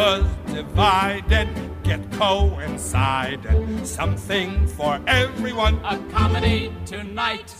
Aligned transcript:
lovers 0.00 0.26
divided 0.46 1.48
get 1.82 2.00
coincided. 2.12 3.86
Something 3.86 4.66
for 4.66 5.00
everyone. 5.06 5.74
A 5.84 5.98
comedy 6.10 6.72
tonight. 6.86 7.50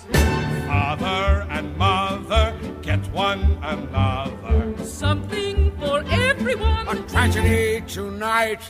Father 0.67 1.47
and 1.51 1.77
mother 1.77 2.57
get 2.83 3.01
one 3.13 3.59
another. 3.63 4.85
Something 4.85 5.73
for 5.79 6.03
everyone. 6.09 6.89
A 6.89 6.97
tragedy 7.09 7.83
tonight. 7.87 8.63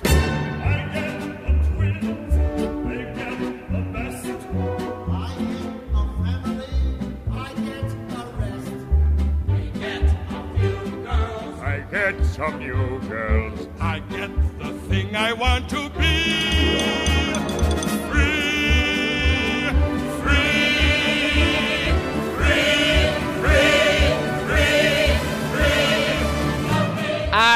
Some 12.41 12.59
new 12.59 12.99
girls. 13.01 13.69
I 13.83 13.99
get 13.99 14.31
the 14.59 14.73
thing 14.89 15.15
I 15.15 15.35
want 15.35 15.69
to 15.69 15.91
be. 15.91 17.10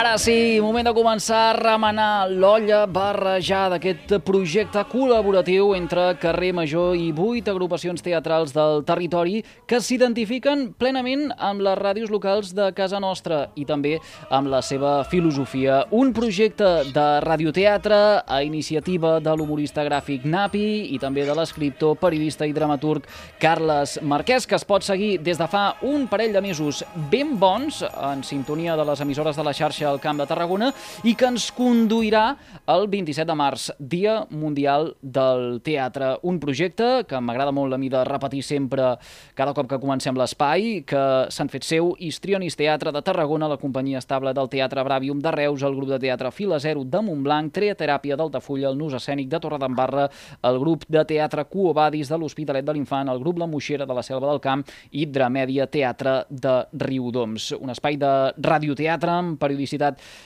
Ara 0.05 0.19
sí, 0.21 0.61
moment 0.61 0.85
de 0.85 0.93
començar 0.93 1.39
a 1.49 1.53
remenar 1.57 2.27
l'olla 2.29 2.83
barrejar 2.85 3.71
d'aquest 3.73 4.11
projecte 4.21 4.83
col·laboratiu 4.91 5.71
entre 5.79 6.11
Carrer 6.21 6.51
Major 6.53 6.93
i 6.93 7.07
vuit 7.17 7.47
agrupacions 7.49 8.05
teatrals 8.05 8.53
del 8.53 8.83
territori 8.85 9.39
que 9.65 9.79
s'identifiquen 9.81 10.67
plenament 10.77 11.31
amb 11.39 11.65
les 11.65 11.79
ràdios 11.81 12.13
locals 12.13 12.51
de 12.53 12.67
casa 12.77 13.01
nostra 13.01 13.39
i 13.57 13.65
també 13.65 13.95
amb 14.29 14.51
la 14.53 14.61
seva 14.61 15.07
filosofia. 15.09 15.87
Un 15.89 16.13
projecte 16.13 16.69
de 16.93 17.07
radioteatre 17.25 18.03
a 18.29 18.43
iniciativa 18.45 19.15
de 19.25 19.33
l'humorista 19.33 19.87
gràfic 19.89 20.29
Napi 20.29 20.93
i 20.93 21.01
també 21.01 21.25
de 21.25 21.39
l'escriptor, 21.41 21.97
periodista 21.97 22.45
i 22.45 22.53
dramaturg 22.53 23.09
Carles 23.41 23.97
Marquès, 24.05 24.45
que 24.45 24.61
es 24.61 24.69
pot 24.69 24.85
seguir 24.85 25.15
des 25.25 25.41
de 25.41 25.49
fa 25.49 25.79
un 25.81 26.05
parell 26.13 26.37
de 26.37 26.45
mesos 26.45 26.85
ben 27.09 27.39
bons 27.41 27.81
en 27.89 28.21
sintonia 28.21 28.77
de 28.77 28.85
les 28.93 29.01
emissores 29.01 29.41
de 29.41 29.49
la 29.49 29.57
xarxa 29.57 29.94
al 29.95 30.03
Camp 30.03 30.19
de 30.21 30.27
Tarragona 30.29 30.73
i 31.07 31.15
que 31.15 31.29
ens 31.31 31.49
conduirà 31.55 32.25
el 32.71 32.87
27 32.91 33.29
de 33.29 33.37
març, 33.39 33.69
Dia 33.79 34.21
Mundial 34.31 34.93
del 35.01 35.61
Teatre. 35.65 36.15
Un 36.27 36.41
projecte 36.43 37.05
que 37.09 37.21
m'agrada 37.21 37.55
molt 37.55 37.75
a 37.75 37.79
mi 37.79 37.91
de 37.93 38.03
repetir 38.05 38.43
sempre 38.43 38.95
cada 39.39 39.55
cop 39.55 39.69
que 39.71 39.81
comencem 39.83 40.17
l'espai, 40.19 40.83
que 40.87 41.05
s'han 41.31 41.51
fet 41.53 41.67
seu 41.67 41.93
Histrionis 41.99 42.57
Teatre 42.59 42.93
de 42.95 43.03
Tarragona, 43.05 43.49
la 43.51 43.61
companyia 43.61 44.03
estable 44.03 44.35
del 44.35 44.51
Teatre 44.51 44.83
Bravium 44.85 45.21
de 45.23 45.33
Reus, 45.35 45.63
el 45.63 45.77
grup 45.77 45.93
de 45.95 46.01
teatre 46.03 46.33
Fila 46.35 46.59
Zero 46.61 46.85
de 46.85 47.03
Montblanc, 47.05 47.53
Treateràpia 47.55 48.19
d'Altafulla, 48.19 48.71
el 48.71 48.79
Nus 48.79 48.97
Escènic 48.99 49.31
de 49.31 49.41
Torredembarra, 49.41 50.09
el 50.43 50.59
grup 50.63 50.85
de 50.89 51.05
teatre 51.05 51.45
Cuobadis 51.51 52.11
de 52.11 52.19
l'Hospitalet 52.19 52.65
de 52.65 52.75
l'Infant, 52.75 53.11
el 53.13 53.21
grup 53.23 53.39
La 53.39 53.49
Moixera 53.51 53.87
de 53.87 53.95
la 53.95 54.03
Selva 54.03 54.31
del 54.31 54.43
Camp 54.45 54.65
i 54.93 55.07
Dramèdia 55.07 55.67
Teatre 55.71 56.25
de 56.31 56.57
Riudoms. 56.85 57.53
Un 57.61 57.73
espai 57.75 57.99
de 58.01 58.13
radioteatre 58.39 59.13
amb 59.13 59.39
periodicitat 59.41 59.74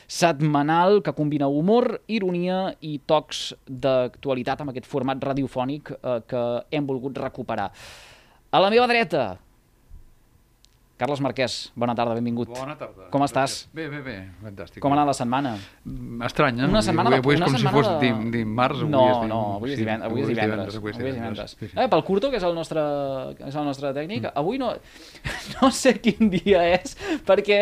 setmanal 0.07 1.03
que 1.03 1.15
combina 1.17 1.49
humor, 1.49 2.01
ironia 2.07 2.75
i 2.81 2.99
tocs 3.07 3.55
d'actualitat 3.69 4.63
amb 4.63 4.75
aquest 4.75 4.87
format 4.87 5.23
radiofònic 5.31 5.93
eh, 5.97 6.21
que 6.29 6.45
hem 6.71 6.87
volgut 6.87 7.19
recuperar. 7.19 7.71
A 8.51 8.61
la 8.61 8.71
meva 8.73 8.87
dreta, 8.89 9.39
Carles 10.99 11.21
Marquès, 11.23 11.71
bona 11.79 11.95
tarda, 11.95 12.17
benvingut. 12.19 12.49
Bona 12.51 12.75
tarda. 12.75 13.05
Com 13.13 13.23
estàs? 13.23 13.69
Bé, 13.71 13.85
bé, 13.87 14.01
bé, 14.03 14.15
fantàstic. 14.43 14.81
Com 14.83 14.91
ha 14.91 14.97
anat 14.97 15.07
la 15.13 15.15
setmana? 15.15 15.53
Mm, 15.87 16.25
Estrany, 16.27 16.59
eh? 16.59 16.67
Una 16.67 16.83
setmana 16.83 17.13
avui, 17.13 17.21
avui 17.23 17.37
és 17.37 17.43
com 17.45 17.55
si 17.55 17.71
fos 17.71 17.87
de- 17.87 18.01
dim, 18.03 18.25
dimarts, 18.35 18.81
avui 18.83 18.91
no, 18.91 19.03
és 19.07 19.21
dim... 19.21 19.31
no, 19.31 19.39
avui 19.61 19.77
és 19.77 19.79
divendres. 19.79 20.11
Avui 20.11 20.25
és 20.25 20.33
divendres. 20.33 20.79
Avui 20.81 20.91
és 20.91 20.99
divendres. 20.99 21.55
Sí, 21.55 21.69
sí. 21.69 21.77
Eh, 21.79 21.87
pel 21.93 22.03
Curto, 22.09 22.33
que 22.33 22.41
és 22.41 22.47
el 22.49 22.59
nostre, 22.59 22.83
és 23.47 23.61
el 23.63 23.69
nostre 23.71 23.93
tècnic, 23.95 24.27
avui 24.35 24.59
no, 24.59 24.73
no 25.55 25.71
sé 25.71 25.95
quin 26.03 26.33
dia 26.35 26.65
és, 26.73 26.99
perquè... 27.31 27.61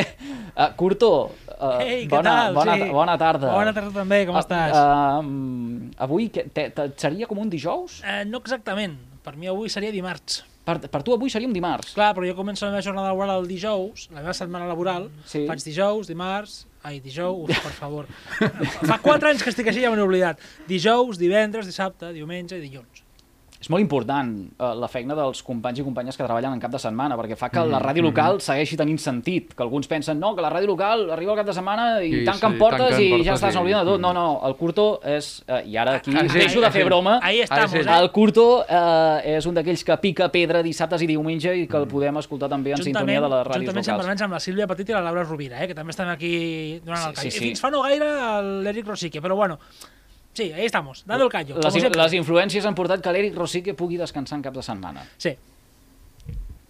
Uh, 0.57 0.71
Curto, 0.81 1.13
uh, 1.61 1.79
Ei, 1.83 2.05
què 2.07 2.11
bona, 2.17 2.31
tal? 2.49 2.55
bona, 2.55 2.75
Sí. 2.77 2.91
bona 2.91 3.17
tarda. 3.19 3.53
Bona 3.53 3.73
tarda 3.77 3.93
també, 3.95 4.25
com 4.29 4.37
estàs? 4.41 4.75
Uh, 4.77 5.91
avui 6.07 6.29
que, 6.33 6.45
te, 6.53 6.69
te, 6.71 6.91
seria 6.97 7.27
com 7.27 7.39
un 7.43 7.51
dijous? 7.51 8.01
Eh, 8.05 8.25
no 8.29 8.39
exactament. 8.45 8.97
Per 9.27 9.35
mi 9.37 9.49
avui 9.51 9.69
seria 9.73 9.91
dimarts. 9.91 10.45
Per, 10.67 10.81
per 10.91 11.03
tu 11.07 11.13
avui 11.15 11.31
seria 11.31 11.47
un 11.47 11.55
dimarts. 11.55 11.93
Clar, 11.95 12.13
però 12.15 12.27
jo 12.27 12.35
començo 12.39 12.65
la 12.67 12.73
meva 12.75 12.83
jornada 12.83 13.09
laboral 13.13 13.41
el 13.43 13.47
dijous, 13.51 14.09
la 14.11 14.21
meva 14.21 14.35
setmana 14.35 14.67
laboral, 14.67 15.09
Sí. 15.25 15.45
faig 15.47 15.63
dijous, 15.63 16.09
dimarts... 16.11 16.65
Ai, 16.87 17.01
dijous, 17.03 17.49
per 17.51 17.73
favor. 17.75 18.07
Fa 18.87 19.01
quatre 19.03 19.33
anys 19.33 19.43
que 19.43 19.51
estic 19.51 19.67
així 19.73 19.81
ja 19.83 19.91
me 19.91 19.97
n'he 19.99 20.05
oblidat. 20.07 20.39
Dijous, 20.71 21.19
divendres, 21.19 21.67
dissabte, 21.67 22.13
diumenge 22.15 22.59
i 22.59 22.63
dilluns. 22.63 23.03
És 23.59 23.71
molt 23.73 23.81
important 23.81 24.31
uh, 24.61 24.75
la 24.77 24.89
feina 24.93 25.15
dels 25.17 25.41
companys 25.43 25.79
i 25.81 25.85
companyes 25.87 26.17
que 26.19 26.23
treballen 26.27 26.53
en 26.53 26.61
cap 26.61 26.71
de 26.71 26.79
setmana, 26.79 27.17
perquè 27.17 27.37
fa 27.41 27.49
que 27.49 27.63
la 27.65 27.79
ràdio 27.81 28.03
local 28.05 28.37
segueixi 28.45 28.77
tenint 28.77 28.99
sentit, 29.01 29.55
que 29.57 29.63
alguns 29.65 29.89
pensen, 29.89 30.21
no, 30.21 30.35
que 30.37 30.43
la 30.45 30.51
ràdio 30.53 30.69
local 30.69 31.07
arriba 31.15 31.33
al 31.33 31.39
cap 31.41 31.47
de 31.49 31.55
setmana 31.57 31.87
i, 32.05 32.11
I 32.21 32.25
tanquen 32.27 32.53
sí, 32.53 32.59
portes 32.61 32.91
tanquen 32.91 33.01
i 33.01 33.09
ja 33.25 33.33
portes 33.33 33.41
estàs 33.41 33.55
i- 33.57 33.61
oblidant 33.63 33.87
de 33.89 33.93
tot. 33.95 34.01
No, 34.05 34.13
no, 34.13 34.27
el 34.47 34.57
Curto 34.61 34.85
és, 35.03 35.31
uh, 35.49 35.63
i 35.65 35.77
ara 35.81 35.95
aquí 36.03 36.13
Ah, 36.15 36.27
sí, 36.29 36.39
deixo 36.39 36.61
de 36.61 36.71
fer 36.71 36.83
sí. 36.83 36.89
broma, 36.91 37.19
Ahí 37.23 37.41
estamos, 37.41 37.71
sí. 37.73 37.79
eh? 37.79 37.99
el 37.99 38.11
Curto 38.13 38.65
eh, 38.69 39.37
és 39.39 39.47
un 39.49 39.55
d'aquells 39.57 39.83
que 39.89 39.97
pica 40.05 40.29
pedra 40.31 40.63
dissabtes 40.63 41.01
i 41.03 41.07
diumenge 41.09 41.57
i 41.57 41.67
que 41.67 41.77
el 41.81 41.89
podem 41.89 42.21
escoltar 42.21 42.49
també 42.53 42.73
en 42.77 42.83
sintonia 42.85 43.21
de 43.25 43.29
les 43.33 43.47
ràdios 43.47 43.65
juntament 43.73 43.87
locals. 43.89 44.07
sempre 44.07 44.25
amb 44.27 44.33
la 44.35 44.41
Sílvia 44.41 44.67
Petit 44.67 44.89
i 44.91 44.93
la 44.93 45.01
Laura 45.09 45.25
Rovira, 45.25 45.65
eh, 45.65 45.67
que 45.69 45.75
també 45.75 45.91
estan 45.97 46.09
aquí 46.13 46.79
donant 46.85 47.03
Sí, 47.03 47.09
el 47.09 47.15
call. 47.15 47.25
sí, 47.25 47.31
sí. 47.31 47.37
I 47.45 47.49
fins 47.49 47.61
fa 47.65 47.71
no 47.71 47.81
gaire 47.83 48.07
l'Eric 48.63 48.87
Rosique, 48.87 49.23
però 49.23 49.35
bueno, 49.35 49.59
sí, 50.37 50.53
ahí 50.53 50.67
estamos, 50.69 51.03
dando 51.07 51.25
el 51.25 51.33
callo. 51.33 51.59
Les, 51.65 51.75
les 51.97 52.17
influències 52.21 52.67
han 52.69 52.77
portat 52.79 53.01
que 53.03 53.13
l'Eric 53.15 53.35
Rosique 53.37 53.75
pugui 53.75 53.97
descansar 54.01 54.37
en 54.39 54.45
cap 54.45 54.55
de 54.55 54.63
setmana. 54.63 55.07
Sí. 55.17 55.33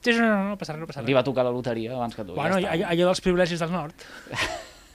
Sí, 0.06 0.12
no, 0.14 0.22
no, 0.22 0.48
no 0.52 0.56
passa 0.60 0.76
res, 0.76 0.80
no 0.80 0.86
passa 0.86 1.02
Li 1.02 1.10
res. 1.10 1.18
va 1.18 1.24
tocar 1.26 1.42
la 1.44 1.50
loteria 1.50 1.96
abans 1.96 2.14
que 2.14 2.22
tu. 2.24 2.36
Bueno, 2.38 2.60
ja 2.62 2.70
allò, 2.76 2.86
allò 2.94 3.10
dels 3.10 3.22
privilegis 3.24 3.58
del 3.64 3.72
nord. 3.74 4.06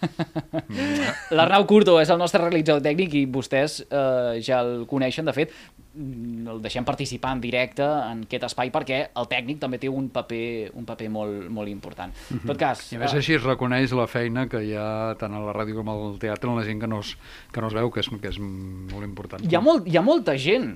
L'Arnau 1.35 1.65
Curto 1.69 1.97
és 2.01 2.09
el 2.09 2.17
nostre 2.21 2.41
realitzador 2.41 2.81
tècnic 2.85 3.13
i 3.19 3.25
vostès 3.29 3.81
eh, 3.83 4.39
ja 4.41 4.61
el 4.63 4.85
coneixen. 4.89 5.27
De 5.27 5.35
fet, 5.35 5.51
el 5.91 6.61
deixem 6.63 6.85
participar 6.87 7.33
en 7.35 7.41
directe 7.43 7.83
en 7.83 8.23
aquest 8.23 8.45
espai 8.47 8.71
perquè 8.71 9.01
el 9.19 9.27
tècnic 9.31 9.59
també 9.59 9.79
té 9.81 9.89
un 9.91 10.07
paper, 10.13 10.71
un 10.79 10.85
paper 10.87 11.09
molt, 11.11 11.49
molt 11.51 11.71
important. 11.71 12.13
En 12.31 12.45
tot 12.47 12.59
cas... 12.59 12.85
I 12.93 12.99
a 12.99 13.01
més 13.03 13.11
eh, 13.11 13.19
així 13.19 13.35
es 13.35 13.43
reconeix 13.43 13.91
la 13.97 14.07
feina 14.07 14.47
que 14.51 14.63
hi 14.63 14.71
ha 14.79 15.17
tant 15.19 15.35
a 15.35 15.43
la 15.43 15.55
ràdio 15.57 15.81
com 15.81 15.91
al 15.91 16.15
teatre 16.21 16.51
en 16.51 16.61
la 16.61 16.65
gent 16.67 16.79
que 16.79 16.89
no 16.91 17.01
es, 17.03 17.17
que 17.51 17.63
no 17.63 17.67
es 17.67 17.75
veu, 17.75 17.91
que 17.91 18.05
és, 18.05 18.11
que 18.21 18.31
és 18.31 18.39
molt 18.39 19.03
important. 19.03 19.43
hi, 19.43 19.57
ha 19.57 19.63
molt, 19.63 19.87
hi 19.87 19.99
ha 19.99 20.05
molta 20.05 20.37
gent 20.39 20.71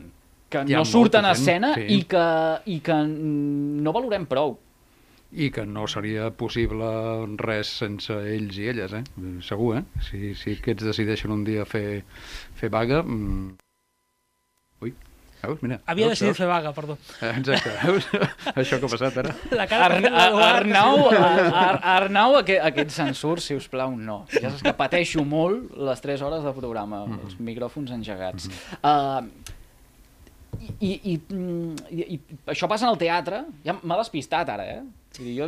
que 0.52 0.66
no 0.68 0.86
surt 0.86 1.18
en 1.20 1.32
escena 1.32 1.74
sí. 1.76 1.88
i, 1.96 2.04
que, 2.10 2.28
i 2.72 2.80
que 2.84 3.00
mm, 3.02 3.82
no 3.86 3.96
valorem 3.96 4.28
prou. 4.30 4.58
I 5.36 5.50
que 5.52 5.66
no 5.68 5.88
seria 5.92 6.30
possible 6.38 6.88
res 7.42 7.72
sense 7.82 8.14
ells 8.14 8.60
i 8.62 8.70
elles, 8.72 8.94
eh? 8.96 9.04
Segur, 9.44 9.74
eh? 9.80 9.84
Si, 10.06 10.32
si 10.38 10.56
aquests 10.60 10.86
decideixen 10.92 11.34
un 11.34 11.44
dia 11.48 11.68
fer, 11.68 12.04
fer 12.60 12.72
vaga... 12.74 13.04
Mm... 13.04 13.56
Ui, 14.84 14.92
veus? 15.44 15.62
Mira. 15.64 15.80
Havia 15.86 16.08
veus, 16.10 16.16
decidit 16.18 16.32
veus? 16.34 16.40
fer 16.42 16.48
vaga, 16.50 16.72
perdó. 16.76 16.98
Eh, 17.22 17.32
Exacte, 17.40 17.74
veus? 17.84 18.08
Això 18.60 18.80
que 18.82 18.88
ha 18.88 18.92
passat 18.96 19.20
ara? 19.22 19.34
La 19.56 19.68
cara 19.72 20.00
Ar 20.10 20.34
Arnau, 20.50 21.06
Ar 21.14 21.50
Ar 21.64 21.80
Arnau 21.96 22.38
aquest, 22.42 22.64
aquest 22.72 22.96
censur, 22.98 23.40
si 23.44 23.58
us 23.58 23.68
plau, 23.72 23.96
no. 23.96 24.24
Ja 24.34 24.50
saps 24.50 24.66
que 24.66 24.74
pateixo 24.78 25.24
molt 25.28 25.76
les 25.90 26.04
3 26.04 26.26
hores 26.28 26.44
de 26.46 26.56
programa, 26.58 27.06
els 27.22 27.38
micròfons 27.40 27.94
engegats. 27.96 28.50
Uh, 28.82 29.24
i, 30.80 30.92
i, 31.14 31.16
mm, 31.20 31.88
i, 31.92 32.06
i 32.16 32.20
això 32.54 32.68
passa 32.72 32.88
en 32.88 32.94
el 32.94 33.00
teatre, 33.02 33.44
ja 33.66 33.76
m'ha 33.82 33.98
despistat 34.02 34.50
ara, 34.54 34.66
eh? 34.80 34.84
Vull 35.20 35.30
dir, 35.30 35.36
jo? 35.40 35.48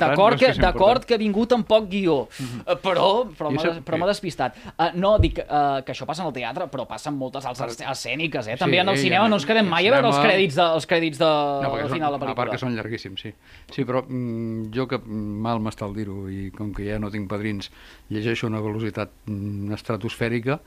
D'acord 0.00 0.38
que, 0.38 0.52
que 0.54 1.06
que 1.06 1.16
he 1.16 1.20
vingut 1.20 1.52
amb 1.56 1.66
poc 1.68 1.88
guió, 1.90 2.16
eh, 2.40 2.76
però, 2.80 3.26
però 3.36 3.50
m'ha 3.54 3.76
però 3.86 4.00
m'ha 4.00 4.08
despistat. 4.10 4.58
Uh, 4.76 4.90
no, 4.94 5.16
dic 5.22 5.40
uh, 5.42 5.80
que 5.86 5.94
això 5.94 6.06
passa 6.08 6.24
en 6.24 6.30
el 6.30 6.34
teatre, 6.36 6.68
però 6.72 6.86
passa 6.88 7.10
en 7.10 7.18
moltes 7.20 7.46
altres 7.48 7.80
escèniques, 7.80 8.50
eh? 8.50 8.56
També 8.60 8.78
Sí, 8.78 8.82
en 8.84 8.92
el 8.92 9.00
cinema 9.00 9.28
no 9.28 9.38
ens 9.40 9.46
quedem 9.48 9.68
mai 9.68 9.88
a 9.88 9.90
el 9.90 9.96
veure 9.96 10.10
els 10.12 10.20
crèdits 10.22 10.58
de, 10.58 10.66
els 10.78 10.88
crèdits 10.90 11.20
de, 11.20 11.30
No, 11.64 11.72
al 11.74 11.90
final 11.92 12.14
de 12.14 12.18
la 12.18 12.18
a 12.18 12.20
part 12.20 12.30
pel·lícula. 12.38 12.50
que 12.54 12.62
són 12.62 12.76
llarguíssims, 12.76 13.24
sí. 13.26 13.32
Sí, 13.74 13.84
però 13.88 14.04
mm, 14.06 14.70
jo 14.74 14.86
que 14.90 15.00
mal 15.06 15.62
m'està 15.62 15.88
el 15.88 15.96
dir-ho 15.98 16.28
i 16.30 16.50
com 16.56 16.72
que 16.76 16.86
ja 16.86 17.00
no 17.02 17.10
tinc 17.12 17.28
padrins, 17.30 17.70
llegeixo 18.10 18.48
una 18.50 18.62
velocitat 18.64 19.12
mm, 19.26 19.72
estratosfèrica, 19.78 20.60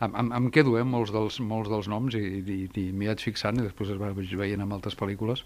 em, 0.00 0.12
em, 0.12 0.32
em 0.40 0.50
quedo 0.54 0.76
eh, 0.78 0.84
molts, 0.84 1.12
dels, 1.14 1.40
molts 1.40 1.72
dels 1.72 1.88
noms 1.92 2.18
i, 2.18 2.24
i, 2.40 2.58
i 2.68 2.88
m'hi 2.92 3.10
vaig 3.10 3.24
fixant 3.24 3.60
i 3.60 3.66
després 3.66 3.94
es 3.94 4.00
va 4.00 4.12
veient 4.16 4.62
amb 4.62 4.76
altres 4.76 4.96
pel·lícules 4.98 5.44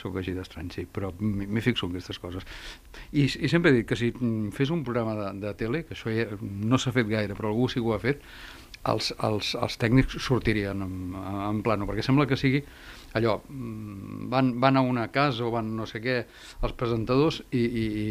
sóc 0.00 0.16
així 0.18 0.34
d'estrany, 0.36 0.70
sí, 0.74 0.86
però 0.88 1.12
m'hi 1.20 1.62
fixo 1.64 1.86
en 1.86 1.96
aquestes 1.96 2.18
coses. 2.22 2.46
I, 3.12 3.26
I 3.26 3.50
sempre 3.52 3.72
he 3.72 3.80
dit 3.80 3.88
que 3.88 3.98
si 3.98 4.10
fes 4.56 4.72
un 4.74 4.82
programa 4.86 5.14
de, 5.18 5.28
de 5.46 5.54
tele, 5.60 5.84
que 5.86 5.96
això 5.96 6.12
ja 6.14 6.26
no 6.40 6.80
s'ha 6.80 6.94
fet 6.96 7.10
gaire, 7.10 7.36
però 7.38 7.52
algú 7.52 7.68
sí 7.68 7.80
que 7.80 7.90
ho 7.90 7.96
ha 7.96 8.02
fet, 8.02 8.24
els, 8.90 9.12
els, 9.22 9.52
els 9.54 9.78
tècnics 9.78 10.18
sortirien 10.24 10.82
en, 10.82 10.96
en 11.48 11.62
plano, 11.62 11.86
perquè 11.86 12.04
sembla 12.04 12.26
que 12.30 12.38
sigui 12.40 12.62
allò, 13.18 13.38
mm, 13.48 14.28
van, 14.32 14.54
van 14.60 14.80
a 14.80 14.82
una 14.86 15.08
casa 15.14 15.46
o 15.46 15.52
van 15.54 15.74
no 15.76 15.86
sé 15.86 16.02
què, 16.02 16.22
els 16.64 16.74
presentadors 16.78 17.42
i, 17.50 17.62
i, 17.62 17.84
i 18.02 18.06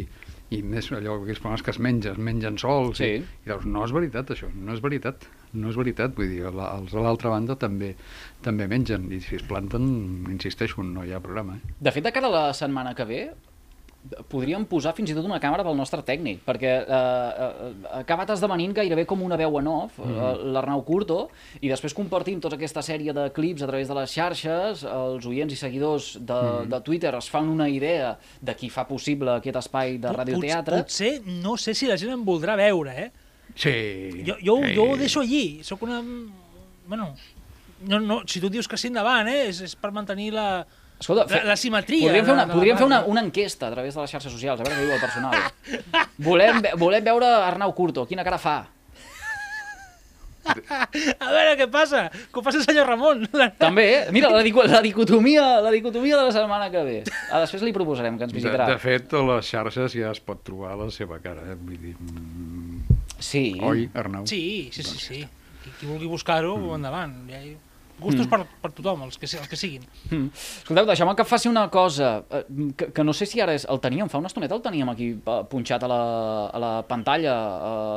més 0.61 0.89
allò, 0.91 1.13
aquells 1.21 1.39
programes 1.39 1.61
que 1.63 1.71
es 1.71 1.79
mengen, 1.79 2.11
es 2.11 2.17
mengen 2.19 2.57
sols, 2.59 2.97
Sí. 2.99 3.05
i, 3.05 3.21
i 3.23 3.45
dius, 3.47 3.63
no 3.65 3.85
és 3.85 3.93
veritat 3.95 4.33
això, 4.35 4.49
no 4.53 4.73
és 4.75 4.81
veritat, 4.83 5.23
no 5.53 5.69
és 5.71 5.77
veritat, 5.79 6.11
vull 6.17 6.27
dir, 6.27 6.41
la- 6.51 6.73
els 6.77 6.91
de 6.91 6.99
l'altra 6.99 7.29
banda 7.31 7.55
també 7.55 7.93
també 8.43 8.67
mengen, 8.67 9.07
i 9.11 9.21
si 9.21 9.35
es 9.39 9.43
planten, 9.47 10.25
insisteixo, 10.29 10.83
no 10.83 11.05
hi 11.05 11.13
ha 11.13 11.19
programa. 11.23 11.55
Eh? 11.55 11.73
De 11.79 11.91
fet, 11.91 12.03
de 12.03 12.11
cara 12.11 12.27
a 12.27 12.31
la 12.35 12.53
setmana 12.53 12.93
que 12.95 13.05
ve, 13.05 13.21
podríem 14.31 14.63
posar 14.65 14.93
fins 14.97 15.11
i 15.11 15.15
tot 15.15 15.25
una 15.27 15.37
càmera 15.41 15.63
pel 15.65 15.75
nostre 15.77 16.01
tècnic, 16.05 16.41
perquè 16.45 16.71
eh, 16.81 16.85
eh, 16.89 17.73
ha 17.91 17.99
acabat 18.01 18.33
esdevenint 18.33 18.73
gairebé 18.75 19.05
com 19.09 19.21
una 19.21 19.37
veu 19.37 19.59
en 19.59 19.67
off, 19.67 19.99
mm 19.99 20.05
-hmm. 20.05 20.51
l'Arnau 20.53 20.83
Curto, 20.83 21.29
i 21.61 21.69
després 21.69 21.93
compartim 21.93 22.39
tota 22.41 22.55
aquesta 22.55 22.81
sèrie 22.81 23.13
de 23.13 23.29
clips 23.31 23.61
a 23.61 23.67
través 23.67 23.87
de 23.87 23.93
les 23.93 24.11
xarxes, 24.11 24.83
els 24.83 25.25
oients 25.25 25.53
i 25.53 25.55
seguidors 25.55 26.17
de, 26.19 26.33
mm 26.33 26.47
-hmm. 26.47 26.67
de 26.67 26.81
Twitter 26.81 27.15
es 27.15 27.29
fan 27.29 27.47
una 27.47 27.69
idea 27.69 28.17
de 28.41 28.55
qui 28.55 28.69
fa 28.69 28.87
possible 28.87 29.31
aquest 29.31 29.55
espai 29.55 29.97
de 29.97 30.11
radioteatre. 30.11 30.77
Pot, 30.77 30.85
potser, 30.85 31.21
no 31.25 31.57
sé 31.57 31.73
si 31.73 31.87
la 31.87 31.97
gent 31.97 32.11
em 32.11 32.25
voldrà 32.25 32.55
veure, 32.55 32.91
eh? 32.91 33.11
Sí. 33.55 34.23
Jo, 34.25 34.35
jo, 34.41 34.57
sí. 34.63 34.75
jo 34.75 34.83
ho 34.91 34.97
deixo 34.97 35.19
allí. 35.19 35.63
Soc 35.63 35.81
una... 35.83 36.01
Bueno, 36.87 37.15
no, 37.87 37.99
no, 37.99 38.21
si 38.25 38.39
tu 38.39 38.49
dius 38.49 38.67
que 38.67 38.77
sí 38.77 38.87
endavant, 38.87 39.27
eh? 39.27 39.49
És, 39.49 39.61
és 39.61 39.75
per 39.75 39.91
mantenir 39.91 40.31
la, 40.33 40.65
Escolta, 41.01 41.25
la, 41.33 41.43
la 41.51 41.55
simetria. 41.57 42.05
Podríem 42.07 42.25
fer, 42.27 42.33
una, 42.35 42.43
de- 42.45 42.47
de 42.47 42.53
la 42.53 42.59
podríem 42.59 42.77
fer 42.77 42.85
una, 42.87 42.99
una 43.09 43.23
enquesta 43.25 43.67
a 43.67 43.71
través 43.73 43.95
de 43.97 44.01
les 44.05 44.11
xarxes 44.13 44.31
socials, 44.31 44.61
a 44.61 44.63
veure 44.67 44.77
què 44.77 44.85
diu 44.85 44.93
el 44.93 45.01
personal. 45.01 45.33
volem, 46.29 46.61
volem 46.77 47.03
veure 47.09 47.31
Arnau 47.49 47.73
Curto, 47.75 48.05
quina 48.05 48.23
cara 48.27 48.37
fa. 48.41 48.59
A 50.43 51.27
veure 51.29 51.51
què 51.59 51.67
passa. 51.71 52.07
Que 52.11 52.39
ho 52.39 52.43
faci 52.43 52.57
el 52.59 52.63
senyor 52.65 52.87
Ramon. 52.89 53.27
També, 53.61 53.83
eh? 53.93 53.99
Mira, 54.13 54.31
la, 54.33 54.41
dico, 54.45 54.63
la, 54.65 54.79
dicotomia, 54.81 55.59
la 55.61 55.69
dicotomia 55.73 56.17
de 56.17 56.23
la 56.25 56.31
setmana 56.33 56.69
que 56.73 56.81
ve. 56.87 56.95
Ah, 57.29 57.41
després 57.43 57.61
li 57.65 57.73
proposarem 57.75 58.17
que 58.17 58.25
ens 58.25 58.33
De, 58.33 58.39
visitarà. 58.39 58.65
de 58.71 58.77
fet, 58.81 59.13
a 59.13 59.21
les 59.27 59.51
xarxes 59.53 59.93
ja 59.93 60.09
es 60.15 60.19
pot 60.25 60.41
trobar 60.47 60.73
la 60.79 60.89
seva 60.93 61.19
cara, 61.23 61.45
eh? 61.53 61.57
vull 61.59 61.77
dir... 61.81 61.93
Mm, 61.97 62.97
Sí. 63.21 63.51
oi, 63.61 63.83
Arnau? 63.93 64.23
Sí, 64.25 64.71
sí, 64.73 64.81
sí. 64.81 64.97
sí. 64.97 65.19
Qui, 65.61 65.69
qui 65.77 65.85
vulgui 65.85 66.07
buscar-ho, 66.09 66.55
endavant. 66.73 67.13
Ja 67.29 67.37
hi... 67.45 67.53
Gustos 68.01 68.27
per, 68.31 68.39
per 68.63 68.71
tothom, 68.73 69.03
els 69.05 69.17
que, 69.21 69.27
els 69.29 69.47
que 69.51 69.57
siguin. 69.59 69.83
Mm. 70.09 70.31
Escolteu, 70.33 70.87
deixeu-me 70.89 71.13
que 71.19 71.25
faci 71.29 71.47
una 71.51 71.67
cosa, 71.69 72.11
eh, 72.33 72.43
que, 72.77 72.87
que 72.95 73.03
no 73.05 73.13
sé 73.13 73.27
si 73.29 73.39
ara 73.43 73.53
és... 73.53 73.67
El 73.69 73.79
teníem, 73.83 74.09
fa 74.09 74.17
una 74.17 74.31
estoneta 74.31 74.57
el 74.57 74.63
teníem 74.65 74.89
aquí 74.89 75.11
eh, 75.19 75.39
punxat 75.51 75.85
a 75.85 75.89
la, 75.91 76.01
a 76.49 76.61
la 76.63 76.71
pantalla, 76.89 77.35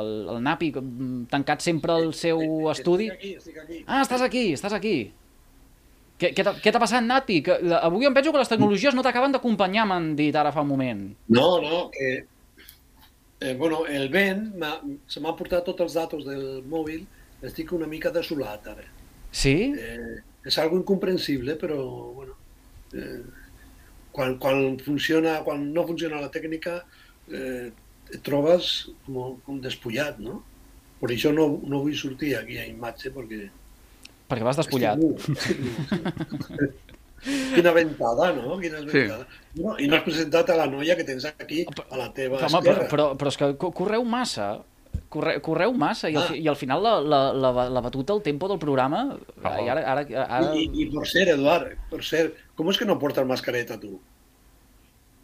el, 0.03 0.11
el 0.35 0.41
Napi, 0.45 0.71
mm, 0.77 1.25
tancat 1.33 1.65
sempre 1.65 1.95
al 1.97 2.13
seu 2.13 2.39
estudi. 2.71 3.09
Estic 3.09 3.19
aquí, 3.19 3.33
estic 3.41 3.57
aquí. 3.63 3.81
Ah, 3.87 4.03
estàs 4.05 4.21
aquí, 4.25 4.45
estàs 4.53 4.77
aquí. 4.77 4.95
Què, 6.15 6.29
què 6.31 6.45
t'ha 6.47 6.53
què 6.63 6.71
t'ha 6.71 6.79
passat, 6.79 7.03
Napi? 7.03 7.41
Que, 7.43 7.57
la- 7.67 7.81
avui 7.89 8.05
em 8.07 8.13
penso 8.15 8.31
que 8.31 8.39
les 8.39 8.47
tecnologies 8.53 8.95
no 8.95 9.03
t'acaben 9.03 9.33
d'acompanyar, 9.35 9.83
m'han 9.89 10.13
dit 10.15 10.35
ara 10.39 10.53
fa 10.55 10.61
un 10.63 10.69
moment. 10.71 11.01
No, 11.27 11.49
no, 11.65 11.89
que... 11.91 12.13
Eh, 13.43 13.53
bueno, 13.59 13.81
el 13.85 14.07
vent 14.13 14.45
se 15.11 15.19
m'ha 15.19 15.33
portat 15.35 15.65
tots 15.67 15.83
els 15.83 15.97
datos 15.97 16.23
del 16.23 16.61
mòbil, 16.71 17.01
estic 17.43 17.73
una 17.75 17.85
mica 17.91 18.13
desolat 18.15 18.69
ara. 18.71 18.85
Sí? 19.35 19.55
Eh, 19.75 20.21
és 20.47 20.57
algo 20.61 20.77
incomprensible, 20.79 21.55
però 21.59 21.77
bueno, 22.15 22.35
eh, 22.95 23.19
quan, 24.15 24.37
quan, 24.39 24.77
funciona, 24.79 25.39
quan 25.43 25.65
no 25.75 25.83
funciona 25.89 26.21
la 26.23 26.29
tècnica 26.31 26.77
eh, 27.27 27.67
et 28.13 28.21
trobes 28.23 28.69
com, 29.07 29.35
com 29.43 29.59
despullat, 29.63 30.19
no? 30.23 30.39
Per 31.01 31.09
això 31.11 31.33
no, 31.35 31.49
no 31.67 31.81
vull 31.83 31.97
sortir 31.99 32.35
aquí 32.39 32.57
a 32.61 32.67
imatge, 32.69 33.11
perquè... 33.11 33.41
Perquè 34.29 34.45
vas 34.47 34.57
despullat. 34.57 35.01
Estic 35.03 35.27
nu, 35.29 35.35
estic 35.35 35.59
nu, 35.59 35.69
sí. 36.55 36.73
Quina 37.55 37.71
ventada, 37.73 38.29
no? 38.37 38.55
Quina 38.61 38.79
Sí. 38.85 38.91
ventada. 38.93 39.25
No, 39.57 39.75
I 39.81 39.87
no 39.89 39.97
has 39.97 40.03
presentat 40.05 40.49
a 40.53 40.57
la 40.59 40.67
noia 40.69 40.95
que 40.97 41.03
tens 41.07 41.25
aquí, 41.25 41.63
a 41.89 41.97
la 41.97 42.07
teva 42.13 42.37
Home, 42.37 42.47
però, 42.47 42.59
esquerra. 42.61 42.87
però, 42.91 43.05
però 43.17 43.31
és 43.33 43.37
que 43.41 43.49
co- 43.57 43.71
correu 43.73 44.03
massa. 44.05 44.47
Corre, 45.15 45.37
correu 45.39 45.71
massa 45.79 46.09
i 46.11 46.15
al, 46.19 46.25
Ah. 46.27 46.35
i 46.35 46.47
al 46.51 46.57
final 46.59 46.81
la, 46.83 46.95
la, 46.99 47.19
la, 47.33 47.51
la 47.71 47.81
batuta, 47.85 48.11
el 48.13 48.21
tempo 48.25 48.49
del 48.51 48.59
programa... 48.59 49.05
Ah. 49.43 49.55
I 49.63 49.69
ara, 49.71 49.85
ara, 49.93 50.03
ara... 50.25 50.49
I, 50.59 50.65
i, 50.75 50.89
per 50.91 51.05
cert, 51.07 51.31
Eduard, 51.37 51.71
per 51.89 52.01
cert, 52.03 52.35
com 52.59 52.67
és 52.73 52.77
que 52.81 52.87
no 52.89 52.97
portes 52.99 53.23
mascareta, 53.29 53.77
tu? 53.79 53.93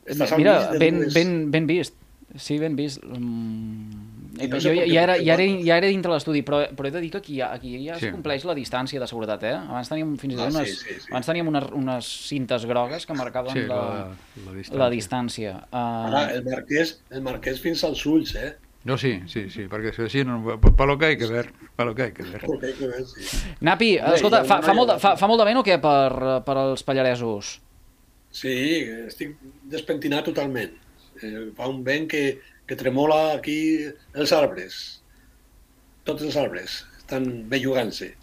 Estàs 0.05 0.31
Mira, 0.39 0.55
ben, 0.79 1.01
dues- 1.03 1.13
ben, 1.13 1.33
ben 1.51 1.67
vist. 1.69 1.97
Sí, 2.39 2.55
ben 2.61 2.77
vist. 2.79 3.03
Mm... 3.03 4.07
I 4.41 4.47
no 4.47 4.55
jo 4.55 4.61
sé 4.63 4.71
què 4.77 4.85
ja, 4.87 5.01
era, 5.03 5.17
ja, 5.19 5.33
era, 5.35 5.43
ja 5.67 5.75
era 5.81 5.89
dintre 5.91 6.13
l'estudi, 6.13 6.39
però, 6.47 6.61
però 6.73 6.87
he 6.87 6.91
de 6.95 7.01
dir 7.03 7.09
que 7.11 7.19
aquí, 7.19 7.41
aquí 7.43 7.73
ja 7.83 7.97
es 7.97 8.05
Sí. 8.05 8.09
compleix 8.15 8.45
la 8.47 8.55
distància 8.55 8.97
de 9.03 9.05
seguretat, 9.11 9.43
eh? 9.43 9.51
Abans 9.59 9.89
teníem 9.91 10.13
fins 10.17 10.33
i 10.33 10.37
tot 10.39 10.47
Ah, 10.47 10.51
sí, 10.51 10.57
unes, 10.61 10.79
sí, 10.79 10.95
sí. 11.03 11.09
abans 11.11 11.27
teníem 11.27 11.49
unes, 11.51 11.67
unes 11.75 12.07
cintes 12.31 12.65
grogues 12.65 13.05
que 13.05 13.13
marcaven 13.19 13.53
Sí, 13.53 13.65
la, 13.67 13.75
la, 13.75 14.07
la 14.47 14.53
distància. 14.55 14.79
la 14.79 14.89
distància. 14.95 15.51
Ara, 15.69 16.23
Uh, 16.31 16.35
el 16.39 16.45
marquès, 16.47 16.95
el 17.11 17.21
marquès 17.27 17.59
fins 17.59 17.83
als 17.83 18.05
ulls, 18.07 18.33
eh? 18.39 18.53
No, 18.83 18.97
sí, 18.97 19.11
sí, 19.29 19.43
sí, 19.53 19.67
perquè 19.69 19.91
si 19.93 20.01
així, 20.07 20.23
no, 20.25 20.39
lo 20.41 20.97
que 20.97 21.05
hay 21.05 21.17
que 21.17 21.27
ver, 21.29 21.51
lo 21.77 21.93
que 21.93 22.07
hay 22.07 22.13
que 22.13 22.23
ver. 22.23 22.41
Perquè 22.41 22.71
hay 22.71 22.73
que 22.79 22.87
ver, 22.89 23.03
sí. 23.05 23.41
Napi, 23.61 23.91
escolta, 24.15 24.41
fa, 24.43 24.57
fa, 24.65 24.73
molt 24.73 24.89
de, 24.89 24.95
fa, 25.03 25.11
fa 25.19 25.29
molt 25.29 25.43
de 25.43 25.45
vent 25.45 25.59
o 25.61 25.63
què 25.67 25.77
per, 25.83 26.41
per 26.47 26.55
als 26.57 26.81
pallaresos? 26.87 27.59
Sí, 28.33 28.55
estic 29.05 29.35
despentinat 29.69 30.25
totalment. 30.31 30.73
Eh, 31.21 31.51
fa 31.57 31.69
un 31.69 31.83
vent 31.85 32.09
que, 32.09 32.23
que 32.65 32.79
tremola 32.79 33.35
aquí 33.35 33.59
els 34.17 34.33
arbres. 34.33 34.81
Tots 36.07 36.25
els 36.25 36.39
arbres 36.41 36.81
estan 36.97 37.29
bellugant-se. 37.51 38.15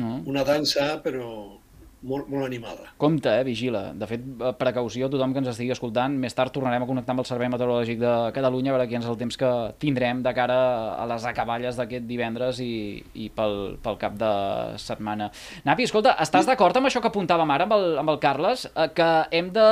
No? 0.00 0.18
Una 0.26 0.42
dansa, 0.48 0.96
però 1.04 1.59
molt, 2.02 2.28
molt 2.32 2.46
animada. 2.46 2.88
Compte, 3.00 3.28
eh, 3.28 3.44
vigila. 3.44 3.92
De 3.96 4.06
fet, 4.08 4.22
eh, 4.24 4.52
precaució 4.58 5.06
a 5.06 5.10
tothom 5.12 5.32
que 5.32 5.42
ens 5.42 5.50
estigui 5.52 5.72
escoltant. 5.74 6.16
Més 6.16 6.34
tard 6.34 6.52
tornarem 6.52 6.82
a 6.82 6.88
connectar 6.88 7.12
amb 7.12 7.20
el 7.20 7.28
Servei 7.28 7.50
Meteorològic 7.52 8.00
de 8.00 8.14
Catalunya 8.36 8.72
a 8.72 8.76
veure 8.78 8.88
quin 8.88 9.02
és 9.02 9.08
el 9.10 9.18
temps 9.20 9.36
que 9.36 9.52
tindrem 9.78 10.22
de 10.22 10.32
cara 10.34 10.58
a 10.96 11.06
les 11.06 11.24
acaballes 11.28 11.76
d'aquest 11.76 12.06
divendres 12.08 12.60
i, 12.64 13.04
i 13.14 13.28
pel, 13.28 13.78
pel 13.82 14.00
cap 14.00 14.16
de 14.20 14.32
setmana. 14.80 15.30
Napi, 15.64 15.84
escolta, 15.84 16.16
estàs 16.20 16.48
d'acord 16.48 16.76
amb 16.76 16.86
això 16.86 17.00
que 17.00 17.12
apuntàvem 17.12 17.50
ara 17.50 17.68
amb 17.68 17.76
el, 17.76 17.98
amb 17.98 18.14
el 18.14 18.20
Carles? 18.22 18.66
Eh, 18.74 18.90
que 18.96 19.10
hem 19.36 19.52
de 19.52 19.70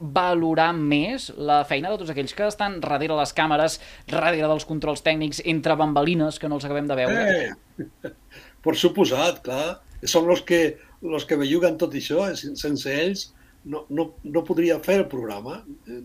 valorar 0.00 0.70
més 0.72 1.28
la 1.36 1.60
feina 1.68 1.90
de 1.92 1.98
tots 2.00 2.10
aquells 2.12 2.32
que 2.36 2.46
estan 2.48 2.78
darrere 2.80 3.16
les 3.18 3.34
càmeres, 3.36 3.76
darrere 4.08 4.48
dels 4.48 4.64
controls 4.64 5.04
tècnics, 5.04 5.42
entre 5.44 5.76
bambalines, 5.76 6.40
que 6.40 6.48
no 6.48 6.56
els 6.56 6.64
acabem 6.64 6.88
de 6.88 6.96
veure. 6.96 7.24
Eh, 7.28 8.12
per 8.64 8.76
suposat, 8.80 9.42
clar. 9.44 9.80
Són 10.08 10.30
els 10.32 10.40
que, 10.48 10.60
los 11.02 11.24
que 11.26 11.36
belluguen 11.36 11.76
tot 11.78 11.94
això. 11.94 12.28
eh, 12.30 12.36
sen- 12.36 12.56
Sense 12.56 12.86
ells 13.02 13.34
no, 13.64 13.86
no, 13.88 14.14
no 14.24 14.42
podria 14.44 14.78
fer 14.80 15.00
el 15.00 15.06
programa. 15.08 15.64
Eh, 15.88 16.02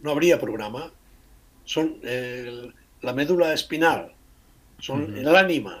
No 0.00 0.12
hauria 0.12 0.38
programa. 0.38 0.84
Són 1.66 1.88
eh, 2.04 2.70
la 3.02 3.12
mèdula 3.12 3.52
espinal. 3.52 4.12
Són 4.78 5.00
mm 5.00 5.14
-hmm. 5.14 5.32
l'ànima 5.32 5.74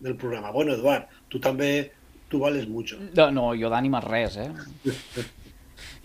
del 0.00 0.14
programa. 0.16 0.52
Bueno, 0.52 0.72
Eduard, 0.74 1.08
tu 1.28 1.40
també, 1.40 1.90
tu 2.28 2.38
vales 2.38 2.68
mucho. 2.68 2.96
No, 3.16 3.30
no 3.32 3.52
jo 3.56 3.68
d'ànima 3.68 4.00
res, 4.00 4.36
eh? 4.36 4.52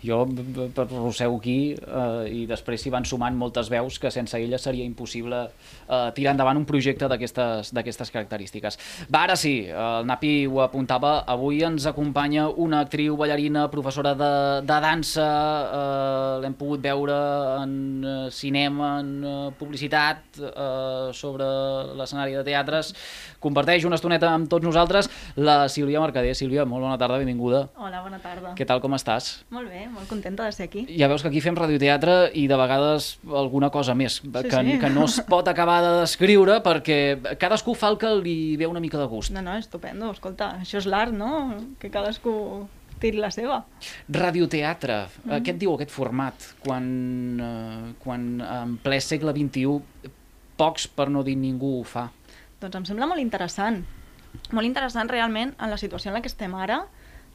Jo 0.05 0.21
b- 0.29 0.43
b- 0.43 0.67
b- 0.75 0.85
rosseu 0.91 1.35
aquí 1.39 1.57
eh, 1.73 2.27
i 2.29 2.45
després 2.49 2.81
s'hi 2.83 2.91
van 2.93 3.05
sumant 3.07 3.35
moltes 3.35 3.69
veus 3.73 3.97
que 3.99 4.11
sense 4.13 4.37
ella 4.37 4.59
seria 4.61 4.85
impossible 4.85 5.39
eh, 5.47 6.11
tirar 6.13 6.33
endavant 6.35 6.59
un 6.59 6.65
projecte 6.69 7.07
d'aquestes 7.09 8.11
característiques. 8.13 8.77
Va, 9.09 9.23
ara 9.25 9.35
sí, 9.39 9.55
el 9.69 10.05
Napi 10.05 10.33
ho 10.47 10.61
apuntava, 10.63 11.15
avui 11.31 11.63
ens 11.65 11.87
acompanya 11.89 12.47
una 12.49 12.81
actriu, 12.85 13.15
ballarina, 13.17 13.65
professora 13.71 14.13
de, 14.19 14.29
de 14.67 14.79
dansa, 14.83 15.25
eh, 15.25 16.41
l'hem 16.43 16.53
pogut 16.59 16.83
veure 16.83 17.15
en 17.63 17.75
eh, 18.03 18.15
cinema, 18.35 18.99
en 19.01 19.11
eh, 19.23 19.35
publicitat, 19.59 20.21
eh, 20.39 21.09
sobre 21.15 21.47
l'escenari 21.97 22.35
de 22.37 22.43
teatres, 22.47 22.93
comparteix 23.41 23.85
una 23.85 23.97
estoneta 23.99 24.29
amb 24.33 24.49
tots 24.51 24.65
nosaltres 24.65 25.09
la 25.37 25.65
Sílvia 25.69 26.01
Mercader. 26.03 26.35
Sílvia, 26.35 26.65
molt 26.65 26.83
bona 26.85 26.97
tarda, 27.01 27.17
benvinguda. 27.21 27.65
Hola, 27.79 28.01
bona 28.05 28.19
tarda. 28.21 28.53
Què 28.57 28.65
tal, 28.67 28.81
com 28.83 28.93
estàs? 28.97 29.31
Molt 29.53 29.69
bé, 29.71 29.85
molt 29.95 30.09
contenta 30.11 30.45
de 30.45 30.53
ser 30.55 30.67
aquí. 30.69 30.85
Ja 30.99 31.09
veus 31.11 31.23
que 31.23 31.31
aquí 31.31 31.41
fem 31.43 31.57
radioteatre 31.57 32.17
i 32.37 32.45
de 32.51 32.59
vegades 32.59 33.15
alguna 33.25 33.71
cosa 33.73 33.95
més, 33.97 34.19
que, 34.21 34.43
sí. 34.51 34.77
que 34.81 34.91
no 34.93 35.07
es 35.09 35.19
pot 35.31 35.47
acabar 35.51 35.81
de 35.85 35.93
descriure 36.03 36.59
perquè 36.65 37.37
cadascú 37.41 37.75
fa 37.77 37.93
el 37.93 37.99
que 38.01 38.11
li 38.19 38.37
ve 38.59 38.69
una 38.69 38.83
mica 38.83 38.99
de 39.01 39.07
gust. 39.11 39.33
No, 39.35 39.43
no, 39.45 39.55
estupendo. 39.59 40.11
Escolta, 40.15 40.55
això 40.61 40.81
és 40.81 40.89
l'art, 40.89 41.15
no? 41.15 41.55
Que 41.81 41.91
cadascú 41.93 42.35
tiri 43.01 43.19
la 43.19 43.31
seva. 43.33 43.61
Radioteatre, 44.11 44.99
mm. 45.25 45.41
què 45.43 45.55
et 45.55 45.61
diu 45.61 45.73
aquest 45.75 45.91
format? 45.93 46.51
Quan, 46.63 46.85
eh, 47.41 47.93
quan 48.03 48.29
en 48.43 48.77
ple 48.83 49.01
segle 49.03 49.35
XXI 49.35 50.13
pocs, 50.55 50.87
per 50.87 51.09
no 51.11 51.23
dir 51.27 51.35
ningú, 51.39 51.79
ho 51.81 51.87
fa. 51.87 52.07
Doncs 52.61 52.79
em 52.79 52.89
sembla 52.91 53.09
molt 53.09 53.23
interessant. 53.23 53.83
Molt 54.51 54.67
interessant 54.67 55.09
realment 55.11 55.53
en 55.59 55.71
la 55.71 55.79
situació 55.79 56.11
en 56.11 56.17
la 56.17 56.21
que 56.23 56.31
estem 56.31 56.55
ara, 56.59 56.83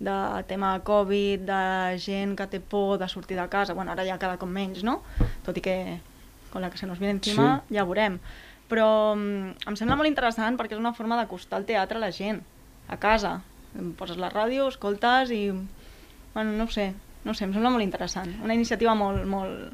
de 0.00 0.44
tema 0.48 0.72
Covid, 0.82 1.42
de 1.44 1.98
gent 2.00 2.34
que 2.38 2.46
té 2.48 2.58
por 2.60 2.98
de 2.98 3.08
sortir 3.08 3.36
de 3.36 3.46
casa, 3.52 3.74
bueno, 3.76 3.92
ara 3.92 4.04
ja 4.08 4.18
cada 4.18 4.38
cop 4.40 4.48
menys, 4.48 4.82
no? 4.82 5.02
Tot 5.44 5.56
i 5.60 5.62
que 5.64 6.00
con 6.50 6.62
la 6.62 6.70
que 6.70 6.78
se 6.80 6.86
nos 6.88 6.98
viene 6.98 7.12
encima 7.18 7.60
Sí. 7.68 7.74
ja 7.76 7.84
ho 7.84 7.86
veurem. 7.86 8.18
Però 8.70 9.14
mm, 9.14 9.68
em 9.68 9.76
sembla 9.76 9.96
molt 9.98 10.08
interessant 10.08 10.56
perquè 10.58 10.72
és 10.74 10.80
una 10.80 10.94
forma 10.94 11.16
d'acostar 11.20 11.60
el 11.60 11.66
teatre 11.68 11.98
a 11.98 12.00
la 12.00 12.10
gent, 12.10 12.40
a 12.88 12.96
casa. 12.96 13.42
Em 13.78 13.92
Poses 13.94 14.16
la 14.16 14.30
ràdio, 14.32 14.66
escoltes 14.68 15.30
i... 15.30 15.52
Bueno, 16.34 16.52
no 16.56 16.66
sé, 16.70 16.94
no 17.24 17.34
sé, 17.34 17.44
em 17.44 17.52
sembla 17.52 17.70
molt 17.70 17.84
interessant. 17.84 18.32
Una 18.42 18.54
iniciativa 18.54 18.94
molt, 18.94 19.24
molt, 19.26 19.72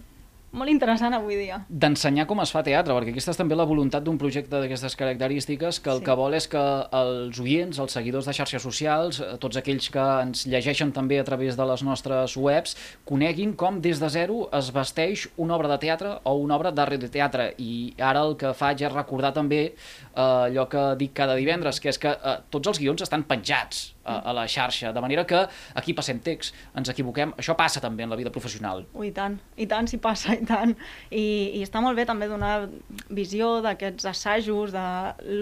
molt 0.52 0.70
interessant 0.70 1.12
avui 1.14 1.36
dia. 1.36 1.64
d'ensenyar 1.68 2.26
com 2.26 2.40
es 2.40 2.50
fa 2.50 2.62
teatre, 2.62 2.94
perquè 2.94 3.10
aquesta 3.10 3.30
és 3.30 3.36
també 3.36 3.56
la 3.56 3.64
voluntat 3.64 4.02
d'un 4.04 4.16
projecte 4.18 4.56
d'aquestes 4.56 4.96
característiques, 4.96 5.80
que 5.80 5.90
el 5.90 5.98
Sí. 5.98 6.04
que 6.04 6.14
vol 6.14 6.34
és 6.34 6.48
que 6.48 6.58
els 6.92 7.38
oients, 7.40 7.78
els 7.78 7.92
seguidors 7.92 8.24
de 8.26 8.32
xarxes 8.32 8.62
socials, 8.62 9.20
eh, 9.20 9.36
tots 9.38 9.56
aquells 9.56 9.90
que 9.90 9.98
ens 10.22 10.46
llegeixen 10.46 10.92
també 10.92 11.18
a 11.18 11.24
través 11.24 11.56
de 11.56 11.64
les 11.66 11.82
nostres 11.82 12.36
webs, 12.36 12.76
coneguin 13.04 13.54
com 13.54 13.80
des 13.80 13.98
de 14.00 14.08
zero 14.08 14.48
es 14.52 14.70
vesteix 14.72 15.28
una 15.36 15.56
obra 15.56 15.68
de 15.68 15.78
teatre 15.78 16.20
o 16.24 16.34
una 16.34 16.56
obra 16.56 16.70
de 16.70 16.84
radioteatre. 16.84 17.54
I 17.58 17.94
ara 17.98 18.20
el 18.20 18.36
que 18.36 18.54
faig 18.54 18.80
és 18.82 18.92
recordar 18.92 19.32
també 19.34 19.74
eh, 20.14 20.20
allò 20.20 20.68
que 20.68 20.96
dic 20.96 21.12
cada 21.12 21.34
divendres, 21.34 21.80
que 21.80 21.88
és 21.90 21.98
que 21.98 22.08
eh, 22.08 22.38
tots 22.50 22.68
els 22.68 22.78
guions 22.78 23.02
estan 23.02 23.24
penjats 23.24 23.95
a, 24.06 24.20
a 24.30 24.34
la 24.36 24.46
xarxa, 24.48 24.92
de 24.94 25.02
manera 25.02 25.26
que 25.26 25.42
aquí 25.74 25.94
passem 25.96 26.20
text, 26.22 26.54
ens 26.78 26.90
equivoquem, 26.92 27.34
això 27.36 27.56
passa 27.58 27.82
també 27.82 28.06
en 28.06 28.14
la 28.14 28.18
vida 28.18 28.32
professional. 28.34 28.84
Ui, 28.94 29.10
tant, 29.16 29.38
i 29.58 29.66
tant 29.70 29.90
s'hi 29.90 29.98
passa, 30.02 30.36
i 30.38 30.46
tant. 30.46 30.76
I, 31.10 31.26
I 31.58 31.64
està 31.66 31.82
molt 31.84 31.98
bé 31.98 32.06
també 32.08 32.30
donar 32.30 32.68
visió 33.10 33.56
d'aquests 33.66 34.06
assajos, 34.12 34.72
de 34.76 34.86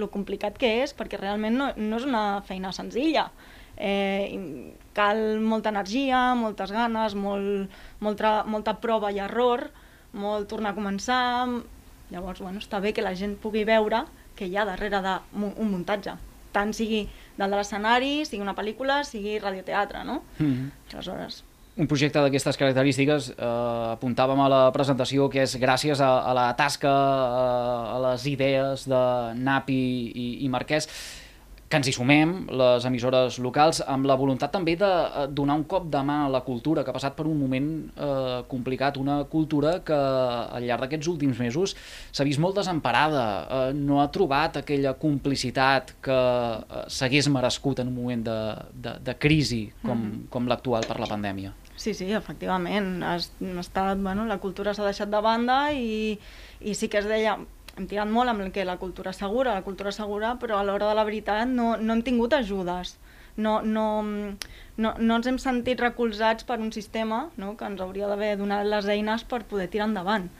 lo 0.00 0.08
complicat 0.12 0.56
que 0.60 0.70
és, 0.84 0.96
perquè 0.96 1.20
realment 1.20 1.60
no, 1.60 1.68
no 1.76 2.00
és 2.00 2.08
una 2.08 2.24
feina 2.48 2.72
senzilla. 2.74 3.28
Eh, 3.76 4.74
cal 4.94 5.40
molta 5.42 5.72
energia, 5.74 6.32
moltes 6.38 6.70
ganes, 6.72 7.16
molt, 7.18 7.70
molta, 8.00 8.42
molta 8.46 8.76
prova 8.78 9.10
i 9.12 9.22
error, 9.22 9.68
molt 10.14 10.50
tornar 10.50 10.74
a 10.74 10.78
començar... 10.78 11.22
Llavors, 12.12 12.42
bueno, 12.44 12.60
està 12.60 12.78
bé 12.84 12.92
que 12.94 13.02
la 13.02 13.14
gent 13.16 13.32
pugui 13.40 13.64
veure 13.66 14.04
que 14.36 14.46
hi 14.46 14.58
ha 14.58 14.66
darrere 14.68 15.00
d'un 15.02 15.70
muntatge, 15.70 16.12
tant 16.54 16.72
sigui 16.76 17.06
dalt 17.36 17.50
de 17.50 17.56
l'escenari, 17.56 18.12
sigui 18.28 18.42
una 18.42 18.54
pel·lícula, 18.54 19.02
sigui 19.04 19.38
radioteatre, 19.38 20.04
no? 20.04 20.22
Mm 20.38 20.52
-hmm. 20.52 20.94
Aleshores, 20.94 21.42
un 21.76 21.88
projecte 21.90 22.20
d'aquestes 22.22 22.56
característiques, 22.56 23.32
eh, 23.34 23.46
apuntàvem 23.96 24.40
a 24.44 24.48
la 24.48 24.62
presentació, 24.74 25.28
que 25.30 25.42
és 25.42 25.56
gràcies 25.58 26.00
a, 26.00 26.10
a 26.22 26.34
la 26.36 26.46
tasca, 26.54 26.90
a, 26.90 27.96
a 27.96 27.98
les 28.10 28.26
idees 28.30 28.86
de 28.86 29.02
Napi 29.34 29.80
i, 30.14 30.26
i 30.44 30.48
Marquès, 30.48 30.88
que 31.74 31.80
ens 31.80 31.88
hi 31.90 31.94
sumem, 31.96 32.32
les 32.54 32.84
emissores 32.86 33.40
locals, 33.42 33.80
amb 33.90 34.06
la 34.06 34.14
voluntat 34.14 34.52
també 34.54 34.76
de 34.78 34.86
eh, 34.86 35.24
donar 35.34 35.56
un 35.58 35.64
cop 35.66 35.88
de 35.90 36.02
mà 36.06 36.20
a 36.28 36.30
la 36.30 36.44
cultura, 36.46 36.84
que 36.84 36.92
ha 36.92 36.94
passat 36.94 37.16
per 37.18 37.26
un 37.26 37.34
moment 37.40 37.66
eh, 37.98 38.36
complicat, 38.46 39.00
una 39.02 39.16
cultura 39.32 39.80
que 39.86 39.96
al 39.96 40.62
llarg 40.62 40.84
d'aquests 40.84 41.10
últims 41.10 41.40
mesos 41.42 41.74
s'ha 42.14 42.26
vist 42.28 42.38
molt 42.38 42.60
desemparada, 42.60 43.24
eh, 43.42 43.72
no 43.74 43.98
ha 43.98 44.06
trobat 44.14 44.60
aquella 44.62 44.94
complicitat 45.00 45.96
que 46.04 46.14
eh, 46.14 46.84
s'hagués 46.86 47.26
merescut 47.34 47.82
en 47.82 47.90
un 47.90 47.98
moment 47.98 48.22
de, 48.30 48.38
de, 48.86 48.94
de 49.10 49.16
crisi 49.18 49.64
com, 49.82 49.98
mm. 49.98 50.30
com 50.30 50.46
l'actual 50.46 50.86
per 50.86 51.00
la 51.02 51.10
pandèmia. 51.10 51.56
Sí, 51.74 51.90
sí, 51.90 52.06
efectivament. 52.14 53.02
Ha 53.02 53.16
estat, 53.18 53.98
bueno, 53.98 54.28
la 54.30 54.38
cultura 54.38 54.76
s'ha 54.78 54.86
deixat 54.86 55.10
de 55.10 55.26
banda 55.26 55.58
i, 55.74 56.14
i 56.62 56.78
sí 56.78 56.86
que 56.86 57.02
es 57.02 57.10
deia, 57.10 57.34
hem 57.76 57.88
tirat 57.90 58.10
molt 58.10 58.30
amb 58.30 58.44
el 58.44 58.52
que 58.54 58.64
la 58.64 58.76
cultura 58.78 59.12
segura, 59.12 59.54
la 59.54 59.64
cultura 59.66 59.92
segura, 59.92 60.34
però 60.40 60.58
a 60.58 60.66
l'hora 60.66 60.88
de 60.90 60.98
la 60.98 61.04
veritat 61.06 61.48
no, 61.48 61.74
no 61.76 61.96
hem 61.96 62.04
tingut 62.06 62.36
ajudes. 62.36 62.96
No, 63.36 63.60
no, 63.62 64.04
no, 64.76 64.92
no 64.94 65.16
ens 65.18 65.26
hem 65.26 65.40
sentit 65.42 65.80
recolzats 65.82 66.46
per 66.46 66.60
un 66.62 66.70
sistema 66.70 67.24
no, 67.36 67.56
que 67.58 67.66
ens 67.66 67.82
hauria 67.82 68.06
d'haver 68.06 68.36
donat 68.38 68.68
les 68.70 68.86
eines 68.94 69.26
per 69.26 69.42
poder 69.50 69.66
tirar 69.72 69.88
endavant. 69.90 70.30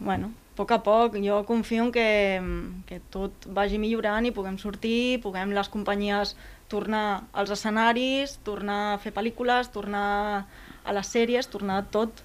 bueno, 0.00 0.32
a 0.52 0.56
poc 0.56 0.70
a 0.72 0.78
poc, 0.84 1.16
jo 1.24 1.42
confio 1.48 1.84
en 1.86 1.92
que, 1.92 2.40
que 2.88 3.00
tot 3.12 3.46
vagi 3.46 3.78
millorant 3.78 4.26
i 4.26 4.32
puguem 4.32 4.58
sortir, 4.58 5.20
puguem 5.22 5.52
les 5.56 5.68
companyies 5.68 6.34
tornar 6.68 7.24
als 7.32 7.50
escenaris, 7.50 8.38
tornar 8.44 8.94
a 8.94 8.98
fer 8.98 9.12
pel·lícules, 9.16 9.72
tornar 9.72 10.46
a 10.84 10.92
les 10.96 11.08
sèries, 11.08 11.48
tornar 11.48 11.80
a 11.80 11.86
tot, 11.96 12.22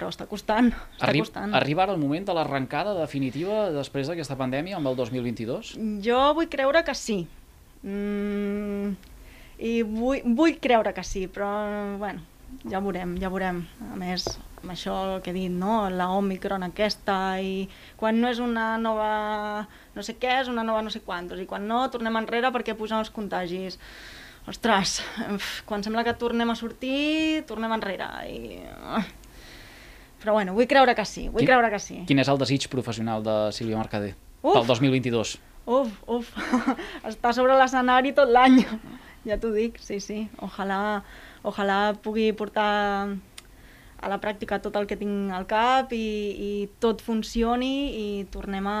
però 0.00 0.08
està 0.08 0.24
costant, 0.30 0.72
està 0.72 1.10
Arri 1.10 1.20
costant. 1.20 1.52
Arriba 1.58 1.84
ara 1.84 1.92
el 1.92 2.00
moment 2.00 2.24
de 2.24 2.36
l'arrencada 2.36 2.96
definitiva 2.96 3.66
després 3.74 4.08
d'aquesta 4.08 4.38
pandèmia 4.40 4.78
amb 4.80 4.88
el 4.88 4.96
2022? 4.96 5.74
Jo 6.06 6.20
vull 6.38 6.48
creure 6.48 6.80
que 6.86 6.96
sí. 6.96 7.20
Mm, 7.84 8.94
I 9.60 9.72
vull, 9.84 10.24
vull 10.36 10.56
creure 10.64 10.94
que 10.96 11.04
sí, 11.04 11.26
però 11.28 11.50
bueno, 12.00 12.24
ja 12.72 12.80
veurem, 12.80 13.18
ja 13.20 13.28
veurem. 13.32 13.60
A 13.92 13.98
més, 14.00 14.24
amb 14.62 14.72
això 14.72 14.96
el 15.04 15.12
que 15.24 15.34
he 15.34 15.36
dit, 15.36 15.52
no? 15.52 15.82
la 15.92 16.08
Omicron 16.16 16.64
aquesta, 16.64 17.18
i 17.44 17.68
quan 18.00 18.20
no 18.20 18.32
és 18.32 18.40
una 18.40 18.72
nova 18.80 19.10
no 19.92 20.06
sé 20.06 20.16
què, 20.20 20.40
és 20.40 20.48
una 20.48 20.64
nova 20.64 20.80
no 20.86 20.92
sé 20.92 21.04
quantos, 21.04 21.40
i 21.40 21.48
quan 21.50 21.68
no, 21.68 21.82
tornem 21.92 22.16
enrere 22.20 22.52
perquè 22.54 22.76
pugen 22.78 23.00
els 23.00 23.12
contagis. 23.12 23.76
Ostres, 24.48 25.00
quan 25.68 25.84
sembla 25.84 26.04
que 26.06 26.16
tornem 26.16 26.48
a 26.48 26.56
sortir, 26.58 27.44
tornem 27.48 27.76
enrere. 27.76 28.08
I... 28.32 28.62
Però 30.20 30.34
bueno, 30.36 30.52
vull 30.56 30.68
creure 30.68 30.94
que 30.94 31.04
sí, 31.08 31.28
vull 31.28 31.40
Quin- 31.42 31.48
creure 31.48 31.70
que 31.72 31.78
sí. 31.80 32.02
Quin 32.08 32.18
és 32.20 32.28
el 32.28 32.38
desig 32.40 32.66
professional 32.72 33.22
de 33.24 33.36
Sílvia 33.56 33.78
Mercader 33.80 34.14
Uf! 34.42 34.52
pel 34.54 34.66
2022? 34.68 35.38
Uf, 35.70 35.90
uf, 36.10 36.30
està 37.10 37.32
sobre 37.36 37.56
l'escenari 37.56 38.12
tot 38.16 38.28
l'any, 38.32 38.60
ja 39.28 39.36
t'ho 39.40 39.52
dic, 39.54 39.78
sí, 39.80 40.00
sí. 40.00 40.22
Ojalà, 40.44 41.02
ojalà 41.46 41.80
pugui 42.02 42.30
portar 42.36 42.68
a 44.00 44.08
la 44.08 44.16
pràctica 44.20 44.58
tot 44.64 44.76
el 44.80 44.86
que 44.88 44.96
tinc 44.96 45.32
al 45.36 45.44
cap 45.48 45.92
i, 45.92 46.00
i 46.00 46.50
tot 46.80 47.02
funcioni 47.04 47.72
i 48.00 48.06
tornem 48.32 48.66
a, 48.66 48.78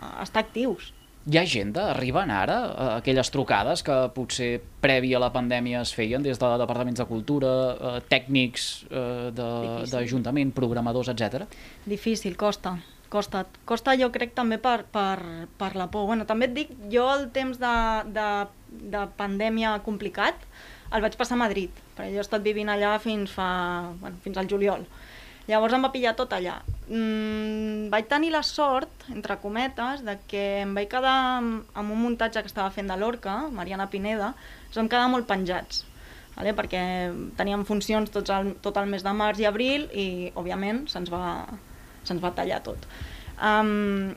a 0.00 0.22
estar 0.24 0.44
actius. 0.44 0.92
Hi 1.24 1.38
ha 1.38 1.42
agenda? 1.46 1.86
Arriben 1.94 2.28
ara 2.28 2.56
eh, 2.68 2.88
aquelles 2.98 3.30
trucades 3.32 3.80
que 3.84 3.94
potser 4.12 4.58
prèvia 4.84 5.16
a 5.16 5.22
la 5.22 5.30
pandèmia 5.32 5.80
es 5.80 5.94
feien 5.96 6.20
des 6.24 6.36
de 6.40 6.50
departaments 6.60 7.00
de 7.00 7.06
cultura, 7.08 7.52
eh, 7.72 8.00
tècnics 8.10 8.66
eh, 8.90 9.30
d'Ajuntament, 9.32 10.52
programadors, 10.52 11.08
etc. 11.08 11.46
Difícil, 11.88 12.36
costa. 12.36 12.74
Costa, 13.08 13.46
costa 13.64 13.94
jo 13.96 14.10
crec 14.12 14.34
també 14.36 14.58
per, 14.60 14.82
per, 14.92 15.48
per 15.56 15.72
la 15.80 15.88
por. 15.88 16.04
Bueno, 16.10 16.26
també 16.28 16.50
et 16.50 16.54
dic, 16.58 16.76
jo 16.92 17.06
el 17.14 17.30
temps 17.32 17.56
de, 17.62 17.74
de, 18.12 18.28
de 18.92 19.04
pandèmia 19.16 19.78
complicat 19.86 20.44
el 20.92 21.02
vaig 21.02 21.16
passar 21.16 21.38
a 21.38 21.40
Madrid, 21.40 21.72
perquè 21.96 22.12
jo 22.12 22.20
he 22.20 22.26
estat 22.26 22.44
vivint 22.44 22.68
allà 22.68 22.98
fins, 23.00 23.32
fa, 23.32 23.48
bueno, 24.02 24.20
fins 24.22 24.36
al 24.38 24.50
juliol. 24.50 24.84
Llavors 25.48 25.74
em 25.76 25.82
va 25.84 25.92
pillar 25.92 26.14
tot 26.16 26.32
allà. 26.32 26.58
Mm, 26.88 27.88
vaig 27.92 28.08
tenir 28.08 28.30
la 28.32 28.42
sort, 28.44 29.06
entre 29.12 29.36
cometes, 29.42 30.04
de 30.04 30.16
que 30.28 30.44
em 30.62 30.72
vaig 30.76 30.88
quedar 30.92 31.16
amb, 31.38 31.64
un 31.80 32.00
muntatge 32.00 32.40
que 32.44 32.50
estava 32.52 32.72
fent 32.72 32.88
de 32.88 32.96
l'Orca, 33.00 33.36
Mariana 33.52 33.90
Pineda, 33.92 34.32
ens 34.68 34.78
vam 34.80 34.88
quedar 34.88 35.10
molt 35.12 35.28
penjats, 35.28 35.84
vale? 36.36 36.54
perquè 36.56 36.82
teníem 37.36 37.64
funcions 37.68 38.12
tots 38.12 38.32
el, 38.32 38.54
tot 38.64 38.80
el 38.80 38.88
mes 38.88 39.04
de 39.04 39.12
març 39.16 39.40
i 39.40 39.48
abril 39.48 39.88
i, 39.92 40.06
òbviament, 40.34 40.86
se'ns 40.92 41.12
va, 41.12 41.24
se'ns 42.04 42.24
va 42.24 42.32
tallar 42.36 42.62
tot. 42.64 42.88
Um, 43.36 44.14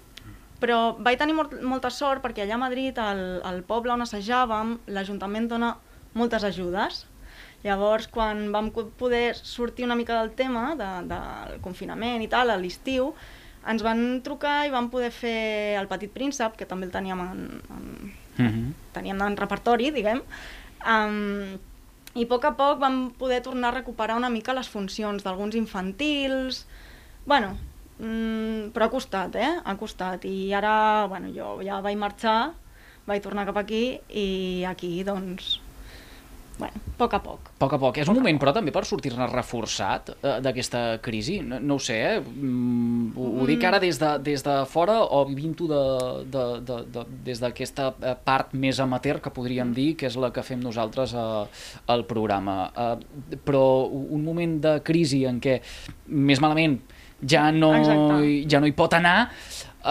però 0.62 0.96
vaig 1.04 1.20
tenir 1.20 1.36
molt, 1.38 1.54
molta 1.62 1.92
sort 1.94 2.24
perquè 2.24 2.46
allà 2.46 2.56
a 2.56 2.64
Madrid, 2.64 2.98
al, 3.00 3.42
al 3.46 3.62
poble 3.68 3.94
on 3.94 4.04
assajàvem, 4.04 4.78
l'Ajuntament 4.96 5.52
dona 5.52 5.76
moltes 6.18 6.48
ajudes. 6.48 7.04
Llavors, 7.68 8.08
quan 8.08 8.48
vam 8.56 8.72
poder 8.72 9.36
sortir 9.36 9.86
una 9.86 9.98
mica 10.00 10.22
del 10.22 10.32
tema 10.38 10.72
de, 10.80 10.92
del 11.10 11.60
confinament 11.62 12.24
i 12.24 12.30
tal, 12.32 12.54
a 12.54 12.58
l'estiu, 12.60 13.12
ens 13.68 13.84
van 13.84 14.22
trucar 14.24 14.62
i 14.66 14.72
vam 14.72 14.88
poder 14.90 15.12
fer 15.12 15.76
el 15.80 15.90
Petit 15.92 16.14
Príncep, 16.14 16.56
que 16.56 16.66
també 16.70 16.88
el 16.88 16.96
teníem 16.96 17.20
en, 17.26 17.44
en, 17.76 17.90
Mm 18.38 18.48
-hmm. 18.48 18.74
teníem 18.94 19.22
en 19.22 19.38
repertori, 19.38 19.92
diguem, 19.92 20.22
um, 20.86 21.58
i 22.14 22.24
a 22.24 22.28
poc 22.28 22.46
a 22.46 22.56
poc 22.56 22.80
vam 22.80 23.12
poder 23.18 23.42
tornar 23.42 23.70
a 23.70 23.78
recuperar 23.80 24.18
una 24.18 24.30
mica 24.30 24.54
les 24.54 24.70
funcions 24.70 25.24
d'alguns 25.24 25.56
infantils, 25.56 26.68
bueno, 27.26 27.58
mm, 28.00 28.70
però 28.74 28.86
ha 28.86 28.90
costat, 28.90 29.36
eh? 29.36 29.60
Ha 29.64 29.76
costat, 29.76 30.26
i 30.26 30.54
ara, 30.54 31.08
bueno, 31.08 31.28
jo 31.34 31.62
ja 31.64 31.82
vaig 31.82 31.98
marxar, 31.98 32.54
vaig 33.06 33.22
tornar 33.22 33.46
cap 33.46 33.58
aquí, 33.58 34.00
i 34.10 34.64
aquí, 34.66 35.04
doncs, 35.04 35.60
bueno, 36.58 36.82
a 36.82 36.98
poc 36.98 37.14
a 37.14 37.20
poc. 37.22 37.50
A 37.54 37.60
poc 37.62 37.74
a 37.74 37.80
poc. 37.82 38.00
És 38.02 38.10
un 38.10 38.18
moment, 38.18 38.40
però, 38.42 38.54
també 38.56 38.74
per 38.74 38.84
sortir-ne 38.90 39.28
reforçat 39.30 40.12
eh, 40.16 40.38
d'aquesta 40.44 40.84
crisi? 41.06 41.40
No, 41.46 41.60
no 41.62 41.78
ho 41.78 41.84
sé, 41.84 41.98
eh? 42.02 42.18
Mm, 42.22 43.14
ho, 43.16 43.30
ho 43.42 43.48
dic 43.50 43.64
ara 43.70 43.80
des 43.84 44.00
de, 44.02 44.12
des 44.26 44.46
de 44.46 44.58
fora 44.70 45.00
o 45.04 45.24
vivint-ho 45.30 45.70
de, 45.70 45.84
de, 46.34 46.46
de, 46.68 46.80
de, 46.98 47.06
des 47.30 47.42
d'aquesta 47.44 47.92
eh, 48.02 48.16
part 48.18 48.54
més 48.58 48.82
amateur 48.84 49.22
que 49.22 49.34
podríem 49.34 49.74
dir, 49.78 49.92
que 50.00 50.10
és 50.10 50.18
la 50.18 50.32
que 50.34 50.46
fem 50.46 50.62
nosaltres 50.64 51.14
eh, 51.14 51.64
al 51.94 52.06
programa. 52.10 52.60
Eh, 52.74 53.38
però 53.46 53.66
un 53.88 54.26
moment 54.26 54.58
de 54.64 54.78
crisi 54.86 55.26
en 55.30 55.42
què 55.44 55.60
més 56.08 56.42
malament 56.42 56.80
ja 57.22 57.52
no, 57.52 57.74
Exacte. 57.76 58.46
ja 58.50 58.62
no 58.62 58.70
hi 58.70 58.76
pot 58.78 58.94
anar, 58.94 59.30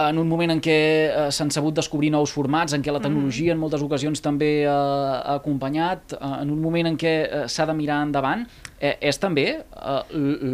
en 0.05 0.17
un 0.21 0.27
moment 0.29 0.53
en 0.53 0.61
què 0.63 0.77
eh, 0.77 1.27
s'han 1.33 1.51
sabut 1.53 1.75
descobrir 1.75 2.11
nous 2.13 2.31
formats, 2.33 2.75
en 2.75 2.83
què 2.85 2.93
la 2.93 3.01
tecnologia 3.03 3.53
en 3.55 3.61
moltes 3.61 3.83
ocasions 3.83 4.21
també 4.23 4.51
eh, 4.63 4.69
ha 4.71 5.37
acompanyat, 5.39 6.17
eh, 6.17 6.33
en 6.43 6.53
un 6.53 6.61
moment 6.61 6.91
en 6.91 6.97
què 6.99 7.13
eh, 7.25 7.43
s'ha 7.51 7.67
de 7.69 7.75
mirar 7.77 8.01
endavant, 8.05 8.45
eh, 8.79 8.95
és 9.11 9.19
també 9.21 9.47
eh, 9.57 10.01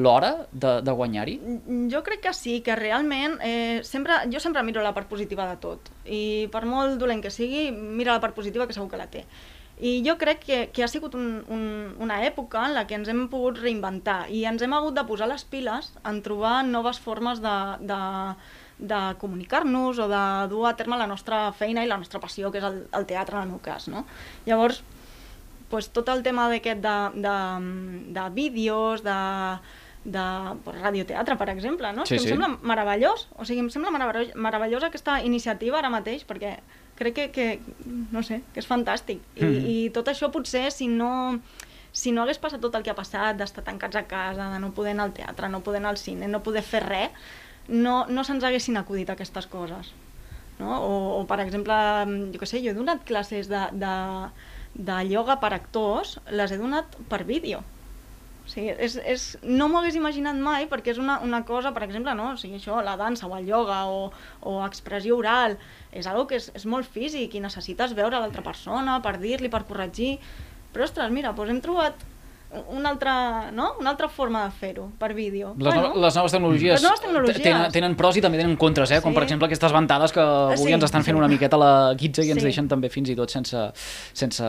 l'hora 0.04 0.34
de, 0.52 0.78
de 0.86 0.98
guanyar-hi? 1.00 1.40
Mm, 1.40 1.90
Jo 1.94 2.04
crec 2.06 2.24
que 2.28 2.36
sí, 2.38 2.60
que 2.66 2.78
realment 2.80 3.40
eh, 3.44 3.82
sempre, 3.84 4.22
jo 4.32 4.40
sempre 4.44 4.64
miro 4.64 4.84
la 4.86 4.94
part 4.96 5.10
positiva 5.12 5.48
de 5.50 5.60
tot 5.62 5.92
i 6.06 6.48
per 6.52 6.64
molt 6.70 6.98
dolent 7.02 7.22
que 7.24 7.32
sigui, 7.34 7.70
mira 7.72 8.16
la 8.16 8.24
part 8.24 8.36
positiva 8.36 8.68
que 8.68 8.76
segur 8.76 8.90
que 8.92 9.02
la 9.02 9.12
té. 9.12 9.28
I 9.84 10.04
jo 10.06 10.14
crec 10.22 10.44
que, 10.46 10.58
que 10.72 10.84
ha 10.86 10.88
sigut 10.88 11.16
un, 11.18 11.42
un, 11.50 11.64
una 12.00 12.20
època 12.28 12.62
en 12.68 12.76
la 12.78 12.86
que 12.88 12.96
ens 12.96 13.10
hem 13.10 13.26
pogut 13.32 13.58
reinventar 13.58 14.28
i 14.30 14.44
ens 14.46 14.62
hem 14.62 14.76
hagut 14.78 14.94
de 14.96 15.04
posar 15.08 15.28
les 15.32 15.44
piles 15.50 15.90
en 16.06 16.22
trobar 16.24 16.60
noves 16.68 17.02
formes 17.02 17.42
de, 17.42 17.56
de, 17.82 17.98
de 18.84 19.00
comunicar-nos 19.22 20.00
o 20.04 20.08
de 20.12 20.24
dur 20.52 20.66
a 20.68 20.74
terme 20.76 20.98
la 21.00 21.08
nostra 21.08 21.46
feina 21.56 21.86
i 21.86 21.88
la 21.88 21.96
nostra 22.02 22.20
passió, 22.20 22.52
que 22.52 22.60
és 22.60 22.66
el, 22.68 22.82
el 22.92 23.06
teatre 23.08 23.38
en 23.40 23.46
el 23.48 23.54
meu 23.56 23.62
cas. 23.64 23.88
No? 23.88 24.04
Llavors, 24.46 24.82
pues, 25.72 25.88
tot 25.96 26.10
el 26.12 26.22
tema 26.26 26.50
d'aquest 26.52 26.84
de, 26.84 26.98
de, 27.24 27.38
de 28.14 28.26
vídeos, 28.36 29.02
de, 29.08 29.16
de 30.04 30.26
pues, 30.66 30.82
radioteatre, 30.84 31.38
per 31.40 31.50
exemple, 31.56 31.94
no? 31.96 32.06
Sí, 32.06 32.18
que 32.18 32.26
sí. 32.26 32.28
em 32.28 32.36
sembla 32.36 32.52
meravellós, 32.62 33.30
o 33.40 33.48
sigui, 33.48 33.64
em 33.64 33.70
sembla 33.72 33.94
meravellós, 33.96 34.36
meravellosa 34.36 34.92
aquesta 34.92 35.22
iniciativa 35.24 35.80
ara 35.80 35.90
mateix, 35.94 36.28
perquè 36.28 36.58
crec 37.00 37.16
que, 37.16 37.30
que 37.34 37.48
no 38.12 38.22
sé, 38.22 38.42
que 38.54 38.60
és 38.62 38.68
fantàstic. 38.70 39.24
I, 39.40 39.46
Mhm. 39.48 39.70
I 39.76 39.78
tot 39.96 40.12
això 40.12 40.28
potser, 40.30 40.68
si 40.76 40.90
no, 40.92 41.40
si 41.94 42.12
no 42.12 42.22
hagués 42.28 42.38
passat 42.42 42.60
tot 42.62 42.76
el 42.76 42.84
que 42.84 42.92
ha 42.92 42.98
passat, 43.00 43.38
d'estar 43.40 43.64
tancats 43.64 43.96
a 43.96 44.04
casa, 44.12 44.52
de 44.52 44.60
no 44.60 44.74
poder 44.76 44.92
anar 44.92 45.06
al 45.08 45.14
teatre, 45.16 45.48
no 45.50 45.64
poder 45.64 45.80
anar 45.80 45.96
al 45.96 45.98
cine, 46.02 46.28
no 46.28 46.44
poder 46.44 46.62
fer 46.68 46.84
res, 46.86 47.10
no, 47.68 48.06
no 48.10 48.24
se'ns 48.24 48.44
haguessin 48.44 48.78
acudit 48.80 49.10
aquestes 49.14 49.48
coses. 49.48 49.94
No? 50.60 50.80
O, 50.80 50.96
o, 51.20 51.22
per 51.30 51.40
exemple, 51.44 51.76
jo 52.34 52.42
què 52.42 52.50
sé, 52.50 52.62
jo 52.64 52.74
he 52.74 52.78
donat 52.78 53.06
classes 53.08 53.50
de, 53.52 53.62
de, 53.80 53.94
de 54.76 54.98
ioga 55.12 55.40
per 55.42 55.54
actors, 55.56 56.18
les 56.32 56.52
he 56.52 56.60
donat 56.60 56.98
per 57.10 57.24
vídeo. 57.30 57.64
O 58.44 58.50
sigui, 58.52 58.74
és, 58.76 58.98
és, 59.08 59.26
no 59.48 59.70
m'ho 59.72 59.80
hagués 59.80 59.96
imaginat 59.96 60.36
mai 60.36 60.66
perquè 60.68 60.92
és 60.92 61.00
una, 61.00 61.22
una 61.24 61.40
cosa, 61.48 61.72
per 61.72 61.86
exemple, 61.86 62.12
no? 62.20 62.34
o 62.34 62.40
sigui, 62.40 62.60
això, 62.60 62.82
la 62.84 62.98
dansa 63.00 63.30
o 63.30 63.38
el 63.38 63.48
ioga 63.48 63.86
o, 63.88 64.10
o 64.44 64.58
expressió 64.66 65.16
oral, 65.16 65.56
és 65.96 66.10
algo 66.12 66.26
que 66.28 66.42
és, 66.42 66.50
és 66.60 66.66
molt 66.68 66.90
físic 66.92 67.38
i 67.38 67.44
necessites 67.44 67.96
veure 67.96 68.20
l'altra 68.20 68.44
persona 68.44 69.00
per 69.06 69.16
dir-li, 69.22 69.52
per 69.54 69.64
corregir. 69.70 70.18
Però, 70.74 70.84
ostres, 70.84 71.14
mira, 71.14 71.32
doncs 71.38 71.54
hem 71.54 71.62
trobat 71.64 72.04
una 72.70 72.90
altra, 72.90 73.52
no? 73.52 73.74
una 73.80 73.90
altra 73.92 74.08
forma 74.08 74.44
de 74.46 74.52
fer-ho, 74.52 74.92
per 75.00 75.14
vídeo. 75.14 75.56
Les, 75.58 75.74
no, 75.76 75.96
les 75.96 76.16
noves 76.16 76.32
tecnologies, 76.32 76.74
Les 76.74 76.84
noves 76.84 77.02
tecnologies. 77.02 77.42
Tenen, 77.42 77.72
tenen 77.72 77.96
pros 77.96 78.18
i 78.18 78.22
també 78.22 78.38
tenen 78.38 78.56
contres, 78.58 78.92
eh? 78.92 79.02
com 79.02 79.12
Sí. 79.12 79.16
per 79.16 79.24
exemple 79.24 79.46
aquestes 79.48 79.72
ventades 79.74 80.12
que 80.12 80.20
avui 80.22 80.58
Sí, 80.68 80.74
ens 80.74 80.84
estan 80.84 81.04
fent 81.04 81.16
sí. 81.16 81.20
una 81.20 81.28
miqueta 81.28 81.58
la 81.58 81.94
guitza 81.98 82.22
i 82.24 82.30
ens 82.32 82.42
Sí. 82.42 82.46
deixen 82.46 82.68
també 82.68 82.90
fins 82.90 83.10
i 83.10 83.16
tot 83.16 83.30
sense, 83.30 83.58
sense 84.14 84.44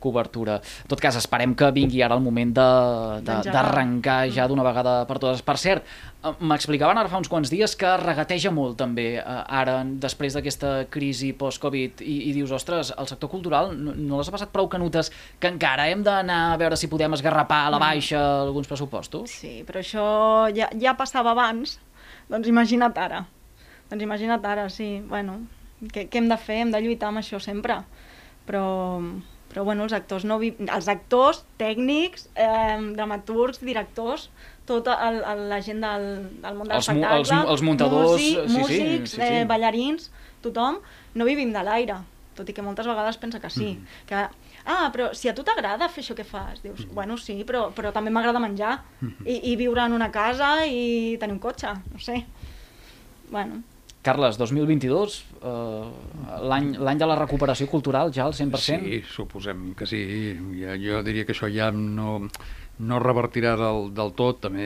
cobertura. 0.00 0.56
En 0.82 0.88
tot 0.88 1.00
cas, 1.00 1.16
esperem 1.16 1.54
que 1.54 1.70
vingui 1.70 2.02
ara 2.02 2.14
el 2.14 2.20
moment 2.22 2.54
de- 2.54 3.20
de- 3.22 3.50
d'arrencar 3.50 4.30
ja 4.30 4.46
d'una 4.48 4.62
vegada 4.62 5.06
per 5.06 5.18
totes. 5.18 5.42
Per 5.42 5.56
cert, 5.58 5.84
m'explicaven 6.22 6.98
ara 6.98 7.10
fa 7.10 7.18
uns 7.18 7.30
quants 7.30 7.50
dies 7.50 7.74
que 7.78 7.90
regateja 7.98 8.52
molt 8.54 8.76
també 8.78 9.06
eh, 9.18 9.22
ara, 9.60 9.80
després 10.04 10.36
d'aquesta 10.36 10.72
crisi 10.92 11.32
post-Covid, 11.38 12.02
i, 12.06 12.16
i 12.30 12.34
dius, 12.36 12.52
ostres, 12.54 12.92
el 12.98 13.08
sector 13.10 13.30
cultural 13.32 13.72
no, 13.74 13.94
no 13.96 14.20
les 14.20 14.30
ha 14.30 14.34
passat 14.34 14.52
prou 14.54 14.68
canutes 14.70 15.10
que 15.42 15.50
encara 15.50 15.88
hem 15.90 16.04
d'anar 16.06 16.40
a 16.52 16.60
veure 16.60 16.78
si 16.78 16.90
podem 16.92 17.16
esgarrapar 17.18 17.64
a 17.66 17.72
la 17.74 17.82
baixa 17.82 18.20
alguns 18.44 18.70
pressupostos? 18.70 19.34
Sí, 19.42 19.60
però 19.66 19.82
això 19.82 20.06
ja, 20.54 20.70
ja 20.78 20.94
passava 20.98 21.34
abans, 21.34 21.78
doncs 22.30 22.50
imagina't 22.50 23.02
ara. 23.02 23.24
Doncs 23.90 24.06
imagina't 24.06 24.46
ara, 24.48 24.68
sí, 24.72 24.94
bueno, 25.08 25.40
què, 25.90 26.06
què 26.06 26.22
hem 26.22 26.30
de 26.30 26.38
fer? 26.38 26.62
Hem 26.62 26.72
de 26.74 26.80
lluitar 26.84 27.10
amb 27.10 27.22
això 27.22 27.40
sempre. 27.42 27.80
Però, 28.46 28.62
però 29.52 29.64
bueno, 29.68 29.84
els 29.84 29.92
actors, 29.92 30.24
no 30.24 30.38
vi... 30.40 30.54
els 30.66 30.88
actors, 30.88 31.44
tècnics, 31.60 32.26
eh, 32.34 32.78
dramaturgs, 32.96 33.60
directors, 33.60 34.30
tota 34.66 34.94
el, 35.08 35.18
el, 35.28 35.42
la 35.50 35.58
gent 35.60 35.82
del, 35.84 36.06
del 36.40 36.54
món 36.56 36.68
de 36.70 36.78
Els 36.78 36.88
l'espectacle, 36.88 37.18
els 37.20 37.32
mu- 37.36 37.50
els 37.52 37.62
muntadors, 37.68 38.10
músic, 38.12 38.38
sí, 38.38 38.48
sí, 38.48 38.58
músics, 38.60 39.10
sí, 39.10 39.20
sí. 39.20 39.28
Eh, 39.28 39.44
ballarins, 39.50 40.08
tothom, 40.42 40.78
no 41.14 41.26
vivim 41.28 41.52
de 41.52 41.62
l'aire, 41.66 41.98
tot 42.34 42.48
i 42.48 42.54
que 42.56 42.62
moltes 42.64 42.86
vegades 42.88 43.18
pensa 43.20 43.40
que 43.42 43.50
sí. 43.52 43.74
Mm. 43.76 44.06
Que, 44.08 44.22
ah, 44.64 44.88
però 44.94 45.10
si 45.12 45.28
a 45.28 45.34
tu 45.36 45.44
t'agrada 45.44 45.90
fer 45.92 46.00
això 46.04 46.14
que 46.16 46.24
fas, 46.24 46.62
dius, 46.64 46.86
bueno, 46.94 47.18
sí, 47.20 47.42
però, 47.44 47.66
però 47.76 47.92
també 47.92 48.10
m'agrada 48.14 48.40
menjar 48.40 48.78
Mm-hmm. 49.02 49.26
i, 49.28 49.52
i 49.52 49.56
viure 49.60 49.82
en 49.84 49.92
una 49.92 50.08
casa 50.14 50.64
i 50.64 51.18
tenir 51.20 51.34
un 51.36 51.42
cotxe, 51.42 51.74
no 51.92 51.98
sé. 52.00 52.22
Bueno, 53.28 53.60
Carles, 54.02 54.34
2022, 54.34 55.16
eh, 55.46 55.82
l'any 56.50 56.98
de 56.98 57.06
la 57.06 57.14
recuperació 57.20 57.68
cultural 57.70 58.10
ja 58.14 58.24
al 58.26 58.34
100%? 58.34 58.82
Sí, 58.82 58.98
suposem 59.06 59.68
que 59.78 59.86
sí. 59.86 60.02
Ja, 60.58 60.74
jo 60.74 61.04
diria 61.06 61.26
que 61.28 61.36
això 61.36 61.46
ja 61.52 61.70
no, 61.70 62.16
no 62.78 62.98
revertirà 62.98 63.52
del, 63.54 63.92
del 63.94 64.08
tot. 64.18 64.40
També 64.42 64.64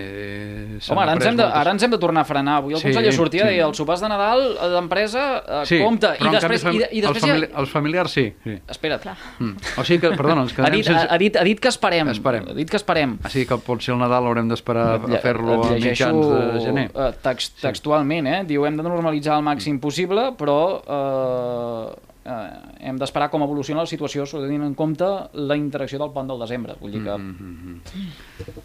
Home, 0.88 1.03
ara 1.03 1.12
ens, 1.16 1.27
hem 1.27 1.37
de, 1.37 1.42
moltes- 1.42 1.57
ara 1.61 1.73
ens 1.75 1.83
hem 1.85 1.90
de 1.90 1.99
tornar 2.01 2.23
a 2.23 2.25
frenar. 2.25 2.55
Avui 2.62 2.73
el 2.75 2.81
Sí, 2.81 2.87
conseller 2.88 3.12
sortia 3.12 3.42
sí. 3.42 3.49
i 3.49 3.51
deia 3.57 3.66
els 3.66 3.77
sopars 3.77 4.01
de 4.01 4.09
Nadal 4.09 4.45
eh, 4.55 4.69
d'empresa, 4.73 5.25
eh, 5.42 5.61
Sí, 5.69 5.81
compte. 5.83 6.12
però 6.19 6.31
I 6.31 6.35
després, 6.38 6.64
canvi 6.64 6.79
i, 6.79 6.87
i 6.87 7.03
els, 7.03 7.09
després 7.11 7.27
famili 7.27 7.47
ja... 7.51 7.59
els 7.61 7.71
familiars 7.75 8.11
sí. 8.16 8.25
sí. 8.45 8.57
Espera't. 8.73 9.03
clar. 9.03 9.16
Mm. 9.38 9.53
O 9.77 9.85
sigui 9.85 10.01
que, 10.07 10.12
perdona, 10.16 10.47
ens 10.47 10.53
Ha 10.55 10.57
quedarem 10.57 10.79
dit, 10.81 10.87
sense... 10.88 11.05
ha, 11.05 11.12
ha, 11.12 11.19
dit, 11.21 11.37
ha 11.37 11.45
dit 11.45 11.61
que 11.61 11.69
esperem. 11.75 12.09
Esperem. 12.14 12.49
Ha 12.49 12.57
dit 12.57 12.71
que 12.71 12.81
esperem. 12.81 13.19
Ah, 13.23 13.29
sí, 13.29 13.45
que 13.47 13.59
potser 13.59 13.92
el 13.95 14.01
Nadal 14.01 14.31
haurem 14.31 14.49
d'esperar 14.49 14.88
a 15.03 15.21
fer-lo 15.21 15.61
a 15.66 15.71
mitjans 15.77 16.27
de 16.33 16.61
gener. 16.64 16.88
eh, 16.95 17.12
text, 17.23 17.61
textualment, 17.61 18.27
eh? 18.27 18.42
Diu, 18.49 18.64
hem 18.64 18.77
de 18.81 18.87
normalitzar 18.87 19.35
al 19.37 19.45
màxim 19.45 19.79
possible, 19.83 20.31
però 20.38 20.59
eh, 20.81 22.14
eh, 22.27 22.89
hem 22.91 22.99
d'esperar 22.99 23.31
com 23.31 23.45
evoluciona 23.47 23.85
la 23.87 23.91
situació, 23.91 24.27
tenint 24.27 24.65
en 24.67 24.75
compte 24.75 25.07
la 25.33 25.57
interacció 25.57 25.99
del 26.03 26.11
pont 26.12 26.29
del 26.29 26.43
desembre. 26.43 26.75
Vull 26.81 26.93
dir 26.99 27.05
que... 27.07 27.15
Mm, 27.17 27.37
mm, 27.39 27.73
mm. 27.73 28.11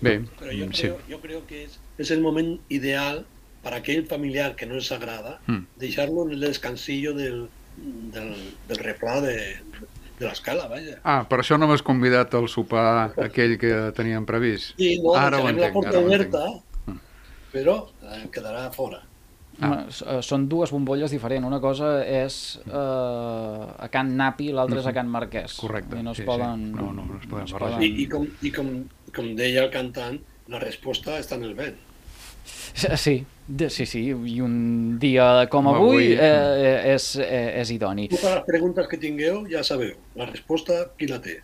Bé, 0.02 0.16
Pero 0.40 0.52
yo, 0.52 0.66
mm, 0.68 0.74
sí. 0.74 0.82
creo, 0.90 0.98
yo 1.08 1.22
creo 1.22 1.46
que 1.48 1.64
es, 1.66 1.80
es 1.98 2.12
el 2.12 2.22
momento 2.22 2.62
ideal 2.70 3.26
para 3.62 3.78
aquel 3.78 4.08
familiar 4.08 4.56
que 4.56 4.66
no 4.66 4.74
les 4.76 4.92
agrada, 4.92 5.40
Mm. 5.48 5.66
dejarlo 5.78 6.26
en 6.26 6.32
el 6.34 6.40
descansillo 6.40 7.14
del, 7.14 7.48
del, 7.78 8.34
del 8.68 8.78
refrà 8.78 9.20
de, 9.22 9.36
de 10.20 10.26
l'escala, 10.28 10.68
vaja. 10.68 10.98
Ah, 11.04 11.22
per 11.30 11.40
això 11.42 11.58
no 11.62 11.68
m'has 11.70 11.82
convidat 11.86 12.34
al 12.38 12.50
sopar 12.50 13.14
aquell 13.22 13.56
que 13.62 13.92
teníem 13.98 14.26
previst. 14.26 14.74
Sí, 14.78 14.96
no, 15.02 15.14
ara 15.16 15.38
ho 15.38 15.46
deixarem 15.46 15.62
la 15.62 15.70
entenc, 15.70 15.74
porta 15.78 15.90
ara 15.96 16.00
ho 16.02 16.10
oberta, 16.10 16.44
entenc. 16.50 17.00
però 17.54 17.78
eh, 18.02 18.26
quedarà 18.34 18.68
fora. 18.74 19.02
Ah. 19.62 20.22
Són 20.26 20.48
dues 20.50 20.72
bombolles 20.74 21.14
diferents. 21.14 21.46
Una 21.48 21.60
cosa 21.62 21.92
és 22.06 22.60
eh, 22.66 22.74
a 22.74 23.90
Can 23.94 24.16
Napi, 24.18 24.50
l'altra 24.56 24.82
és 24.82 24.90
a 24.90 24.94
Can 24.96 25.12
Marquès. 25.12 25.60
Correcte, 25.62 26.00
I 26.00 26.06
no 26.08 26.16
es 26.16 26.22
sí, 26.24 26.26
poden... 26.28 26.72
sí. 26.72 26.80
No, 26.80 26.90
no, 26.96 27.06
no 27.06 27.20
es 27.22 27.28
poden 27.30 27.46
es 27.46 27.54
barrejar. 27.54 27.84
I, 27.86 27.92
i, 28.04 28.08
com, 28.10 28.26
i 28.42 28.52
com, 28.56 28.74
com 29.16 29.32
deia 29.38 29.66
el 29.68 29.72
cantant, 29.74 30.18
la 30.52 30.62
resposta 30.64 31.20
està 31.22 31.38
en 31.38 31.46
el 31.52 31.56
vent. 31.60 31.78
Sí, 32.74 33.20
sí, 33.70 33.86
sí, 33.86 34.02
i 34.10 34.40
un 34.42 34.98
dia 35.00 35.46
com 35.52 35.68
avui, 35.70 35.92
avui. 35.92 36.08
eh, 36.16 36.94
és, 36.96 37.12
eh, 37.22 37.60
és 37.62 37.72
idoni. 37.76 38.08
Totes 38.10 38.34
les 38.40 38.46
preguntes 38.48 38.88
que 38.90 38.98
tingueu 38.98 39.44
ja 39.52 39.62
sabeu. 39.68 39.94
La 40.18 40.26
resposta, 40.30 40.88
qui 40.98 41.10
la 41.12 41.20
té? 41.22 41.38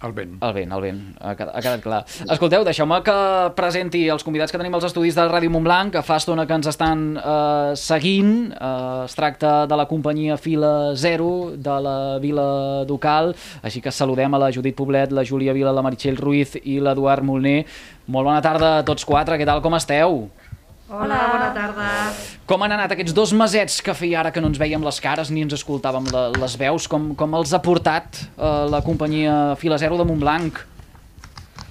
El 0.00 0.14
vent. 0.16 0.38
El 0.40 0.52
vent, 0.56 0.70
el 0.72 0.80
vent, 0.80 1.00
ha 1.20 1.34
quedat, 1.36 1.52
ha 1.52 1.60
quedat 1.60 1.82
clar. 1.84 1.98
Escolteu, 2.32 2.62
deixeu-me 2.64 3.02
que 3.04 3.16
presenti 3.56 4.06
els 4.08 4.24
convidats 4.24 4.52
que 4.54 4.60
tenim 4.60 4.72
als 4.78 4.86
estudis 4.88 5.18
de 5.18 5.26
Ràdio 5.28 5.52
Montblanc, 5.52 5.92
que 5.92 6.02
fa 6.06 6.16
estona 6.16 6.46
que 6.48 6.56
ens 6.56 6.70
estan 6.72 7.02
eh, 7.20 7.74
seguint. 7.76 8.32
Eh, 8.56 9.04
es 9.04 9.18
tracta 9.18 9.66
de 9.68 9.76
la 9.76 9.84
companyia 9.90 10.38
Fila 10.40 10.94
Zero, 10.96 11.52
de 11.52 11.76
la 11.84 11.96
Vila 12.22 12.48
Ducal, 12.88 13.34
així 13.60 13.84
que 13.84 13.92
saludem 13.92 14.32
a 14.32 14.40
la 14.40 14.52
Judit 14.56 14.78
Poblet, 14.78 15.12
la 15.12 15.26
Júlia 15.28 15.52
Vila, 15.52 15.76
la 15.76 15.84
Meritxell 15.84 16.16
Ruiz 16.16 16.56
i 16.64 16.80
l'Eduard 16.80 17.26
Molner. 17.26 17.66
Molt 18.08 18.32
bona 18.32 18.40
tarda 18.40 18.78
a 18.78 18.84
tots 18.88 19.04
quatre, 19.04 19.36
què 19.36 19.44
tal, 19.44 19.60
com 19.60 19.76
esteu? 19.76 20.30
Hola, 20.90 21.18
bona 21.30 21.48
tarda. 21.54 21.88
Com 22.50 22.64
han 22.66 22.72
anat 22.74 22.90
aquests 22.96 23.14
dos 23.14 23.30
mesets 23.38 23.76
que 23.86 23.92
feia 23.94 24.24
ara 24.24 24.32
que 24.34 24.42
no 24.42 24.48
ens 24.50 24.58
veiem 24.58 24.82
les 24.82 24.96
cares 24.98 25.28
ni 25.30 25.44
ens 25.46 25.54
escoltàvem 25.54 26.08
la, 26.10 26.24
les 26.34 26.56
veus? 26.58 26.88
Com, 26.90 27.12
com 27.14 27.36
els 27.38 27.52
ha 27.54 27.60
portat 27.62 28.18
eh, 28.24 28.48
la 28.72 28.80
companyia 28.82 29.54
Fila 29.60 29.78
Zero 29.78 30.00
de 30.00 30.08
Montblanc? 30.08 30.58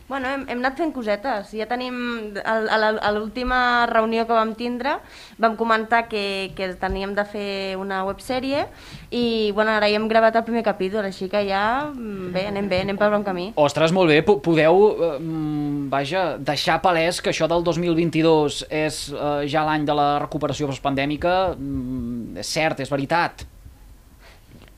Bueno, 0.10 0.26
hem, 0.28 0.43
hem 0.50 0.58
anat 0.63 0.76
fent 0.80 0.89
cosetes. 0.91 1.52
Ja 1.54 1.67
tenim, 1.69 2.34
al- 2.43 2.98
a 2.98 3.12
l'última 3.13 3.86
reunió 3.86 4.26
que 4.26 4.34
vam 4.34 4.56
tindre, 4.58 4.95
vam 5.38 5.54
comentar 5.56 6.08
que, 6.10 6.52
que 6.58 6.72
teníem 6.82 7.13
de 7.13 7.26
fer 7.30 7.78
una 7.78 8.02
websèrie 8.08 8.65
i 9.13 9.52
bueno, 9.54 9.69
ara 9.78 9.86
ja 9.89 10.00
hem 10.00 10.08
gravat 10.10 10.36
el 10.36 10.43
primer 10.48 10.63
capítol, 10.65 11.06
així 11.06 11.30
que 11.30 11.43
ja, 11.48 11.91
mm, 11.93 12.32
bé, 12.34 12.48
anem 12.50 12.67
bé, 12.72 12.82
anem 12.88 12.98
per 12.98 13.12
bon 13.13 13.24
camí. 13.24 13.52
Ostres, 13.56 13.93
molt 13.93 14.10
bé. 14.10 14.24
Po- 14.26 14.39
Podeu, 14.41 14.82
eh, 14.98 15.12
mm, 15.19 15.89
vaja, 15.93 16.26
deixar 16.39 16.82
palès 16.82 17.22
que 17.22 17.30
això 17.30 17.48
del 17.48 17.63
2022 17.63 18.63
és 18.69 19.12
eh, 19.13 19.45
ja 19.48 19.63
l'any 19.63 19.86
de 19.86 19.93
la 19.93 20.10
recuperació 20.26 20.65
postpandèmica. 20.74 21.54
Mm, 21.56 22.38
és 22.41 22.48
cert, 22.50 22.80
és 22.82 22.89
veritat. 22.89 23.45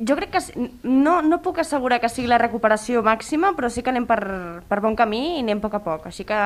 Jo 0.01 0.15
crec 0.17 0.31
que 0.33 0.69
no, 0.83 1.21
no 1.21 1.37
puc 1.45 1.59
assegurar 1.61 1.99
que 2.01 2.09
sigui 2.09 2.27
la 2.27 2.39
recuperació 2.41 3.03
màxima, 3.05 3.51
però 3.53 3.69
sí 3.69 3.83
que 3.85 3.91
anem 3.91 4.07
per, 4.09 4.17
per 4.67 4.79
bon 4.81 4.95
camí 4.97 5.37
i 5.37 5.41
anem 5.43 5.59
a 5.59 5.61
poc 5.61 5.75
a 5.77 5.81
poc, 5.85 6.07
així 6.09 6.25
que 6.25 6.39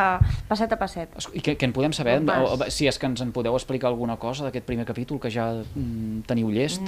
passet 0.50 0.74
a 0.76 0.80
passet. 0.82 1.13
I 1.32 1.39
què, 1.46 1.54
què 1.56 1.70
en 1.70 1.72
podem 1.76 1.94
saber? 1.96 2.18
Bon. 2.20 2.36
O- 2.44 2.58
o- 2.58 2.70
Si 2.70 2.88
és 2.89 3.00
que 3.00 3.08
ens 3.08 3.22
en 3.24 3.32
podeu 3.32 3.56
explicar 3.56 3.88
alguna 3.88 4.18
cosa 4.18 4.44
d'aquest 4.44 4.65
primer 4.68 4.86
capítol 4.86 5.20
que 5.24 5.32
ja 5.32 5.54
mm, 5.54 6.26
teniu 6.28 6.52
llest. 6.52 6.82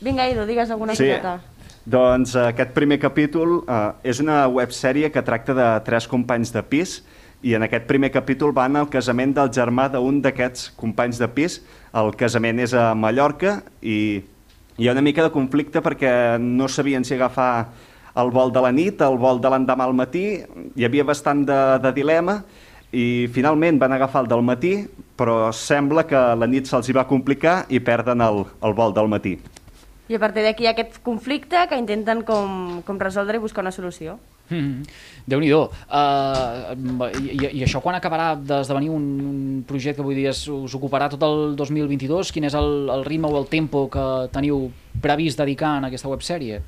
Vinga, 0.00 0.28
Edu, 0.30 0.46
digues 0.46 0.70
alguna 0.70 0.94
Sí. 0.94 1.08
coseta. 1.08 1.40
Doncs 1.86 2.34
eh, 2.36 2.46
aquest 2.52 2.70
primer 2.76 2.98
capítol 3.00 3.64
eh, 3.66 3.92
és 4.04 4.20
una 4.20 4.46
websèrie 4.48 5.10
que 5.10 5.22
tracta 5.22 5.54
de 5.54 5.68
tres 5.84 6.06
companys 6.06 6.52
de 6.52 6.62
pis 6.62 7.00
i 7.42 7.54
en 7.56 7.62
aquest 7.64 7.86
primer 7.88 8.10
capítol 8.12 8.52
van 8.52 8.76
al 8.76 8.88
casament 8.92 9.32
del 9.34 9.50
germà 9.50 9.88
d'un 9.90 10.20
d'aquests 10.22 10.70
companys 10.76 11.18
de 11.18 11.26
pis. 11.28 11.62
El 11.96 12.12
casament 12.14 12.60
és 12.60 12.74
a 12.76 12.94
Mallorca 12.94 13.62
i 13.82 14.22
hi 14.80 14.88
ha 14.88 14.92
una 14.92 15.02
mica 15.04 15.20
de 15.22 15.28
conflicte 15.28 15.82
perquè 15.84 16.10
no 16.40 16.64
sabien 16.68 17.04
si 17.04 17.12
agafar 17.12 17.68
el 18.20 18.30
vol 18.32 18.48
de 18.50 18.62
la 18.64 18.70
nit, 18.72 19.02
el 19.04 19.18
vol 19.20 19.36
de 19.40 19.50
l'endemà 19.52 19.84
al 19.84 19.92
matí, 19.92 20.24
hi 20.40 20.86
havia 20.86 21.04
bastant 21.04 21.44
de, 21.44 21.58
de 21.84 21.92
dilema 21.98 22.38
i 22.96 23.28
finalment 23.34 23.76
van 23.78 23.92
agafar 23.92 24.24
el 24.24 24.30
del 24.32 24.42
matí, 24.42 24.72
però 25.20 25.52
sembla 25.52 26.06
que 26.08 26.16
la 26.16 26.48
nit 26.48 26.66
se'ls 26.66 26.88
hi 26.88 26.96
va 26.96 27.04
complicar 27.06 27.66
i 27.68 27.78
perden 27.84 28.24
el, 28.24 28.40
el 28.64 28.74
vol 28.78 28.96
del 28.96 29.12
matí. 29.12 29.36
I 30.08 30.16
a 30.16 30.22
partir 30.22 30.42
d'aquí 30.48 30.64
hi 30.64 30.70
ha 30.70 30.72
aquest 30.72 30.96
conflicte 31.04 31.60
que 31.68 31.78
intenten 31.78 32.24
com, 32.24 32.80
com 32.88 33.04
resoldre 33.04 33.36
i 33.36 33.44
buscar 33.44 33.62
una 33.62 33.76
solució. 33.76 34.16
Mm 34.50 34.58
-hmm. 34.58 34.82
Déu-n'hi-do. 35.26 35.70
Uh, 35.86 37.06
i, 37.22 37.60
I 37.60 37.62
això 37.62 37.80
quan 37.80 37.94
acabarà 37.94 38.34
d'esdevenir 38.34 38.90
un, 38.90 39.04
un 39.20 39.64
projecte 39.66 40.00
que 40.00 40.06
vull 40.06 40.14
dir 40.14 40.28
us, 40.28 40.48
us 40.48 40.74
ocuparà 40.74 41.08
tot 41.08 41.22
el 41.22 41.56
2022? 41.56 42.32
Quin 42.32 42.44
és 42.44 42.54
el, 42.54 42.88
el 42.90 43.04
ritme 43.04 43.28
o 43.28 43.38
el 43.38 43.46
tempo 43.46 43.88
que 43.88 44.28
teniu 44.32 44.70
previst 45.00 45.38
dedicar 45.38 45.78
en 45.78 45.84
aquesta 45.84 46.08
websèrie? 46.08 46.60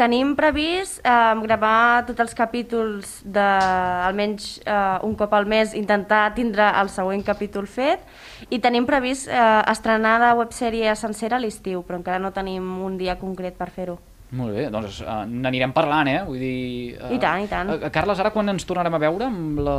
Tenim 0.00 0.32
previst 0.32 1.02
eh, 1.04 1.34
gravar 1.42 2.06
tots 2.08 2.22
els 2.24 2.32
capítols 2.36 3.18
de, 3.24 3.48
almenys 4.06 4.54
eh, 4.64 4.96
un 5.04 5.12
cop 5.18 5.34
al 5.36 5.44
mes, 5.44 5.74
intentar 5.76 6.22
tindre 6.38 6.70
el 6.80 6.88
següent 6.88 7.20
capítol 7.26 7.68
fet 7.68 8.06
i 8.48 8.62
tenim 8.64 8.86
previst 8.88 9.28
eh, 9.28 9.42
estrenar 9.68 10.16
la 10.22 10.32
websèrie 10.38 10.94
sencera 10.96 11.36
a 11.36 11.44
l'estiu, 11.44 11.84
però 11.84 12.00
encara 12.00 12.22
no 12.22 12.32
tenim 12.32 12.64
un 12.86 12.96
dia 12.96 13.18
concret 13.20 13.60
per 13.60 13.68
fer-ho. 13.74 13.98
Molt 14.38 14.54
bé, 14.54 14.68
doncs 14.70 15.00
uh, 15.02 15.24
n'anirem 15.26 15.72
parlant, 15.74 16.06
eh? 16.06 16.20
Vull 16.22 16.38
dir... 16.38 16.96
Uh, 17.02 17.14
I 17.16 17.18
tant, 17.18 17.42
i 17.42 17.48
tant. 17.50 17.72
Uh, 17.74 17.88
Carles, 17.90 18.20
ara 18.22 18.30
quan 18.30 18.46
ens 18.52 18.62
tornarem 18.68 18.94
a 18.94 19.00
veure 19.02 19.26
amb 19.26 19.58
la, 19.66 19.74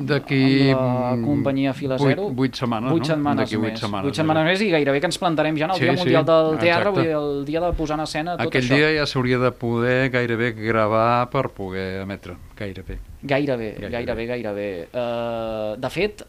D'aquí 0.00 0.70
amb 0.72 0.80
la 0.80 1.10
companyia 1.22 1.74
Fila 1.76 1.98
Zero? 2.00 2.30
vuit 2.34 2.56
setmanes, 2.56 2.90
vuit 2.94 3.04
no? 3.04 3.10
setmanes 3.12 3.44
D'aquí 3.44 3.60
vuit 3.60 3.76
setmanes, 3.76 4.08
Vuit 4.08 4.16
setmanes 4.18 4.48
més 4.48 4.64
i 4.64 4.70
gairebé 4.72 5.02
que 5.04 5.10
ens 5.12 5.20
plantarem 5.20 5.58
ja 5.60 5.68
en 5.68 5.74
el 5.76 5.80
Sí, 5.82 5.84
Dia 5.84 5.92
sí, 5.92 6.00
Mundial 6.02 6.24
del 6.30 6.50
Teatre, 6.58 6.88
exacte. 6.88 6.94
vull 6.96 7.04
dir, 7.04 7.14
el 7.20 7.44
dia 7.50 7.60
de 7.66 7.72
posar 7.76 7.98
en 8.00 8.04
escena 8.06 8.36
tot 8.38 8.46
Aquell 8.48 8.64
això. 8.64 8.78
dia 8.80 8.92
ja 8.96 9.06
s'hauria 9.12 9.38
de 9.44 9.52
poder 9.52 9.98
gairebé 10.14 10.52
gravar 10.56 11.28
per 11.30 11.44
poder 11.52 11.88
emetre, 12.02 12.36
gairebé. 12.56 12.98
Gairebé, 13.24 13.70
Gairebé. 13.78 13.90
gairebé, 13.92 14.26
gairebé. 14.32 14.68
Uh, 14.92 15.76
de 15.80 15.90
fet, 15.90 16.24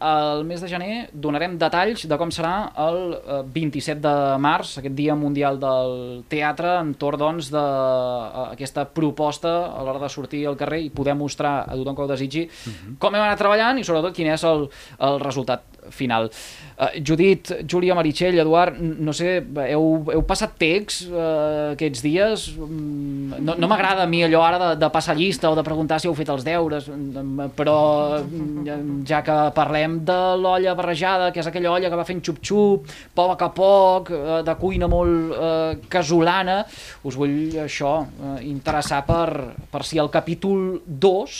el 0.00 0.44
mes 0.46 0.60
de 0.62 0.68
gener 0.70 1.08
donarem 1.12 1.56
detalls 1.58 2.04
de 2.08 2.18
com 2.20 2.30
serà 2.34 2.70
el 2.84 2.98
eh, 3.18 3.40
27 3.54 4.00
de 4.04 4.14
març, 4.42 4.76
aquest 4.80 4.94
Dia 4.98 5.16
Mundial 5.18 5.58
del 5.62 6.22
Teatre, 6.30 6.76
entorn 6.84 7.18
doncs, 7.18 7.50
d'aquesta 7.54 8.86
proposta 8.94 9.54
a 9.72 9.82
l'hora 9.82 10.02
de 10.04 10.12
sortir 10.12 10.44
al 10.46 10.58
carrer 10.60 10.84
i 10.86 10.92
poder 10.94 11.16
mostrar 11.18 11.64
a 11.66 11.74
tothom 11.74 11.96
que 11.96 12.04
ho 12.04 12.10
desitgi 12.10 12.46
com 12.98 13.14
hem 13.14 13.24
anat 13.24 13.40
treballant 13.40 13.80
i 13.80 13.86
sobretot 13.86 14.14
quin 14.16 14.30
és 14.34 14.44
el, 14.46 14.68
el 15.08 15.20
resultat 15.22 15.66
final. 15.90 16.28
Uh, 16.78 16.90
Judit, 17.02 17.50
Júlia, 17.66 17.94
Meritxell, 17.98 18.38
Eduard, 18.38 18.76
no 18.78 19.14
sé, 19.16 19.38
heu, 19.64 19.86
heu 20.12 20.22
passat 20.28 20.54
text 20.60 21.08
uh, 21.08 21.72
aquests 21.74 22.04
dies? 22.04 22.48
Mm, 22.54 23.07
No, 23.28 23.54
no 23.58 23.68
m'agrada 23.68 24.04
a 24.04 24.08
mi 24.08 24.22
allò 24.24 24.40
ara 24.46 24.58
de, 24.62 24.68
de 24.80 24.88
passar 24.94 25.16
llista 25.18 25.50
o 25.50 25.56
de 25.58 25.64
preguntar 25.66 25.98
si 26.00 26.08
heu 26.08 26.14
fet 26.16 26.30
els 26.32 26.44
deures, 26.46 26.88
però 27.58 27.76
ja 29.08 29.20
que 29.26 29.36
parlem 29.56 29.98
de 30.08 30.18
l'olla 30.40 30.74
barrejada, 30.78 31.30
que 31.34 31.42
és 31.42 31.50
aquella 31.50 31.72
olla 31.74 31.90
que 31.90 31.98
va 31.98 32.06
fent 32.08 32.22
xup-xup, 32.24 32.88
poc 33.18 33.44
a 33.44 33.50
poc, 33.54 34.12
eh, 34.14 34.40
de 34.46 34.56
cuina 34.60 34.88
molt 34.90 35.34
eh, 35.34 35.76
casolana, 35.92 36.60
us 37.04 37.18
vull 37.18 37.58
això 37.64 37.92
eh, 38.06 38.34
interessar 38.48 39.04
per, 39.08 39.28
per 39.70 39.84
si 39.86 40.00
el 40.00 40.10
capítol 40.14 40.80
2 40.86 41.38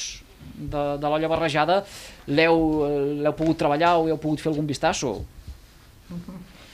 de, 0.59 0.85
de 0.99 1.07
l'olla 1.09 1.31
barrejada 1.31 1.83
eh, 1.83 2.37
l'heu 2.37 3.35
pogut 3.39 3.59
treballar 3.61 3.97
o 3.99 4.09
heu 4.11 4.21
pogut 4.21 4.43
fer 4.43 4.53
algun 4.53 4.69
vistasso? 4.69 5.17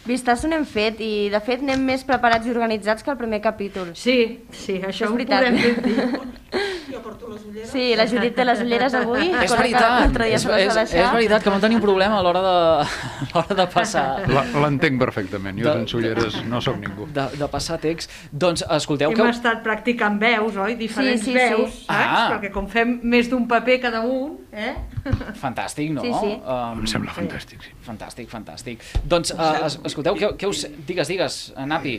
Vistasso 0.05 0.49
n'hem 0.51 0.67
fet 0.69 0.99
i 1.01 1.31
de 1.33 1.41
fet 1.41 1.63
anem 1.65 1.81
més 1.89 2.03
preparats 2.05 2.47
i 2.47 2.51
organitzats 2.53 3.03
que 3.03 3.11
el 3.11 3.17
primer 3.17 3.41
capítol. 3.45 3.95
Sí, 3.97 4.41
sí, 4.53 4.81
això 4.85 5.07
És 5.07 5.11
ho 5.11 5.15
veritat. 5.15 5.47
podem 5.47 5.57
dir. 5.57 6.65
Jo 6.95 7.01
porto 7.03 7.29
les 7.33 7.43
ulleres. 7.49 7.71
Sí, 7.73 7.85
la 7.99 8.05
Judit 8.07 8.37
té 8.37 8.45
les 8.47 8.61
ulleres 8.63 8.95
avui, 8.95 9.25
És 9.45 9.51
que 9.51 9.59
veritat, 9.59 9.89
l'altre 10.01 10.29
dia 10.31 10.37
és, 10.39 10.45
és, 10.47 10.93
és 10.95 11.09
veritat 11.17 11.43
que 11.43 11.51
vam 11.51 11.61
tenir 11.65 11.77
un 11.81 11.83
problema 11.83 12.21
a 12.21 12.23
l'hora 12.23 12.43
de, 12.45 12.55
a 13.41 13.45
de 13.59 13.67
passar 13.73 14.05
La- 14.31 14.45
L'entenc 14.63 15.01
perfectament, 15.03 15.59
jo 15.59 15.67
De- 15.67 15.75
sense 15.83 15.97
ulleres 15.99 16.39
no 16.47 16.61
sóc 16.63 16.79
ningú. 16.79 17.09
de, 17.13 17.27
de 17.41 17.49
passar 17.51 17.81
text. 17.83 18.13
Doncs 18.31 18.63
escolteu 18.79 19.11
Hem 19.11 19.19
que... 19.19 19.29
estat 19.35 19.63
practicant 19.67 20.21
veus, 20.23 20.57
oi? 20.57 20.77
Diferents 20.79 21.25
Sí, 21.25 21.33
sí, 21.33 21.39
sí. 21.39 21.39
veus, 21.39 21.79
saps? 21.85 21.91
Ah. 21.91 22.27
Perquè 22.37 22.53
com 22.55 22.69
fem 22.71 22.99
més 23.03 23.29
d'un 23.33 23.49
paper 23.51 23.81
cada 23.89 24.05
un, 24.07 24.37
eh? 24.53 24.75
Fantàstic, 25.45 25.91
no? 25.97 26.05
Sí, 26.07 26.13
sí. 26.21 26.35
Um, 26.47 26.85
Em 26.85 26.91
sembla 26.91 27.13
fantàstic, 27.17 27.65
sí. 27.67 27.75
Fantàstic, 27.87 28.29
fantàstic. 28.31 28.85
Doncs, 29.05 29.35
uh, 29.35 29.65
es, 29.67 29.81
escolteu, 29.91 30.15
què, 30.21 30.31
què 30.39 30.49
us... 30.51 30.65
digues, 30.87 31.11
digues, 31.11 31.41
Napi. 31.67 31.99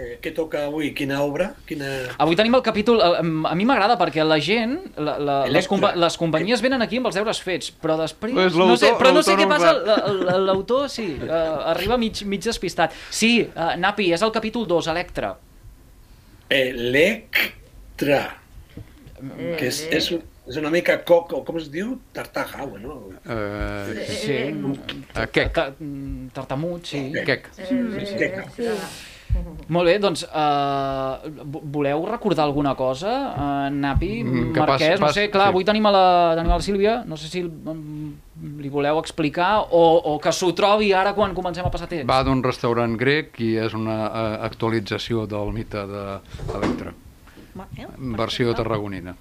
Eh, 0.00 0.14
què 0.22 0.30
toca 0.32 0.62
avui? 0.68 0.92
Quina 0.96 1.18
obra? 1.20 1.50
Quina... 1.68 1.88
Avui 2.22 2.36
tenim 2.38 2.54
el 2.56 2.62
capítol... 2.64 3.00
A, 3.04 3.08
a 3.20 3.54
mi 3.58 3.66
m'agrada 3.68 3.98
perquè 4.00 4.24
la 4.24 4.38
gent, 4.40 4.78
la, 4.96 5.16
la, 5.20 5.34
les, 5.50 5.66
compa 5.68 5.90
les 5.98 6.16
companyies 6.20 6.62
venen 6.64 6.80
aquí 6.84 7.00
amb 7.00 7.10
els 7.10 7.18
deures 7.18 7.40
fets, 7.44 7.68
però 7.82 7.98
després... 8.00 8.32
Pues 8.38 8.56
no 8.56 8.78
sé, 8.80 8.94
però 9.00 9.12
no 9.12 9.20
sé 9.26 9.36
què 9.36 9.48
passa, 9.50 9.74
l'autor 10.40 10.88
sí, 10.92 11.08
uh, 11.26 11.66
arriba 11.74 11.98
mig, 12.00 12.22
mig 12.30 12.46
despistat. 12.46 12.96
Sí, 13.12 13.32
uh, 13.50 13.74
Napi, 13.82 14.08
és 14.16 14.24
el 14.24 14.32
capítol 14.32 14.64
2, 14.70 14.88
Electra. 14.94 15.34
Electra. 16.48 18.22
Que 19.20 19.68
és, 19.68 19.82
és, 19.92 20.10
és 20.48 20.56
una 20.62 20.72
mica 20.72 20.96
coc, 21.04 21.34
o 21.36 21.42
com 21.44 21.60
es 21.60 21.68
diu? 21.70 21.98
Tartaja, 22.16 22.64
bueno. 22.64 23.02
Uh, 23.20 23.92
Sí, 24.16 24.40
uh, 24.56 25.28
quec, 25.28 25.52
Ta- 25.52 25.70
mm, 25.76 26.30
tartamut, 26.34 26.88
sí. 26.88 27.04
quec. 27.20 27.50
Queca. 27.60 28.48
Molt 29.70 29.86
bé, 29.86 29.98
doncs, 30.02 30.24
uh, 30.26 31.20
voleu 31.70 32.04
recordar 32.08 32.42
alguna 32.44 32.74
cosa, 32.74 33.10
uh, 33.36 33.70
Napi, 33.70 34.24
Mm, 34.24 34.52
que 34.52 34.60
Marquès? 34.60 34.88
pas- 34.90 35.00
no 35.00 35.06
pas- 35.06 35.14
sé, 35.14 35.28
clar, 35.30 35.46
sí. 35.46 35.50
avui 35.52 35.64
tenim 35.64 35.86
a 35.86 35.92
la, 35.94 36.34
tenim 36.36 36.50
a 36.50 36.56
la 36.56 36.62
Sílvia, 36.62 37.04
no 37.06 37.16
sé 37.16 37.28
si 37.28 37.42
li 37.44 38.68
voleu 38.68 38.98
explicar 38.98 39.66
o, 39.70 39.82
o 40.04 40.18
que 40.18 40.32
s'ho 40.32 40.52
trobi 40.54 40.92
ara 40.92 41.12
quan 41.14 41.34
comencem 41.34 41.64
a 41.64 41.70
passar 41.70 41.86
temps. 41.88 42.08
Va 42.08 42.22
d'un 42.26 42.42
restaurant 42.42 42.96
grec 42.98 43.38
i 43.40 43.54
és 43.62 43.72
una 43.74 43.98
uh, 44.08 44.44
actualització 44.44 45.26
del 45.30 45.52
mite 45.54 45.78
d'Electra, 45.86 46.92
versió 48.16 48.54
tarragonina. 48.54 49.14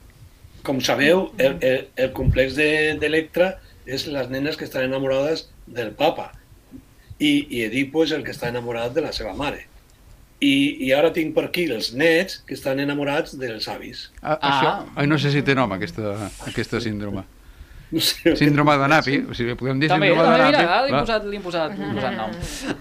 Com 0.64 0.82
sabeu, 0.82 1.30
el, 1.38 1.58
el, 1.62 1.88
el 1.96 2.12
complex 2.14 2.56
de- 2.58 2.98
d'Electra 3.00 3.60
és 3.86 4.08
les 4.08 4.30
nenes 4.30 4.58
que 4.58 4.66
estan 4.66 4.84
enamorades 4.90 5.48
del 5.68 5.92
papa 5.94 6.32
i, 7.20 7.48
i 7.50 7.64
Edipo 7.64 8.04
és 8.04 8.12
el 8.12 8.24
que 8.24 8.32
està 8.36 8.50
enamorat 8.50 8.94
de 8.94 9.02
la 9.02 9.14
seva 9.14 9.34
mare. 9.34 9.66
I, 10.42 10.54
I 10.88 10.94
ara 10.96 11.10
tinc 11.12 11.34
per 11.36 11.50
aquí 11.50 11.66
els 11.72 11.92
nets 11.94 12.38
que 12.48 12.54
estan 12.56 12.80
enamorats 12.80 13.34
dels 13.40 13.68
avis. 13.68 14.06
Ah, 14.22 14.38
Ah. 14.40 14.52
Això, 14.54 14.72
ai, 14.96 15.08
no 15.08 15.18
sé 15.20 15.32
si 15.34 15.42
té 15.44 15.56
nom 15.56 15.72
aquesta, 15.76 16.30
aquesta 16.48 16.80
síndrome. 16.80 17.26
No 17.92 17.98
sé, 18.06 18.36
Síndrome 18.38 18.76
de 18.78 18.88
Napi, 18.88 19.16
o 19.32 19.34
sigui, 19.34 19.56
podem 19.58 19.80
dir 19.82 19.88
També, 19.90 20.12
síndrome 20.12 20.28
també, 20.30 20.44
de 20.44 20.46
mira, 20.46 20.60
Napi. 20.62 20.66
ara 20.70 20.84
li 20.86 20.92
hem 20.92 21.00
posat, 21.00 21.24
li 21.26 21.38
hem 21.40 21.42
posat, 21.48 21.72
li 21.74 21.86
hem 21.88 21.96
posat 21.96 22.18
nom. 22.20 22.36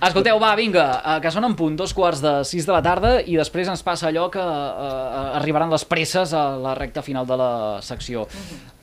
Escolteu, 0.04 0.36
va, 0.42 0.50
vinga, 0.58 0.82
eh, 1.00 1.14
que 1.24 1.30
són 1.32 1.46
en 1.48 1.54
punt 1.56 1.78
dos 1.80 1.94
quarts 1.96 2.20
de 2.20 2.32
sis 2.44 2.66
de 2.68 2.74
la 2.74 2.82
tarda 2.84 3.14
i 3.24 3.38
després 3.40 3.70
ens 3.72 3.80
passa 3.82 4.10
allò 4.10 4.26
que 4.28 4.42
eh, 4.44 5.38
arribaran 5.40 5.72
les 5.72 5.86
presses 5.88 6.34
a 6.36 6.42
la 6.60 6.74
recta 6.76 7.00
final 7.00 7.24
de 7.26 7.38
la 7.40 7.48
secció. 7.80 8.26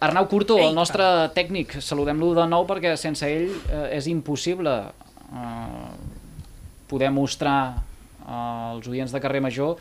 Arnau 0.01 0.25
Curto, 0.27 0.57
el 0.65 0.73
nostre 0.73 1.05
tècnic, 1.37 1.77
saludem-lo 1.77 2.33
de 2.33 2.47
nou 2.49 2.65
perquè 2.65 2.95
sense 2.97 3.29
ell 3.29 3.51
eh, 3.69 3.93
és 3.99 4.07
impossible 4.09 4.73
eh, 4.81 5.89
poder 6.89 7.11
mostrar 7.13 7.83
als 8.25 8.87
oients 8.87 9.13
de 9.13 9.21
carrer 9.21 9.41
Major 9.41 9.77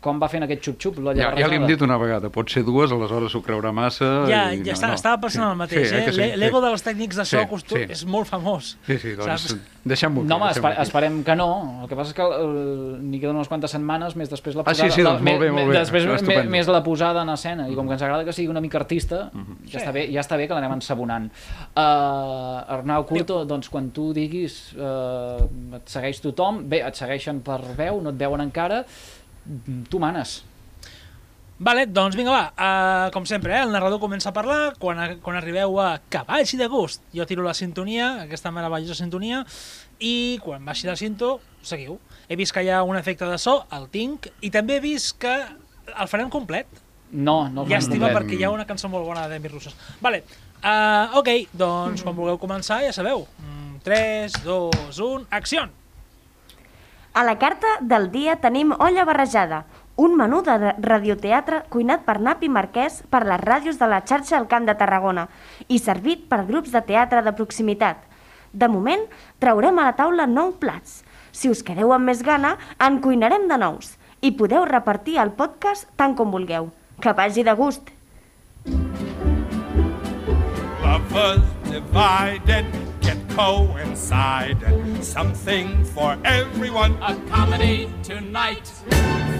com 0.00 0.18
va 0.22 0.28
fent 0.32 0.46
aquest 0.46 0.62
xup-xup, 0.64 0.98
l'olla 1.04 1.20
Ja, 1.20 1.30
ja 1.36 1.48
li 1.50 1.56
hem 1.58 1.66
dit 1.68 1.82
una 1.84 1.98
vegada, 2.00 2.30
pot 2.32 2.48
ser 2.48 2.62
dues, 2.64 2.90
aleshores 2.92 3.32
s'ho 3.34 3.42
creurà 3.44 3.72
massa... 3.76 4.06
Ja, 4.30 4.46
i 4.54 4.62
ja 4.64 4.72
no, 4.72 4.76
està, 4.78 4.88
no. 4.88 4.94
estava 4.96 5.18
pensant 5.20 5.50
el 5.50 5.58
mateix, 5.60 5.88
Sí, 5.90 5.96
eh? 5.98 6.04
que 6.06 6.12
sí, 6.16 6.20
L'e- 6.22 6.36
L'ego 6.40 6.62
sí. 6.62 6.66
dels 6.68 6.84
tècnics 6.86 7.16
de 7.20 7.24
so 7.28 7.36
Sí, 7.42 7.46
costum 7.50 7.78
sí. 7.78 7.86
és 7.92 8.04
molt 8.08 8.26
famós. 8.30 8.74
Sí, 8.86 8.96
sí, 9.02 9.12
doncs 9.18 9.44
Saps? 9.44 9.56
deixem-ho. 9.84 10.22
No, 10.24 10.36
home, 10.36 10.50
esper 10.52 10.72
esperem 10.82 11.20
que 11.24 11.36
no. 11.36 11.48
El 11.82 11.88
que 11.88 11.96
passa 11.96 12.10
és 12.12 12.16
que 12.16 12.24
eh, 12.24 12.96
n'hi 13.00 13.20
queden 13.20 13.36
unes 13.36 13.48
quantes 13.48 13.70
setmanes, 13.76 14.16
més 14.16 14.28
després 14.32 14.56
la 14.56 14.64
Ah, 14.66 14.74
sí, 14.74 14.82
posada... 14.88 14.94
sí, 14.96 15.04
la, 15.04 15.12
doncs 15.18 15.26
molt 15.28 15.40
bé, 15.44 15.50
molt 15.56 15.68
bé. 15.70 15.76
Després 15.78 16.08
més, 16.28 16.48
més 16.56 16.68
la 16.72 16.82
posada 16.84 17.22
en 17.24 17.32
escena, 17.36 17.68
i 17.68 17.76
com 17.76 17.86
que 17.88 17.96
ens 17.96 18.02
agrada 18.08 18.24
que 18.24 18.32
sigui 18.36 18.48
una 18.52 18.60
mica 18.64 18.78
artista, 18.80 19.30
ja, 19.68 19.78
està 19.80 19.92
bé, 19.92 20.06
ja 20.12 20.20
està 20.24 20.36
bé 20.40 20.48
que 20.48 20.56
l'anem 20.56 20.76
ensabonant. 20.80 21.30
Uh, 21.76 22.74
Arnau 22.76 23.04
Curto, 23.08 23.44
doncs 23.48 23.68
quan 23.72 23.88
tu 23.94 24.10
diguis 24.16 24.58
uh, 24.76 25.46
et 25.78 25.88
segueix 25.92 26.20
tothom, 26.24 26.64
bé, 26.68 26.82
et 26.86 26.96
segueixen 26.98 27.40
per 27.46 27.60
veu, 27.78 28.00
no 28.04 28.12
et 28.12 28.18
veuen 28.20 28.42
encara, 28.44 28.82
tu 29.88 29.98
manes. 30.02 30.40
Vale, 31.60 31.84
doncs 31.84 32.16
vinga, 32.16 32.32
va. 32.32 32.44
Uh, 32.56 33.10
com 33.12 33.26
sempre, 33.28 33.52
eh, 33.52 33.62
el 33.66 33.72
narrador 33.74 34.00
comença 34.00 34.30
a 34.30 34.32
parlar 34.32 34.78
quan, 34.80 34.96
a, 34.96 35.08
quan 35.20 35.36
arribeu 35.36 35.74
a 35.76 36.00
Cavalls 36.08 36.54
i 36.56 36.58
de 36.60 36.68
gust. 36.72 37.02
Jo 37.12 37.26
tiro 37.28 37.44
la 37.44 37.52
sintonia, 37.52 38.22
aquesta 38.22 38.48
meravellosa 38.48 38.96
sintonia, 38.96 39.42
i 40.00 40.38
quan 40.40 40.64
baixi 40.64 40.88
la 40.88 40.96
cinto, 40.96 41.34
seguiu. 41.60 41.98
He 42.32 42.38
vist 42.40 42.56
que 42.56 42.62
hi 42.64 42.70
ha 42.72 42.80
un 42.82 42.96
efecte 42.96 43.28
de 43.28 43.36
so, 43.36 43.58
el 43.76 43.90
tinc, 43.92 44.30
i 44.40 44.48
també 44.54 44.78
he 44.78 44.80
vist 44.80 45.18
que 45.20 45.34
el 45.90 46.08
farem 46.08 46.30
complet. 46.32 46.64
No, 47.10 47.50
no 47.50 47.66
el 47.66 47.68
farem 47.68 47.74
Llàstima 47.74 48.06
complet. 48.06 48.16
perquè 48.16 48.38
hi 48.40 48.46
ha 48.48 48.54
una 48.54 48.64
cançó 48.64 48.88
molt 48.88 49.04
bona 49.04 49.26
de 49.26 49.34
Demi 49.36 49.52
Russos. 49.52 49.76
Vale, 50.00 50.22
uh, 50.62 51.18
ok, 51.20 51.28
doncs 51.52 52.06
quan 52.06 52.16
vulgueu 52.16 52.40
començar 52.40 52.80
ja 52.86 52.96
sabeu. 52.96 53.26
Mm, 53.36 53.82
3, 53.84 54.40
2, 54.48 55.04
1, 55.10 55.28
acció! 55.28 55.68
A 57.12 57.24
la 57.24 57.38
carta 57.38 57.66
del 57.80 58.10
dia 58.12 58.36
tenim 58.40 58.72
olla 58.78 59.04
barrejada, 59.04 59.64
un 59.96 60.14
menú 60.16 60.42
de 60.46 60.54
ra- 60.58 60.74
radioteatre 60.78 61.64
cuinat 61.68 62.04
per 62.06 62.20
Napi 62.22 62.48
Marquès 62.48 63.02
per 63.10 63.24
les 63.26 63.40
ràdios 63.42 63.78
de 63.80 63.88
la 63.90 63.98
xarxa 64.06 64.38
al 64.38 64.46
Camp 64.48 64.66
de 64.68 64.74
Tarragona 64.78 65.26
i 65.68 65.78
servit 65.82 66.28
per 66.30 66.44
grups 66.46 66.70
de 66.72 66.80
teatre 66.86 67.22
de 67.26 67.32
proximitat. 67.34 67.98
De 68.52 68.68
moment, 68.68 69.02
traurem 69.38 69.78
a 69.78 69.88
la 69.90 69.96
taula 69.98 70.26
nou 70.26 70.52
plats. 70.62 71.02
Si 71.32 71.50
us 71.50 71.62
quedeu 71.62 71.92
amb 71.92 72.06
més 72.10 72.22
gana, 72.26 72.56
en 72.78 73.00
cuinarem 73.02 73.48
de 73.50 73.58
nous 73.58 73.96
i 74.22 74.30
podeu 74.36 74.64
repartir 74.64 75.18
el 75.18 75.30
podcast 75.32 75.88
tant 75.96 76.14
com 76.14 76.30
vulgueu. 76.30 76.70
Que 77.00 77.12
vagi 77.12 77.42
de 77.42 77.54
gust! 77.58 77.90
Lovers 80.82 81.44
divided 81.70 82.66
coincided. 83.40 85.02
Something 85.02 85.84
for 85.94 86.18
everyone. 86.24 86.92
A 87.00 87.16
comedy 87.32 87.88
tonight. 88.02 88.66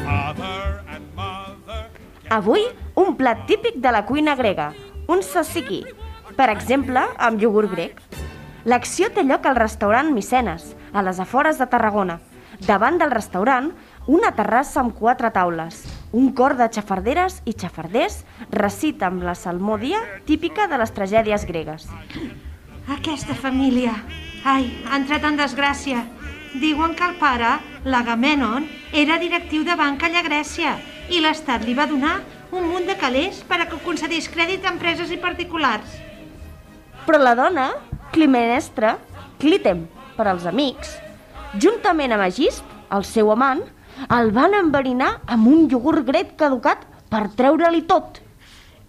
Father 0.05 0.81
and 0.89 1.05
mother. 1.15 1.91
Avui, 2.31 2.65
un 2.97 3.17
plat 3.17 3.45
típic 3.47 3.77
de 3.77 3.93
la 3.93 4.07
cuina 4.07 4.37
grega, 4.39 4.71
un 5.09 5.21
tzatziki, 5.21 5.83
per 6.39 6.49
exemple, 6.49 7.03
amb 7.19 7.43
iogurt 7.43 7.75
grec. 7.75 8.01
L'acció 8.65 9.11
té 9.13 9.25
lloc 9.27 9.47
al 9.47 9.59
restaurant 9.59 10.13
Micenes, 10.15 10.75
a 10.93 11.03
les 11.05 11.21
afores 11.21 11.59
de 11.61 11.69
Tarragona. 11.69 12.21
Davant 12.67 12.99
del 13.01 13.13
restaurant, 13.13 13.73
una 14.07 14.33
terrassa 14.37 14.81
amb 14.81 14.97
quatre 14.97 15.31
taules. 15.35 15.85
Un 16.13 16.33
cor 16.37 16.57
de 16.57 16.69
xafarderes 16.73 17.41
i 17.45 17.53
xafarders 17.53 18.23
recita 18.53 19.11
amb 19.11 19.25
la 19.27 19.37
salmòdia 19.37 20.01
típica 20.29 20.69
de 20.69 20.81
les 20.81 20.95
tragèdies 20.97 21.45
gregues. 21.49 21.89
Aquesta 22.89 23.35
família, 23.35 23.93
ai, 24.45 24.71
ha 24.89 24.97
entrat 24.97 25.25
en 25.29 25.37
desgràcia. 25.37 26.01
Diuen 26.61 26.95
que 26.97 27.05
el 27.05 27.17
pare, 27.21 27.59
l'Agamenon, 27.85 28.67
era 28.93 29.19
directiu 29.21 29.65
de 29.65 29.77
banca 29.77 30.09
allà 30.09 30.23
a 30.25 30.27
Grècia 30.27 30.73
i 31.11 31.21
l'Estat 31.21 31.67
li 31.67 31.75
va 31.77 31.87
donar 31.91 32.21
un 32.51 32.67
munt 32.71 32.89
de 32.89 32.97
calés 32.99 33.43
per 33.47 33.61
a 33.61 33.67
que 33.69 33.79
concedís 33.85 34.29
crèdit 34.33 34.65
a 34.65 34.73
empreses 34.73 35.13
i 35.13 35.21
particulars. 35.21 35.93
Però 37.07 37.21
la 37.21 37.37
dona, 37.39 37.69
Climenestra, 38.15 38.97
Clitem, 39.39 39.85
per 40.17 40.27
als 40.31 40.49
amics, 40.49 40.97
juntament 41.63 42.17
amb 42.17 42.27
Agist, 42.27 42.65
el 42.91 43.05
seu 43.07 43.31
amant, 43.31 43.63
el 44.09 44.33
van 44.35 44.57
enverinar 44.57 45.21
amb 45.29 45.47
un 45.47 45.69
iogurt 45.71 46.09
grec 46.09 46.35
caducat 46.41 46.83
per 47.13 47.29
treure-li 47.37 47.85
tot. 47.87 48.19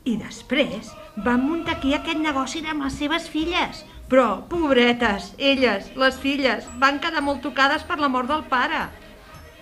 I 0.07 0.17
després 0.17 0.89
van 1.15 1.43
muntar 1.43 1.77
aquí 1.77 1.93
aquest 1.93 2.19
negoci 2.19 2.63
amb 2.65 2.85
les 2.85 2.97
seves 2.99 3.27
filles. 3.29 3.83
Però, 4.11 4.43
pobretes, 4.51 5.31
elles, 5.39 5.87
les 5.95 6.17
filles, 6.19 6.65
van 6.79 6.99
quedar 6.99 7.21
molt 7.23 7.41
tocades 7.45 7.83
per 7.87 7.97
la 7.99 8.09
mort 8.11 8.27
del 8.27 8.43
pare. 8.51 8.89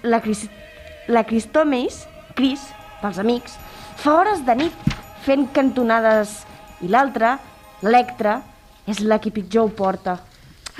La, 0.01 0.21
Cris... 0.21 0.47
la 1.07 1.23
Cristomeis, 1.23 2.07
Cris, 2.37 2.63
pels 3.01 3.19
amics, 3.21 3.57
fa 4.01 4.15
hores 4.17 4.41
de 4.47 4.55
nit 4.57 4.87
fent 5.25 5.45
cantonades 5.53 6.39
i 6.81 6.89
l'altra, 6.89 7.35
l'Electra, 7.83 8.39
és 8.89 9.03
la 9.05 9.19
qui 9.21 9.29
pitjor 9.29 9.67
ho 9.67 9.75
porta. 9.75 10.17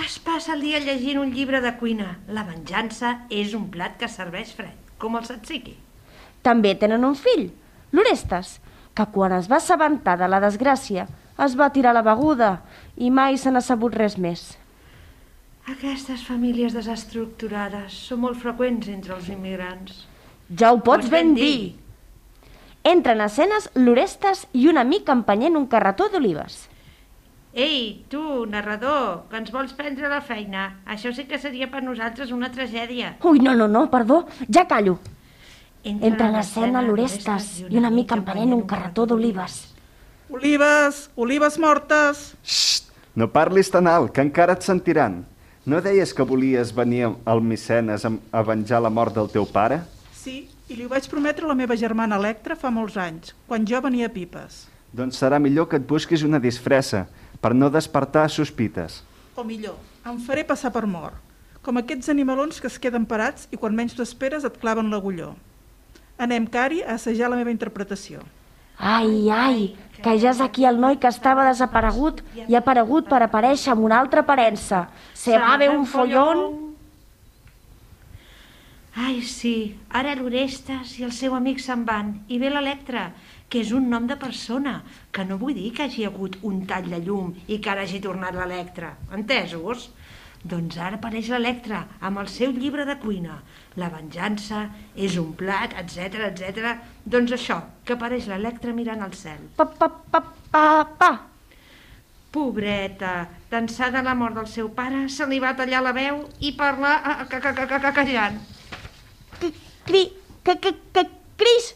Es 0.01 0.17
passa 0.23 0.55
el 0.55 0.63
dia 0.63 0.79
llegint 0.81 1.19
un 1.21 1.33
llibre 1.35 1.59
de 1.61 1.75
cuina. 1.77 2.15
La 2.31 2.45
venjança 2.47 3.19
és 3.29 3.53
un 3.53 3.67
plat 3.69 3.99
que 3.99 4.09
serveix 4.09 4.55
fred, 4.55 4.73
com 4.97 5.17
el 5.19 5.27
tzatziki. 5.27 5.75
També 6.41 6.73
tenen 6.79 7.03
un 7.05 7.17
fill, 7.19 7.49
l'Orestes, 7.93 8.55
que 8.95 9.05
quan 9.13 9.35
es 9.37 9.49
va 9.51 9.57
assabentar 9.57 10.17
de 10.19 10.27
la 10.27 10.41
desgràcia 10.43 11.07
es 11.45 11.55
va 11.59 11.69
tirar 11.75 11.93
la 11.95 12.03
beguda 12.05 12.55
i 12.97 13.11
mai 13.11 13.37
se 13.37 13.51
n'ha 13.51 13.61
sabut 13.63 13.95
res 13.95 14.17
més. 14.17 14.49
Aquestes 15.69 16.23
famílies 16.25 16.73
desestructurades 16.73 17.93
són 18.09 18.23
molt 18.25 18.39
freqüents 18.41 18.89
entre 18.89 19.15
els 19.15 19.29
immigrants. 19.29 20.03
Ja 20.57 20.73
ho 20.73 20.81
pots 20.81 21.11
ben 21.13 21.35
dir! 21.37 21.75
Entren 22.89 23.21
a 23.21 23.27
escenes 23.29 23.69
l'Orestes 23.75 24.47
i 24.57 24.65
un 24.71 24.79
amic 24.81 25.09
empenyent 25.13 25.59
un 25.59 25.67
carretó 25.69 26.07
d'olives. 26.09 26.63
Ei, 27.53 28.05
tu, 28.09 28.45
narrador, 28.49 29.25
que 29.29 29.37
ens 29.41 29.51
vols 29.53 29.73
prendre 29.77 30.09
la 30.09 30.21
feina. 30.21 30.65
Això 30.85 31.11
sí 31.13 31.25
que 31.29 31.39
seria 31.41 31.67
per 31.69 31.81
nosaltres 31.83 32.31
una 32.31 32.51
tragèdia. 32.53 33.15
Ui, 33.25 33.41
no, 33.41 33.55
no, 33.57 33.67
no, 33.67 33.87
perdó, 33.91 34.23
ja 34.47 34.67
callo. 34.69 34.99
Entra 35.83 36.27
en 36.27 36.35
escena 36.35 36.81
l'Orestes 36.83 37.61
i 37.69 37.77
un 37.79 37.87
amic 37.87 38.11
empenyent 38.11 38.51
un 38.51 38.65
carretó 38.67 39.05
d'olives. 39.07 39.61
Olives, 40.29 41.09
olives 41.15 41.57
mortes. 41.57 42.33
No 43.15 43.29
parlis 43.31 43.71
tan 43.71 43.87
alt, 43.87 44.11
que 44.11 44.21
encara 44.21 44.57
et 44.57 44.65
sentiran. 44.67 45.23
No 45.65 45.79
deies 45.81 46.11
que 46.13 46.25
volies 46.27 46.73
venir 46.75 47.07
al 47.25 47.41
Micenes 47.41 48.05
a 48.05 48.43
venjar 48.43 48.81
la 48.83 48.91
mort 48.91 49.15
del 49.15 49.31
teu 49.31 49.47
pare? 49.47 49.81
Sí, 50.13 50.49
i 50.67 50.75
li 50.75 50.85
ho 50.85 50.91
vaig 50.91 51.07
prometre 51.09 51.47
a 51.47 51.49
la 51.49 51.57
meva 51.57 51.77
germana 51.79 52.19
Electra 52.19 52.59
fa 52.59 52.71
molts 52.73 52.99
anys, 52.99 53.33
quan 53.47 53.65
jo 53.65 53.79
venia 53.81 54.11
a 54.11 54.13
Pipes. 54.13 54.65
Doncs 54.91 55.19
serà 55.21 55.39
millor 55.39 55.69
que 55.71 55.79
et 55.79 55.87
busquis 55.87 56.23
una 56.27 56.41
disfressa, 56.43 57.05
per 57.39 57.55
no 57.55 57.71
despertar 57.71 58.27
sospites. 58.29 59.01
O 59.39 59.45
millor, 59.47 59.77
em 60.05 60.19
faré 60.25 60.43
passar 60.43 60.73
per 60.75 60.83
mort, 60.89 61.15
com 61.63 61.79
aquests 61.79 62.11
animalons 62.11 62.59
que 62.59 62.67
es 62.67 62.79
queden 62.81 63.05
parats 63.07 63.47
i 63.53 63.59
quan 63.59 63.75
menys 63.75 63.95
t'ho 63.95 64.03
esperes 64.03 64.43
et 64.43 64.59
claven 64.59 64.91
l'agulló. 64.91 65.35
Anem, 66.19 66.45
Cari, 66.51 66.81
a 66.83 66.97
assajar 66.99 67.29
la 67.31 67.37
meva 67.39 67.51
interpretació. 67.53 68.19
Ai, 68.79 69.29
ai, 69.31 69.61
que 70.03 70.15
ja 70.19 70.31
és 70.31 70.39
aquí 70.43 70.65
el 70.67 70.79
noi 70.79 70.97
que 70.99 71.07
estava 71.11 71.45
desaparegut 71.47 72.21
i 72.45 72.55
ha 72.55 72.59
aparegut 72.59 73.07
per 73.11 73.21
aparèixer 73.23 73.73
amb 73.73 73.85
una 73.87 73.99
altra 74.03 74.23
aparença. 74.23 74.87
Se 75.13 75.37
va 75.39 75.55
ver 75.59 75.71
un 75.75 75.85
follón... 75.87 76.43
Ai, 78.99 79.21
sí, 79.23 79.77
ara 79.95 80.11
l'Orestes 80.17 80.97
i 80.99 81.05
el 81.07 81.11
seu 81.15 81.35
amic 81.37 81.61
se'n 81.63 81.85
van, 81.87 82.09
i 82.27 82.39
ve 82.41 82.49
l'Electra, 82.51 83.05
que 83.47 83.61
és 83.63 83.71
un 83.71 83.87
nom 83.91 84.07
de 84.09 84.17
persona, 84.19 84.81
que 85.15 85.23
no 85.23 85.37
vull 85.39 85.55
dir 85.55 85.71
que 85.75 85.85
hagi 85.85 86.03
hagut 86.07 86.35
un 86.43 86.65
tall 86.67 86.89
de 86.91 86.99
llum 87.05 87.31
i 87.47 87.61
que 87.63 87.71
ara 87.71 87.85
hagi 87.87 88.01
tornat 88.03 88.35
l'Electra, 88.35 88.95
entesos? 89.15 89.87
Doncs 90.43 90.77
ara 90.79 90.95
apareix 90.95 91.27
l'Electra 91.33 91.81
amb 91.99 92.21
el 92.21 92.29
seu 92.31 92.51
llibre 92.55 92.85
de 92.87 92.95
cuina. 93.01 93.41
La 93.75 93.89
venjança 93.91 94.69
és 94.95 95.17
un 95.19 95.33
plat, 95.35 95.73
etc 95.81 96.15
etc. 96.29 96.77
Doncs 97.05 97.33
això, 97.35 97.57
que 97.85 97.97
apareix 97.97 98.27
l'Electra 98.31 98.71
mirant 98.73 99.03
al 99.03 99.13
cel. 99.13 99.41
Pa, 99.57 99.65
pa, 99.65 99.89
pa, 99.89 100.21
pa, 100.51 100.63
pa. 100.99 101.11
Pobreta, 102.31 103.25
d'ençà 103.49 103.89
de 103.91 104.03
la 104.05 104.13
mort 104.15 104.35
del 104.37 104.47
seu 104.47 104.69
pare, 104.69 105.07
se 105.09 105.25
li 105.25 105.39
va 105.41 105.55
tallar 105.57 105.81
la 105.81 105.91
veu 105.97 106.21
i 106.45 106.51
parlar 106.55 106.95
ah, 107.03 107.25
ca- 107.27 107.41
callant. 107.91 108.37
Cri, 109.39 110.03
que, 110.45 110.59
que, 110.61 110.75
que, 110.93 111.07
Cris, 111.39 111.73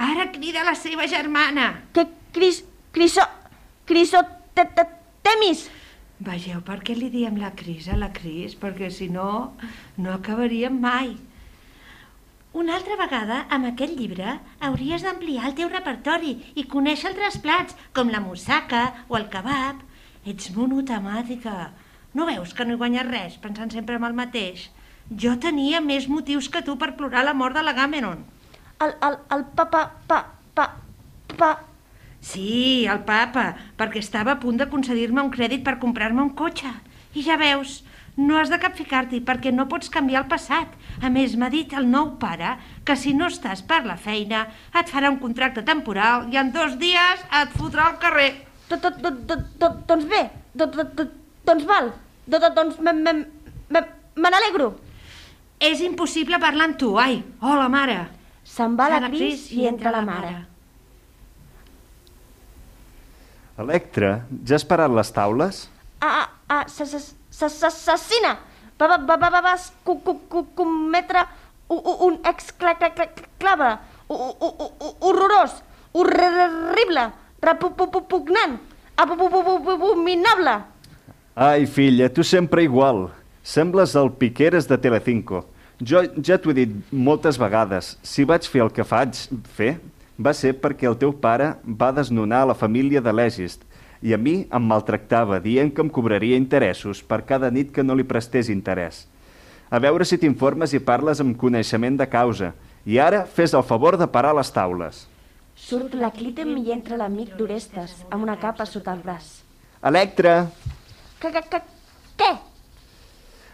Ara 0.00 0.30
crida 0.32 0.64
la 0.64 0.74
seva 0.74 1.06
germana. 1.06 1.84
que, 1.92 2.06
Cris, 2.32 2.64
Criso, 2.90 3.20
Criso, 3.84 4.22
te, 4.54 4.64
te, 4.64 4.86
temis. 5.22 5.68
Vegeu 6.20 6.60
per 6.60 6.82
què 6.84 6.92
li 6.96 7.08
diem 7.08 7.38
la 7.40 7.48
Cris 7.56 7.86
a 7.88 7.96
la 7.96 8.10
Cris, 8.12 8.52
perquè 8.60 8.90
si 8.92 9.08
no, 9.08 9.56
no 9.96 10.12
acabaríem 10.12 10.74
mai. 10.80 11.14
Una 12.60 12.74
altra 12.76 12.96
vegada, 13.00 13.38
amb 13.56 13.68
aquest 13.70 13.94
llibre, 13.96 14.34
hauries 14.68 15.06
d'ampliar 15.06 15.46
el 15.48 15.54
teu 15.60 15.70
repertori 15.72 16.34
i 16.60 16.66
conèixer 16.74 17.08
altres 17.12 17.38
plats, 17.44 17.76
com 17.96 18.12
la 18.12 18.20
moussaka 18.20 18.82
o 19.08 19.16
el 19.16 19.30
kebab. 19.32 19.80
Ets 20.28 20.50
monotemàtica. 20.56 21.70
No 22.12 22.28
veus 22.28 22.52
que 22.52 22.66
no 22.66 22.76
hi 22.76 22.82
guanyes 22.82 23.08
res 23.08 23.40
pensant 23.40 23.72
sempre 23.72 23.96
en 23.96 24.04
el 24.04 24.18
mateix? 24.20 24.66
Jo 25.24 25.38
tenia 25.40 25.80
més 25.80 26.10
motius 26.10 26.50
que 26.52 26.60
tu 26.66 26.76
per 26.76 26.92
plorar 27.00 27.24
la 27.24 27.36
mort 27.38 27.56
de 27.56 27.64
l'Agamenon. 27.64 28.26
El, 28.82 28.96
el, 29.08 29.18
el 29.38 29.48
pa, 29.56 29.70
pa, 29.72 29.84
pa, 30.10 30.22
pa, 30.54 30.68
pa. 31.38 31.52
Sí, 32.20 32.84
el 32.84 33.00
papa, 33.08 33.54
perquè 33.80 34.02
estava 34.04 34.36
a 34.36 34.40
punt 34.40 34.60
de 34.60 34.68
concedir-me 34.68 35.22
un 35.24 35.32
crèdit 35.32 35.64
per 35.64 35.78
comprar-me 35.80 36.22
un 36.22 36.34
cotxe. 36.36 36.70
I 37.16 37.24
ja 37.26 37.38
veus, 37.40 37.80
no 38.20 38.36
has 38.38 38.50
de 38.52 38.58
capficar-t'hi 38.60 39.22
perquè 39.24 39.52
no 39.54 39.66
pots 39.70 39.90
canviar 39.92 40.24
el 40.24 40.28
passat. 40.28 40.74
A 41.00 41.08
més, 41.12 41.36
m'ha 41.40 41.48
dit 41.52 41.72
el 41.76 41.88
nou 41.90 42.12
pare 42.20 42.56
que 42.84 42.96
si 42.96 43.14
no 43.16 43.30
estàs 43.32 43.64
per 43.66 43.80
la 43.86 43.96
feina 43.96 44.44
et 44.76 44.92
farà 44.92 45.10
un 45.10 45.18
contracte 45.22 45.64
temporal 45.64 46.28
i 46.32 46.38
en 46.40 46.52
dos 46.52 46.76
dies 46.80 47.24
et 47.40 47.56
fotrà 47.56 47.88
al 47.88 47.98
carrer. 48.02 48.30
Do, 48.68 48.76
do, 48.76 48.92
do, 49.00 49.10
do, 49.32 49.40
do, 49.58 49.72
doncs 49.88 50.06
bé, 50.10 50.22
do, 50.54 50.66
do, 50.66 50.84
do, 50.84 51.08
doncs 51.48 51.66
val, 51.66 51.90
do, 52.26 52.38
do, 52.38 52.52
doncs 52.54 52.78
me, 52.84 52.92
n'alegro. 54.28 54.74
És 55.60 55.82
impossible 55.84 56.38
parlar 56.40 56.70
amb 56.70 56.78
tu, 56.80 56.94
ai. 57.00 57.22
Hola, 57.40 57.68
mare. 57.72 57.98
Se'n 58.44 58.76
va 58.78 58.88
la 58.92 59.02
Cris 59.08 59.50
i 59.52 59.66
entra 59.68 59.92
la 59.94 60.04
mare. 60.04 60.49
Electra, 63.60 64.22
ja 64.46 64.56
has 64.56 64.64
parat 64.64 64.92
les 64.96 65.10
taules? 65.12 65.68
Ah, 66.00 66.24
ah, 66.24 66.28
ah, 66.48 66.64
s'assassina! 66.70 68.38
Va, 68.80 68.86
va, 68.88 68.96
va, 69.04 69.28
va, 69.28 69.40
va, 69.44 69.54
co, 69.84 69.98
co, 70.00 70.14
co, 70.32 70.44
cometre 70.56 71.26
un, 71.68 71.82
un 72.06 72.16
exclave 72.24 72.88
horrorós, 74.08 75.58
horrible, 75.92 77.04
repugnant, 77.44 78.56
abominable. 78.96 80.56
Ai, 81.36 81.66
filla, 81.66 82.08
tu 82.08 82.24
sempre 82.24 82.64
igual. 82.64 83.10
Sembles 83.42 83.94
el 83.96 84.10
Piqueres 84.12 84.68
de 84.68 84.78
Telecinco. 84.78 85.44
Jo 85.80 86.02
ja 86.24 86.36
t'ho 86.36 86.52
he 86.52 86.56
dit 86.58 86.72
moltes 86.92 87.38
vegades. 87.40 87.96
Si 88.04 88.24
vaig 88.28 88.44
fer 88.48 88.64
el 88.66 88.72
que 88.72 88.84
faig 88.84 89.16
fer, 89.56 89.78
va 90.20 90.32
ser 90.36 90.52
perquè 90.60 90.88
el 90.90 90.98
teu 91.00 91.12
pare 91.16 91.54
va 91.64 91.92
desnonar 91.96 92.42
la 92.46 92.56
família 92.62 93.00
de 93.00 93.12
l'Egist 93.12 93.64
i 94.02 94.14
a 94.14 94.18
mi 94.18 94.34
em 94.52 94.66
maltractava 94.72 95.40
dient 95.44 95.72
que 95.74 95.84
em 95.84 95.90
cobraria 95.92 96.38
interessos 96.40 97.02
per 97.02 97.22
cada 97.28 97.50
nit 97.50 97.72
que 97.72 97.84
no 97.84 97.96
li 97.96 98.04
prestés 98.04 98.48
interès. 98.52 99.06
A 99.70 99.78
veure 99.78 100.04
si 100.04 100.18
t'informes 100.18 100.74
i 100.74 100.80
parles 100.80 101.20
amb 101.22 101.36
coneixement 101.38 101.96
de 102.00 102.08
causa. 102.10 102.52
I 102.84 102.98
ara 102.98 103.26
fes 103.28 103.52
el 103.54 103.62
favor 103.62 103.96
de 104.00 104.08
parar 104.08 104.32
les 104.34 104.50
taules. 104.52 105.04
Surt 105.54 105.94
la 106.00 106.08
Clitem 106.10 106.56
i 106.56 106.72
entra 106.72 106.96
l'amic 106.96 107.36
d'Orestes, 107.36 107.92
amb 108.08 108.24
una 108.24 108.38
capa 108.40 108.64
sota 108.66 108.94
el 108.96 109.02
braç. 109.04 109.42
Electra, 109.84 110.48
Que, 111.20 111.28
que, 111.28 111.42
que, 111.52 111.58
què? 112.16 112.30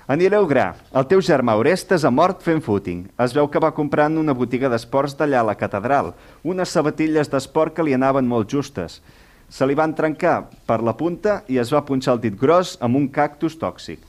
Anireu 0.07 0.47
gra. 0.47 0.73
El 0.95 1.07
teu 1.11 1.21
germà 1.25 1.57
Orestes 1.59 2.05
ha 2.07 2.13
mort 2.15 2.43
fent 2.47 2.63
footing. 2.63 3.05
Es 3.19 3.35
veu 3.37 3.49
que 3.51 3.63
va 3.63 3.75
comprar 3.75 4.07
en 4.11 4.19
una 4.23 4.35
botiga 4.35 4.71
d'esports 4.71 5.17
d'allà 5.19 5.43
a 5.43 5.49
la 5.51 5.57
catedral 5.59 6.13
unes 6.43 6.73
sabatilles 6.73 7.31
d'esport 7.31 7.75
que 7.75 7.87
li 7.87 7.95
anaven 7.95 8.27
molt 8.27 8.51
justes. 8.51 9.01
Se 9.49 9.67
li 9.67 9.75
van 9.79 9.95
trencar 9.95 10.49
per 10.67 10.81
la 10.83 10.97
punta 10.99 11.41
i 11.49 11.59
es 11.63 11.71
va 11.75 11.85
punxar 11.87 12.17
el 12.17 12.23
dit 12.23 12.35
gros 12.39 12.77
amb 12.83 12.99
un 12.99 13.07
cactus 13.09 13.59
tòxic, 13.59 14.01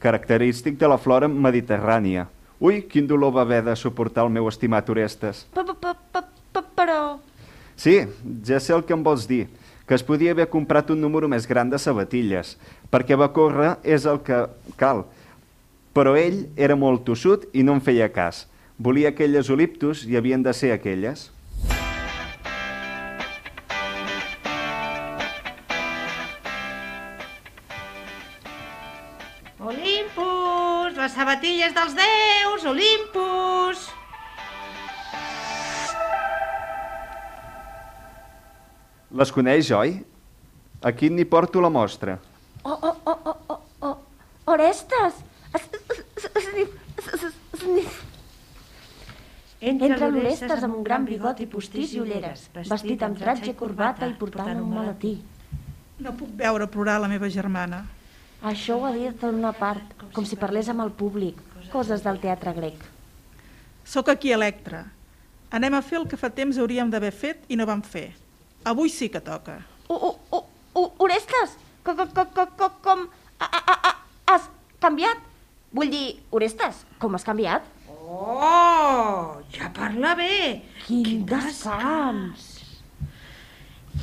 característic 0.00 0.78
de 0.80 0.88
la 0.88 1.00
flora 1.00 1.28
mediterrània. 1.28 2.28
Ui, 2.62 2.84
quin 2.86 3.08
dolor 3.08 3.32
va 3.34 3.42
haver 3.42 3.62
de 3.66 3.74
suportar 3.76 4.26
el 4.26 4.30
meu 4.30 4.46
estimat 4.48 4.88
Orestes. 4.92 5.46
Pa, 5.54 5.64
pa, 5.64 5.74
pa, 5.74 5.96
pa, 6.12 6.22
pa, 6.52 6.62
però... 6.76 7.00
Sí, 7.74 7.96
ja 8.46 8.60
sé 8.60 8.74
el 8.76 8.84
que 8.86 8.94
em 8.94 9.02
vols 9.02 9.24
dir, 9.26 9.48
que 9.88 9.96
es 9.96 10.04
podia 10.06 10.30
haver 10.30 10.46
comprat 10.52 10.92
un 10.94 11.00
número 11.02 11.26
més 11.26 11.48
gran 11.48 11.72
de 11.72 11.80
sabatilles, 11.82 12.54
perquè 12.92 13.18
va 13.18 13.32
córrer 13.34 13.72
és 13.82 14.06
el 14.06 14.20
que 14.22 14.44
cal. 14.78 15.02
Però 15.96 16.14
ell 16.18 16.38
era 16.66 16.76
molt 16.82 17.02
tossut 17.08 17.44
i 17.52 17.64
no 17.66 17.74
en 17.78 17.82
feia 17.88 18.08
cas. 18.18 18.46
Volia 18.88 19.12
aquelles 19.12 19.50
oliptus 19.56 20.04
i 20.12 20.16
havien 20.20 20.42
de 20.46 20.54
ser 20.62 20.72
aquelles. 20.76 21.28
Olympus, 29.62 30.96
les 30.98 31.12
sabatilles 31.14 31.74
dels 31.76 31.94
déus, 31.94 32.64
Olympus! 32.66 33.84
Les 39.20 39.30
coneix, 39.36 39.70
oi? 39.76 39.92
Aquí 40.82 41.10
n'hi 41.12 41.24
porto 41.28 41.60
la 41.62 41.70
mostra. 41.70 42.16
Oh, 42.64 42.74
oh, 42.74 42.96
oh, 43.06 43.18
oh, 43.30 43.36
oh, 43.54 43.60
oh. 43.90 43.96
Orestes! 44.50 45.20
Es- 45.54 45.68
es- 45.72 46.04
es- 46.16 46.30
es- 46.34 47.12
es- 47.14 47.24
es- 47.24 48.00
Entra 49.62 50.08
l'Orestes 50.10 50.64
amb 50.66 50.74
un 50.74 50.82
gran 50.82 51.04
bigot 51.06 51.38
i 51.38 51.46
postís 51.46 51.92
i 51.94 52.00
ulleres, 52.02 52.48
vestit 52.66 53.02
amb 53.06 53.18
tratge 53.20 53.52
i 53.52 53.54
corbata 53.54 54.08
i 54.10 54.14
portant 54.18 54.58
un 54.58 54.72
maletí. 54.74 55.12
No 56.02 56.10
puc 56.18 56.32
veure 56.40 56.66
plorar 56.66 56.96
la 56.98 57.10
meva 57.12 57.28
germana. 57.30 57.84
Això 58.42 58.80
ho 58.80 58.88
ha 58.88 58.90
dit 58.90 59.22
en 59.22 59.38
una 59.38 59.52
part, 59.54 59.94
com 60.16 60.26
si 60.26 60.34
parlés 60.34 60.66
amb 60.72 60.82
el 60.82 60.90
públic, 60.98 61.38
coses 61.70 62.02
del 62.02 62.18
teatre 62.18 62.56
grec. 62.56 62.82
Sóc 63.86 64.10
aquí 64.10 64.32
Electra. 64.34 64.82
Anem 65.54 65.76
a 65.78 65.82
fer 65.86 66.00
el 66.00 66.08
que 66.10 66.18
fa 66.18 66.32
temps 66.34 66.58
hauríem 66.58 66.90
d'haver 66.90 67.12
fet 67.14 67.46
i 67.46 67.58
no 67.60 67.68
vam 67.68 67.84
fer. 67.86 68.08
Avui 68.66 68.90
sí 68.90 69.08
que 69.14 69.22
toca. 69.22 69.60
Orestes, 70.74 71.54
com, 72.82 73.06
has 74.26 74.50
canviat? 74.82 75.22
Vull 75.72 75.92
dir, 75.92 76.18
Orestes, 76.34 76.82
com 76.98 77.14
has 77.14 77.22
canviat? 77.28 77.62
Oh, 78.12 79.40
ja 79.48 79.70
parla 79.72 80.12
bé. 80.14 80.60
Quin 80.84 81.24
descans! 81.24 82.50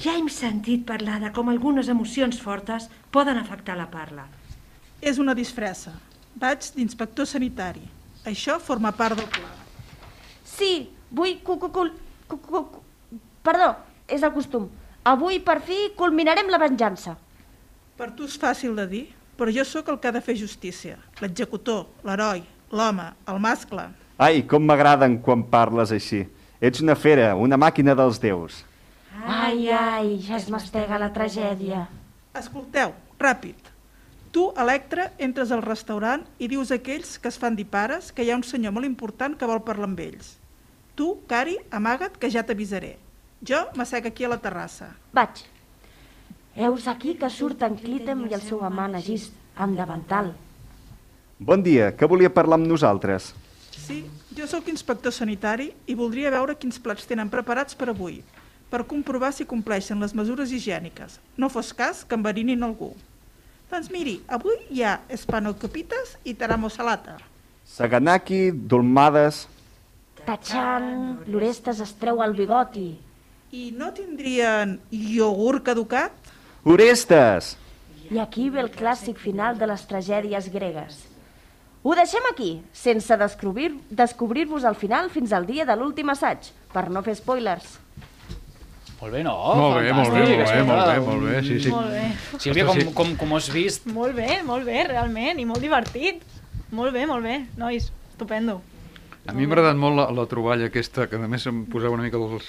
Ja 0.01 0.15
hem 0.17 0.29
sentit 0.33 0.85
parlar 0.87 1.19
de 1.21 1.29
com 1.35 1.51
algunes 1.51 1.91
emocions 1.93 2.39
fortes 2.41 2.87
poden 3.13 3.37
afectar 3.37 3.75
la 3.77 3.85
parla. 3.91 4.25
És 5.01 5.21
una 5.21 5.35
disfressa. 5.37 5.93
Vaig 6.41 6.71
d'inspector 6.73 7.29
sanitari. 7.29 7.85
Això 8.25 8.57
forma 8.63 8.91
part 8.97 9.19
del 9.19 9.29
pla. 9.29 9.51
Sí, 10.41 10.89
vull... 11.13 11.37
Cu, 11.45 11.59
cu, 11.61 11.69
cu, 11.69 11.85
cu, 12.25 12.41
cu, 12.47 12.65
cu, 12.73 12.83
perdó, 13.45 13.75
és 14.09 14.25
el 14.25 14.33
costum. 14.33 14.69
Avui, 15.05 15.37
per 15.39 15.59
fi, 15.69 15.77
culminarem 15.99 16.49
la 16.49 16.61
venjança. 16.65 17.13
Per 17.99 18.09
tu 18.17 18.25
és 18.25 18.41
fàcil 18.41 18.73
de 18.79 18.89
dir, 18.89 19.05
però 19.37 19.53
jo 19.53 19.65
sóc 19.67 19.93
el 19.93 20.01
que 20.01 20.09
ha 20.09 20.17
de 20.17 20.25
fer 20.25 20.39
justícia. 20.39 20.97
L'executor, 21.21 21.85
l'heroi, 22.07 22.43
l'home, 22.73 23.11
el 23.29 23.41
mascle. 23.43 23.89
Ai, 24.19 24.41
com 24.43 24.65
m'agraden 24.67 25.13
quan 25.23 25.45
parles 25.47 25.93
així. 25.95 26.25
Ets 26.59 26.81
una 26.83 26.97
fera, 26.99 27.29
una 27.39 27.55
màquina 27.55 27.93
dels 27.95 28.17
déus. 28.19 28.65
Ai, 29.23 29.69
ai, 29.71 30.17
ja 30.25 30.35
es 30.35 30.49
mastega 30.51 30.99
la 30.99 31.07
tragèdia. 31.15 31.85
Escolteu, 32.35 32.91
ràpid. 33.15 33.71
Tu, 34.35 34.43
Electra, 34.59 35.07
entres 35.23 35.55
al 35.55 35.63
restaurant 35.63 36.27
i 36.37 36.51
dius 36.51 36.73
a 36.73 36.81
aquells 36.81 37.15
que 37.15 37.31
es 37.31 37.39
fan 37.39 37.55
dir 37.55 37.69
pares 37.71 38.11
que 38.11 38.27
hi 38.27 38.33
ha 38.33 38.35
un 38.35 38.43
senyor 38.43 38.75
molt 38.75 38.91
important 38.91 39.39
que 39.39 39.47
vol 39.47 39.63
parlar 39.63 39.87
amb 39.87 40.03
ells. 40.03 40.35
Tu, 40.99 41.13
Cari, 41.31 41.55
amaga't 41.71 42.19
que 42.19 42.27
ja 42.27 42.43
t'avisaré. 42.43 42.97
Jo 43.39 43.69
m'assec 43.79 44.11
aquí 44.11 44.27
a 44.27 44.35
la 44.35 44.43
terrassa. 44.43 44.91
Vaig. 45.15 45.45
Heus 46.59 46.91
aquí 46.91 47.15
que 47.15 47.31
surten 47.31 47.79
Clitem 47.79 48.27
i 48.27 48.35
el 48.35 48.43
seu 48.43 48.67
amant 48.67 48.99
Agist, 48.99 49.31
amb 49.55 49.79
davantal. 49.79 50.33
Bon 51.39 51.63
dia, 51.63 51.93
que 51.95 52.09
volia 52.11 52.35
parlar 52.35 52.59
amb 52.59 52.67
nosaltres? 52.67 53.31
Sí, 53.79 54.03
jo 54.37 54.47
sóc 54.47 54.67
inspector 54.69 55.13
sanitari 55.15 55.71
i 55.87 55.95
voldria 55.97 56.31
veure 56.33 56.57
quins 56.59 56.79
plats 56.83 57.07
tenen 57.09 57.31
preparats 57.31 57.77
per 57.77 57.89
avui, 57.93 58.19
per 58.69 58.85
comprovar 58.89 59.31
si 59.33 59.47
compleixen 59.49 60.01
les 60.03 60.13
mesures 60.17 60.51
higièniques. 60.53 61.19
No 61.37 61.49
fos 61.49 61.71
cas 61.73 62.03
que 62.05 62.17
enverinin 62.19 62.65
algú. 62.67 62.91
Doncs 63.69 63.89
miri, 63.93 64.17
avui 64.27 64.57
hi 64.73 64.83
ha 64.83 64.99
espanocopites 65.13 66.17
i 66.25 66.33
taramo 66.33 66.69
salata. 66.73 67.19
Saganaki, 67.69 68.49
dolmades... 68.51 69.45
Tachan, 70.25 71.23
l'Orestes 71.31 71.79
es 71.81 71.93
treu 71.97 72.19
el 72.21 72.35
bigoti. 72.37 72.89
I 73.55 73.69
no 73.73 73.89
tindrien 73.95 74.75
iogurt 74.93 75.63
caducat? 75.69 76.33
Orestes! 76.69 77.55
I 78.09 78.19
aquí 78.21 78.49
ve 78.49 78.61
el 78.61 78.69
clàssic 78.73 79.21
final 79.21 79.57
de 79.57 79.69
les 79.69 79.85
tragèdies 79.89 80.49
gregues. 80.53 81.08
Ho 81.81 81.95
deixem 81.95 82.25
aquí, 82.29 82.61
sense 82.75 83.15
descobrir- 83.17 83.79
descobrir-vos 83.89 84.65
al 84.65 84.75
final 84.75 85.09
fins 85.09 85.31
al 85.31 85.45
dia 85.47 85.65
de 85.65 85.75
l'últim 85.79 86.09
assaig, 86.11 86.49
per 86.73 86.89
no 86.89 87.01
fer 87.01 87.15
spoilers. 87.15 87.77
Molt 88.99 89.13
bé, 89.13 89.23
no? 89.23 89.35
Molt 89.55 89.77
bé, 89.79 89.93
molt 89.93 90.11
bé, 90.11 90.19
molt 90.19 90.49
bé, 90.51 90.63
molt 90.67 90.87
bé, 90.89 90.99
molt 90.99 91.23
bé, 91.23 91.43
sí, 91.47 91.59
sí. 91.63 91.69
Molt 91.71 91.87
bé. 91.93 92.01
Sílvia, 92.37 92.65
com, 92.67 92.81
com, 92.97 93.13
com 93.15 93.31
ho 93.31 93.37
has 93.37 93.47
vist? 93.53 93.85
Molt 93.87 94.13
bé, 94.17 94.41
molt 94.43 94.65
bé, 94.67 94.83
realment, 94.89 95.39
i 95.39 95.45
molt 95.47 95.63
divertit. 95.63 96.19
Molt 96.75 96.91
bé, 96.93 97.05
molt 97.07 97.23
bé, 97.23 97.45
nois, 97.57 97.87
estupendo. 98.11 98.59
A 99.29 99.33
mi 99.37 99.45
m'ha 99.45 99.53
agradat 99.55 99.77
molt 99.79 99.95
la, 99.99 100.05
la 100.15 100.25
troballa 100.29 100.67
aquesta, 100.69 101.05
que 101.09 101.19
a 101.19 101.27
més 101.29 101.45
em 101.49 101.63
posava 101.69 101.93
una 101.95 102.03
mica 102.05 102.17
els 102.17 102.47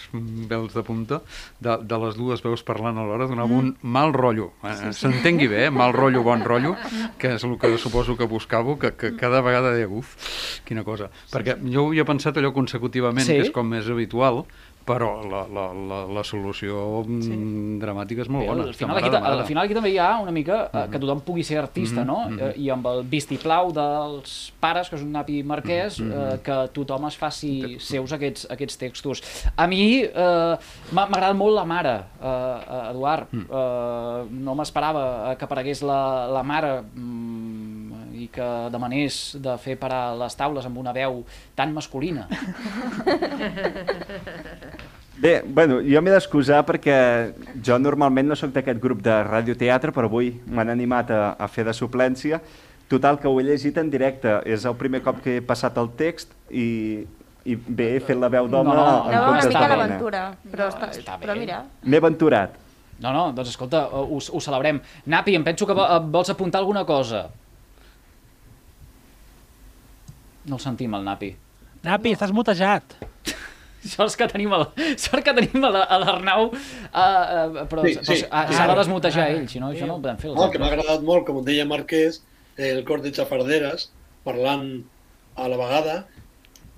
pèls 0.51 0.75
de 0.77 0.83
punta, 0.87 1.21
de, 1.61 1.77
de 1.85 1.99
les 2.05 2.16
dues 2.19 2.43
veus 2.45 2.62
parlant 2.66 2.99
alhora, 3.01 3.29
donava 3.31 3.53
un 3.61 3.75
mal 3.83 4.14
rotllo. 4.16 4.51
Eh, 4.64 4.93
S'entengui 4.97 5.49
bé, 5.53 5.66
eh? 5.69 5.71
mal 5.75 5.93
rotllo, 5.97 6.23
bon 6.27 6.43
rotllo, 6.47 6.75
que 7.21 7.35
és 7.37 7.45
el 7.45 7.57
que 7.61 7.75
suposo 7.79 8.16
que 8.16 8.27
buscavo, 8.31 8.79
que, 8.81 8.93
que 8.97 9.12
cada 9.21 9.43
vegada 9.45 9.75
deia, 9.77 9.88
uf, 9.88 10.16
quina 10.66 10.85
cosa. 10.87 11.11
Perquè 11.33 11.59
jo 11.71 11.88
havia 11.90 12.05
pensat 12.09 12.40
allò 12.40 12.53
consecutivament, 12.57 13.27
Sí? 13.27 13.37
que 13.37 13.47
és 13.49 13.53
com 13.55 13.69
més 13.69 13.88
habitual, 13.90 14.45
però 14.90 15.11
la, 15.31 15.44
la, 15.46 15.66
la, 15.72 16.00
la 16.18 16.24
solució 16.26 17.03
sí. 17.22 17.37
dramàtica 17.81 18.24
és 18.24 18.31
molt 18.33 18.44
Bé, 18.44 18.50
bona. 18.50 18.66
al, 18.66 18.74
final 18.76 18.98
aquí, 19.00 19.11
al 19.33 19.44
final 19.48 19.62
aquí 19.64 19.76
també 19.76 19.92
hi 19.94 19.98
ha 20.03 20.11
una 20.22 20.35
mica 20.35 20.61
eh, 20.66 20.85
que 20.90 21.00
tothom 21.03 21.22
pugui 21.26 21.44
ser 21.46 21.61
artista, 21.62 22.05
no? 22.07 22.18
Eh, 22.35 22.53
I 22.64 22.70
amb 22.74 22.88
el 22.90 23.05
vistiplau 23.11 23.72
dels 23.76 24.37
pares, 24.62 24.90
que 24.90 24.98
és 24.98 25.05
un 25.07 25.12
napi 25.14 25.40
marquès, 25.46 26.00
eh, 26.03 26.37
que 26.44 26.59
tothom 26.76 27.07
es 27.11 27.18
faci 27.20 27.53
seus 27.83 28.14
aquests, 28.16 28.48
aquests 28.50 28.81
textos. 28.81 29.24
A 29.55 29.68
mi 29.70 29.83
eh, 30.03 30.55
agradat 31.00 31.38
molt 31.38 31.57
la 31.59 31.66
mare, 31.68 31.96
eh, 32.20 32.91
Eduard. 32.91 33.30
Eh, 33.34 34.28
no 34.41 34.57
m'esperava 34.59 35.05
eh, 35.30 35.36
que 35.38 35.47
aparegués 35.47 35.84
la, 35.86 36.01
la 36.32 36.43
mare 36.47 36.72
mm, 36.82 37.60
i 38.21 38.29
que 38.33 38.47
demanés 38.73 39.21
de 39.41 39.55
fer 39.62 39.77
parar 39.81 40.14
les 40.21 40.37
taules 40.37 40.66
amb 40.68 40.79
una 40.83 40.93
veu 40.97 41.23
tan 41.57 41.73
masculina. 41.77 42.27
Bé, 45.21 45.43
bueno, 45.45 45.81
jo 45.85 46.01
m'he 46.01 46.12
d'excusar 46.14 46.62
perquè 46.64 46.95
jo 47.66 47.77
normalment 47.83 48.31
no 48.31 48.37
sóc 48.39 48.55
d'aquest 48.55 48.79
grup 48.81 49.03
de 49.05 49.18
radioteatre, 49.27 49.93
però 49.93 50.09
avui 50.09 50.31
m'han 50.49 50.71
animat 50.73 51.11
a, 51.12 51.18
a 51.37 51.49
fer 51.49 51.66
de 51.68 51.75
suplència. 51.77 52.39
Total, 52.89 53.18
que 53.21 53.29
ho 53.29 53.37
he 53.39 53.45
llegit 53.45 53.77
en 53.79 53.91
directe. 53.93 54.39
És 54.49 54.64
el 54.66 54.75
primer 54.81 55.03
cop 55.05 55.21
que 55.23 55.37
he 55.39 55.43
passat 55.45 55.77
el 55.79 55.91
text 55.99 56.33
i, 56.49 57.05
i 57.45 57.55
bé, 57.55 57.91
he 57.99 58.01
fet 58.03 58.16
la 58.18 58.31
veu 58.33 58.49
d'home 58.49 58.73
No, 58.73 58.79
no, 58.81 58.97
en 59.05 59.12
una 59.12 59.21
comptes 59.27 59.51
mica 59.53 59.61
de 59.61 59.66
dona. 59.68 59.77
d'aventura, 59.77 60.23
però, 60.51 60.71
està, 60.73 60.89
està 60.97 61.18
bé. 61.18 61.27
però 61.27 61.37
mira... 61.39 61.61
M'he 61.85 62.01
aventurat. 62.01 62.57
No, 63.01 63.12
no, 63.12 63.27
doncs 63.37 63.53
escolta, 63.53 63.85
ho, 63.93 64.18
ho 64.18 64.41
celebrem. 64.45 64.81
Napi, 65.09 65.37
em 65.37 65.45
penso 65.45 65.68
que 65.68 65.77
eh, 65.77 66.01
vols 66.16 66.33
apuntar 66.33 66.64
alguna 66.64 66.83
cosa. 66.89 67.27
No 70.47 70.57
el 70.57 70.61
sentim, 70.62 70.95
el 70.97 71.05
Napi. 71.05 71.34
Napi, 71.84 72.12
estàs 72.16 72.32
mutejat. 72.32 72.97
Sort 73.91 74.12
que 74.20 74.26
tenim 74.28 74.53
el, 74.53 74.66
sort 75.01 75.24
que 75.24 75.32
tenim 75.32 75.62
l'Arnau, 75.64 76.51
uh, 76.51 76.57
uh, 76.93 77.62
però 77.70 77.84
Sí, 77.86 77.95
però 77.97 78.05
sí, 78.12 78.26
ah, 78.28 78.43
sí. 78.51 78.57
s'ha 78.59 78.66
de 78.68 78.74
desmutejar 78.76 79.24
ell, 79.32 79.47
si 79.49 79.61
no, 79.62 79.70
això 79.72 79.86
no 79.88 79.95
ho 79.97 80.03
podem 80.05 80.18
fer. 80.20 80.34
No, 80.36 80.51
que 80.53 80.61
m'ha 80.61 80.68
agradat 80.68 81.01
molt, 81.07 81.24
com 81.24 81.38
deia 81.47 81.64
Marquès, 81.64 82.18
el 82.61 82.82
cor 82.84 83.01
de 83.01 83.09
xafarderes, 83.16 83.86
parlant 84.26 84.66
a 85.41 85.49
la 85.49 85.57
vegada, 85.57 85.95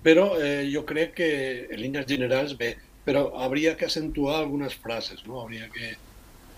però 0.06 0.28
eh, 0.38 0.62
jo 0.70 0.84
crec 0.86 1.16
que 1.18 1.28
en 1.74 1.82
línies 1.82 2.06
generals 2.06 2.54
bé, 2.60 2.76
però 3.02 3.24
hauria 3.48 3.74
que 3.74 3.88
acentuar 3.90 4.38
algunes 4.44 4.78
frases, 4.78 5.24
no? 5.26 5.40
Hauria 5.42 5.66
que, 5.74 5.96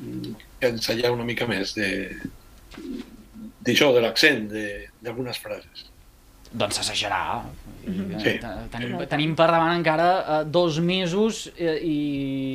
mm, 0.05 0.36
que 0.61 0.74
ensayar 0.74 1.14
una 1.16 1.24
mica 1.24 1.48
més 1.48 1.72
de 1.72 1.88
d'això, 3.64 3.94
de 3.96 4.05
l'accent 4.05 4.44
de- 4.52 4.90
d'algunes 5.00 5.38
frases. 5.40 5.86
Doncs 6.55 6.76
s'assajarà. 6.78 7.20
Sí. 7.84 8.36
Tenim, 8.72 8.94
tenim 9.11 9.32
per 9.36 9.48
davant 9.50 9.74
encara 9.74 10.07
uh, 10.20 10.36
dos 10.46 10.78
mesos 10.80 11.48
eh, 11.57 11.74
i, 11.82 11.96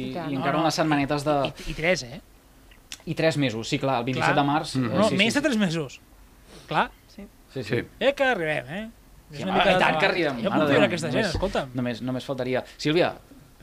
I 0.10 0.14
tant. 0.16 0.32
i 0.32 0.38
encara 0.40 0.54
No, 0.56 0.62
no. 0.62 0.64
unes 0.70 0.78
setmanetes 0.80 1.26
de... 1.28 1.36
I, 1.50 1.72
I 1.74 1.76
tres, 1.78 2.04
eh? 2.08 2.22
I 3.12 3.16
tres 3.18 3.38
mesos, 3.42 3.68
sí, 3.70 3.78
clar, 3.82 4.00
el 4.00 4.06
27 4.08 4.32
Clar. 4.34 4.40
de 4.40 4.48
març. 4.48 4.76
Mm. 4.80 4.86
eh, 4.90 4.98
No, 4.98 5.10
sí, 5.10 5.18
menys 5.20 5.34
sí, 5.36 5.40
de 5.40 5.46
tres 5.50 5.58
mesos. 5.62 6.00
Clar. 6.68 6.90
Sí, 7.14 7.28
Sí. 7.54 7.64
sí. 7.64 7.84
Eh, 8.00 8.14
que 8.14 8.24
arribem, 8.24 8.66
eh? 8.70 8.90
Sí, 9.32 9.44
home, 9.44 9.60
i 9.62 9.76
tant 9.82 10.00
que 10.02 10.06
arribem. 10.08 10.40
Jo 10.44 10.50
viure 10.54 10.68
Déu, 10.72 10.84
aquesta 10.88 11.10
gent, 11.12 11.20
només- 11.26 11.36
escolta'm. 11.36 11.70
Només, 11.78 12.02
només 12.02 12.26
faltaria. 12.26 12.64
Sílvia, 12.78 13.12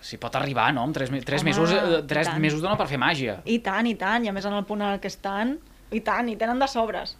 si 0.01 0.19
pot 0.23 0.35
arribar, 0.39 0.69
no? 0.75 0.83
Amb 0.87 0.95
tres, 0.95 1.11
tres 1.27 1.43
Home, 1.43 1.51
mesos, 1.51 1.73
eh, 1.73 2.03
tres 2.07 2.31
mesos 2.39 2.61
dona 2.63 2.77
per 2.79 2.87
fer 2.91 2.99
màgia. 3.03 3.41
I 3.45 3.59
tant, 3.65 3.87
i 3.91 3.95
tant, 3.99 4.23
i 4.25 4.29
a 4.31 4.33
més 4.37 4.45
en 4.47 4.55
el 4.55 4.65
punt 4.69 4.83
en 4.83 4.93
el 4.95 5.01
que 5.01 5.09
estan, 5.11 5.57
i 5.91 6.01
tant, 6.07 6.29
i 6.29 6.37
tenen 6.37 6.59
de 6.63 6.69
sobres. 6.69 7.17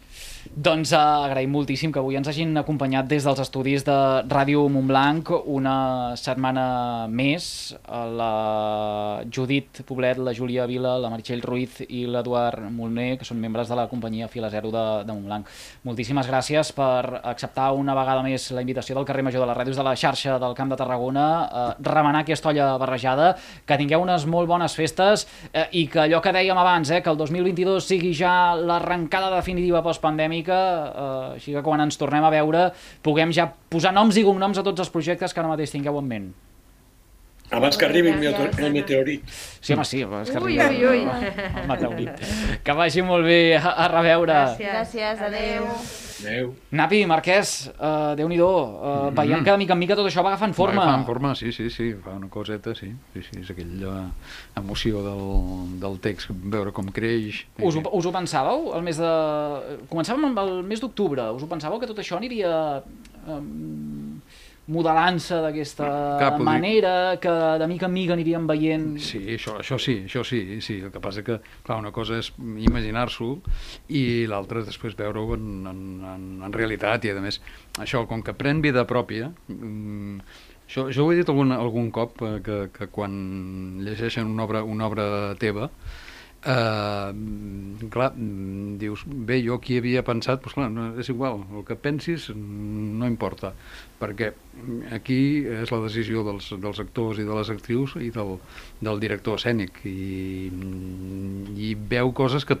Doncs 0.57 0.91
uh, 0.95 1.25
agraïm 1.27 1.51
moltíssim 1.53 1.91
que 1.93 1.99
avui 2.01 2.17
ens 2.17 2.27
hagin 2.31 2.55
acompanyat 2.57 3.07
des 3.09 3.25
dels 3.27 3.39
estudis 3.43 3.83
de 3.85 3.95
Ràdio 4.25 4.63
Montblanc 4.71 5.29
una 5.45 6.15
setmana 6.17 7.07
més. 7.09 7.75
Eh, 7.77 8.03
La 8.17 9.21
Judit 9.33 9.81
Poblet, 9.85 10.17
la 10.17 10.33
Júlia 10.33 10.65
Vila, 10.69 10.95
la 10.97 11.11
Meritxell 11.11 11.43
Ruiz 11.45 11.81
i 11.87 12.05
l'Eduard 12.09 12.63
Molner, 12.73 13.17
que 13.19 13.27
són 13.27 13.39
membres 13.41 13.69
de 13.69 13.77
la 13.77 13.87
companyia 13.91 14.27
Fila 14.31 14.49
Zero 14.49 14.71
de, 14.73 14.85
de 15.05 15.13
Montblanc. 15.13 15.49
Moltíssimes 15.87 16.29
gràcies 16.29 16.71
per 16.75 17.21
acceptar 17.21 17.71
una 17.77 17.95
vegada 17.97 18.23
més 18.25 18.49
la 18.55 18.63
invitació 18.65 18.97
del 18.97 19.05
carrer 19.07 19.25
Major 19.27 19.43
de 19.43 19.49
les 19.51 19.57
ràdios 19.57 19.77
de 19.77 19.85
la 19.85 19.95
xarxa 19.95 20.37
del 20.41 20.55
Camp 20.57 20.73
de 20.73 20.79
Tarragona, 20.79 21.27
eh, 21.45 21.67
remenar 21.85 22.23
aquesta 22.25 22.49
olla 22.53 22.69
barrejada, 22.81 23.33
que 23.65 23.77
tingueu 23.79 24.01
unes 24.03 24.25
molt 24.25 24.49
bones 24.49 24.75
festes 24.77 25.27
eh, 25.51 25.67
i 25.71 25.87
que 25.91 26.05
allò 26.05 26.21
que 26.23 26.33
dèiem 26.35 26.57
abans, 26.57 26.91
eh, 26.91 27.01
que 27.03 27.13
el 27.13 27.19
2022 27.19 27.87
sigui 27.93 28.13
ja 28.17 28.55
l'arrencada 28.55 29.31
definitiva 29.35 29.83
postpandèmica, 29.85 30.36
eh, 30.45 31.33
així 31.37 31.53
que 31.53 31.63
quan 31.63 31.81
ens 31.81 31.97
tornem 31.97 32.23
a 32.23 32.29
veure 32.29 32.67
puguem 33.01 33.31
ja 33.33 33.47
posar 33.69 33.93
noms 33.93 34.17
i 34.17 34.23
cognoms 34.23 34.57
a 34.57 34.63
tots 34.63 34.79
els 34.79 34.89
projectes 34.93 35.33
que 35.33 35.39
ara 35.39 35.49
mateix 35.49 35.71
tingueu 35.71 35.97
en 35.97 36.07
ment. 36.07 36.27
Abans 37.49 37.77
que 37.79 37.85
arribi 37.85 38.09
el, 38.11 38.25
el 38.59 38.73
meteorit. 38.73 39.23
Sí, 39.61 39.71
home, 39.73 39.85
sí, 39.87 40.01
és 40.03 40.29
que 40.33 40.39
Ui, 40.43 40.59
arribi 40.59 40.85
ui, 40.85 40.97
ui. 40.97 41.03
el- 41.07 41.61
el 41.61 41.67
meteorit. 41.69 42.25
Que 42.63 42.73
vagi 42.75 43.01
molt 43.07 43.23
bé, 43.23 43.55
a, 43.55 43.71
a 43.71 43.87
reveure. 43.87 44.33
Gràcies. 44.33 44.73
Gràcies, 44.73 45.21
adeu. 45.29 45.69
Adéu. 46.21 46.53
Napi, 46.71 47.03
Marquès, 47.09 47.69
uh, 47.77 48.15
Déu-n'hi-do, 48.17 48.47
uh, 48.47 49.09
veiem 49.15 49.43
que 49.45 49.51
de 49.51 49.57
mica 49.61 49.75
en 49.75 49.81
mica 49.81 49.97
tot 49.99 50.09
això 50.09 50.23
va 50.25 50.33
agafant 50.33 50.55
forma. 50.57 50.81
Va 50.81 50.87
agafant 50.89 51.05
forma, 51.09 51.33
sí, 51.37 51.51
sí, 51.55 51.69
sí, 51.73 51.91
fa 52.03 52.15
una 52.17 52.29
coseta, 52.33 52.73
sí. 52.77 52.91
Sí, 53.13 53.23
sí, 53.27 53.41
és 53.41 53.51
aquella 53.53 54.07
emoció 54.57 55.03
del, 55.05 55.23
del 55.83 55.99
text, 56.03 56.31
veure 56.57 56.73
com 56.75 56.89
creix. 56.93 57.43
Us 57.61 57.77
ho, 57.77 57.83
us 57.99 58.07
ho 58.07 58.13
pensàveu? 58.15 58.71
El 58.77 58.85
mes 58.87 59.01
de... 59.01 59.13
Començàvem 59.91 60.29
amb 60.31 60.43
el 60.45 60.53
mes 60.67 60.83
d'octubre. 60.83 61.29
Us 61.37 61.45
ho 61.45 61.51
pensàveu 61.51 61.81
que 61.81 61.89
tot 61.89 62.01
això 62.01 62.17
aniria 62.17 62.51
um, 63.27 64.06
modelant-se 64.67 65.37
d'aquesta 65.45 66.37
manera, 66.43 67.15
que 67.23 67.33
de 67.59 67.67
mica 67.71 67.87
en 67.87 67.93
mica 67.95 68.15
aniríem 68.17 68.47
veient... 68.49 68.87
Sí, 68.99 69.21
això, 69.37 69.57
això 69.61 69.77
sí, 69.79 70.01
això 70.09 70.25
sí, 70.27 70.41
sí. 70.63 70.79
El 70.83 70.91
que 70.91 71.01
passa 71.03 71.23
que, 71.23 71.39
clar, 71.63 71.79
una 71.79 71.93
cosa 71.95 72.19
és 72.19 72.33
imaginar-s'ho 72.39 73.29
i 73.95 74.03
l'altra 74.27 74.61
és 74.61 74.67
després 74.67 74.97
veure-ho 74.99 75.37
en, 75.37 75.47
en, 75.71 75.79
en, 76.15 76.27
en 76.49 76.57
realitat 76.57 77.07
i, 77.07 77.13
a 77.15 77.23
més, 77.23 77.39
això, 77.79 78.03
com 78.09 78.25
que 78.25 78.35
pren 78.35 78.59
vida 78.65 78.83
pròpia, 78.89 79.31
mm, 79.47 80.19
això, 80.67 80.89
això 80.91 81.05
ho 81.05 81.13
he 81.13 81.21
dit 81.21 81.31
algun, 81.31 81.55
algun 81.55 81.87
cop, 81.95 82.19
eh, 82.27 82.35
que, 82.43 82.59
que 82.75 82.89
quan 82.91 83.15
llegeixen 83.87 84.27
una 84.27 84.43
obra, 84.49 84.65
una 84.67 84.91
obra 84.91 85.07
teva, 85.39 85.71
Uh, 86.47 87.11
clar, 87.91 88.13
mm, 88.15 88.77
dius, 88.79 89.01
bé, 89.03 89.41
jo 89.43 89.57
qui 89.59 89.81
havia 89.81 89.99
pensat, 90.07 90.39
doncs 90.39 90.53
clar, 90.55 90.69
no, 90.71 90.85
és 91.01 91.09
igual, 91.11 91.41
el 91.51 91.65
que 91.67 91.75
pensis 91.75 92.29
mm, 92.31 92.93
no 93.01 93.09
importa, 93.09 93.51
perquè 93.99 94.29
aquí 94.95 95.17
és 95.43 95.73
la 95.73 95.81
decisió 95.83 96.23
dels, 96.23 96.47
dels 96.63 96.79
actors 96.79 97.19
i 97.19 97.27
de 97.27 97.35
les 97.35 97.51
actrius 97.51 97.97
i 97.99 98.13
del, 98.15 98.37
del 98.79 99.03
director 99.03 99.35
escènic 99.41 99.83
i, 99.91 100.47
mm, 100.53 101.59
i 101.67 101.73
veu 101.75 102.13
coses 102.15 102.47
que, 102.47 102.55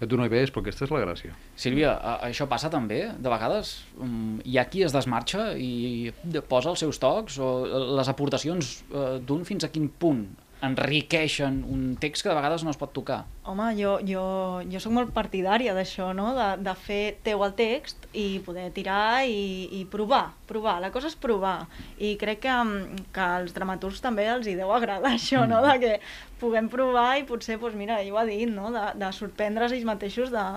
que 0.00 0.08
tu 0.08 0.16
no 0.16 0.24
hi 0.24 0.32
veus, 0.32 0.48
però 0.48 0.64
aquesta 0.64 0.88
és 0.88 0.96
la 0.96 1.04
gràcia. 1.04 1.36
Sílvia, 1.52 1.98
això 2.24 2.48
passa 2.48 2.72
també, 2.72 3.10
de 3.12 3.36
vegades 3.36 3.76
um, 4.00 4.38
hi 4.40 4.56
ha 4.56 4.70
qui 4.72 4.88
es 4.88 4.96
desmarxa 4.96 5.50
i 5.60 6.14
posa 6.48 6.72
els 6.72 6.80
seus 6.86 7.04
tocs 7.04 7.36
o 7.44 7.54
les 8.00 8.08
aportacions 8.08 8.78
uh, 8.88 9.18
d'un 9.20 9.44
fins 9.44 9.68
a 9.68 9.74
quin 9.74 9.92
punt 9.92 10.30
enriqueixen 10.64 11.60
un 11.70 11.94
text 12.02 12.24
que 12.24 12.30
de 12.30 12.34
vegades 12.34 12.64
no 12.66 12.72
es 12.72 12.78
pot 12.78 12.90
tocar. 12.94 13.20
Home, 13.48 13.68
jo, 13.78 13.94
jo, 14.04 14.22
jo 14.66 14.80
sóc 14.82 14.92
molt 14.94 15.12
partidària 15.14 15.74
d'això, 15.76 16.10
no? 16.16 16.32
De, 16.34 16.48
de 16.66 16.74
fer 16.82 17.02
teu 17.24 17.44
el 17.46 17.54
text 17.58 18.08
i 18.12 18.40
poder 18.44 18.66
tirar 18.74 19.22
i, 19.24 19.68
i 19.78 19.84
provar, 19.90 20.32
provar. 20.50 20.78
La 20.82 20.90
cosa 20.94 21.10
és 21.12 21.16
provar. 21.18 21.68
I 22.02 22.16
crec 22.20 22.42
que, 22.46 22.56
mm, 22.56 23.04
que 23.14 23.28
als 23.38 23.54
dramaturgs 23.54 24.02
també 24.02 24.26
els 24.32 24.50
hi 24.50 24.56
deu 24.58 24.72
agradar 24.74 25.14
això, 25.18 25.44
no? 25.46 25.62
De 25.64 25.76
que 25.84 25.94
puguem 26.42 26.70
provar 26.72 27.12
i 27.20 27.26
potser, 27.28 27.60
doncs 27.62 27.78
mira, 27.78 28.00
ell 28.02 28.10
ho 28.12 28.18
ha 28.18 28.26
dit, 28.26 28.50
no? 28.50 28.72
De, 28.74 28.84
de 28.98 29.12
sorprendre's 29.14 29.76
ells 29.76 29.86
mateixos 29.86 30.34
de... 30.34 30.48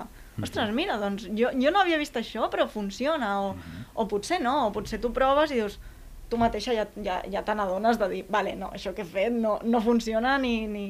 Ostres, 0.42 0.70
mira, 0.72 0.96
doncs 0.96 1.26
jo, 1.36 1.50
jo 1.60 1.70
no 1.70 1.82
havia 1.82 2.00
vist 2.00 2.16
això, 2.16 2.48
però 2.50 2.66
funciona. 2.66 3.34
O, 3.44 3.54
o 3.94 4.06
potser 4.10 4.40
no, 4.42 4.66
o 4.66 4.70
potser 4.74 4.98
tu 4.98 5.12
proves 5.14 5.52
i 5.52 5.60
dius 5.60 5.78
tu 6.32 6.40
mateixa 6.40 6.72
ja, 6.72 6.86
ja, 7.04 7.20
ja 7.28 7.42
te 7.44 7.54
n'adones 7.56 7.98
de 8.00 8.08
dir, 8.08 8.22
vale, 8.32 8.54
no, 8.56 8.70
això 8.72 8.94
que 8.96 9.04
he 9.04 9.08
fet 9.08 9.34
no, 9.36 9.58
no 9.68 9.82
funciona 9.84 10.38
ni, 10.40 10.62
ni, 10.70 10.86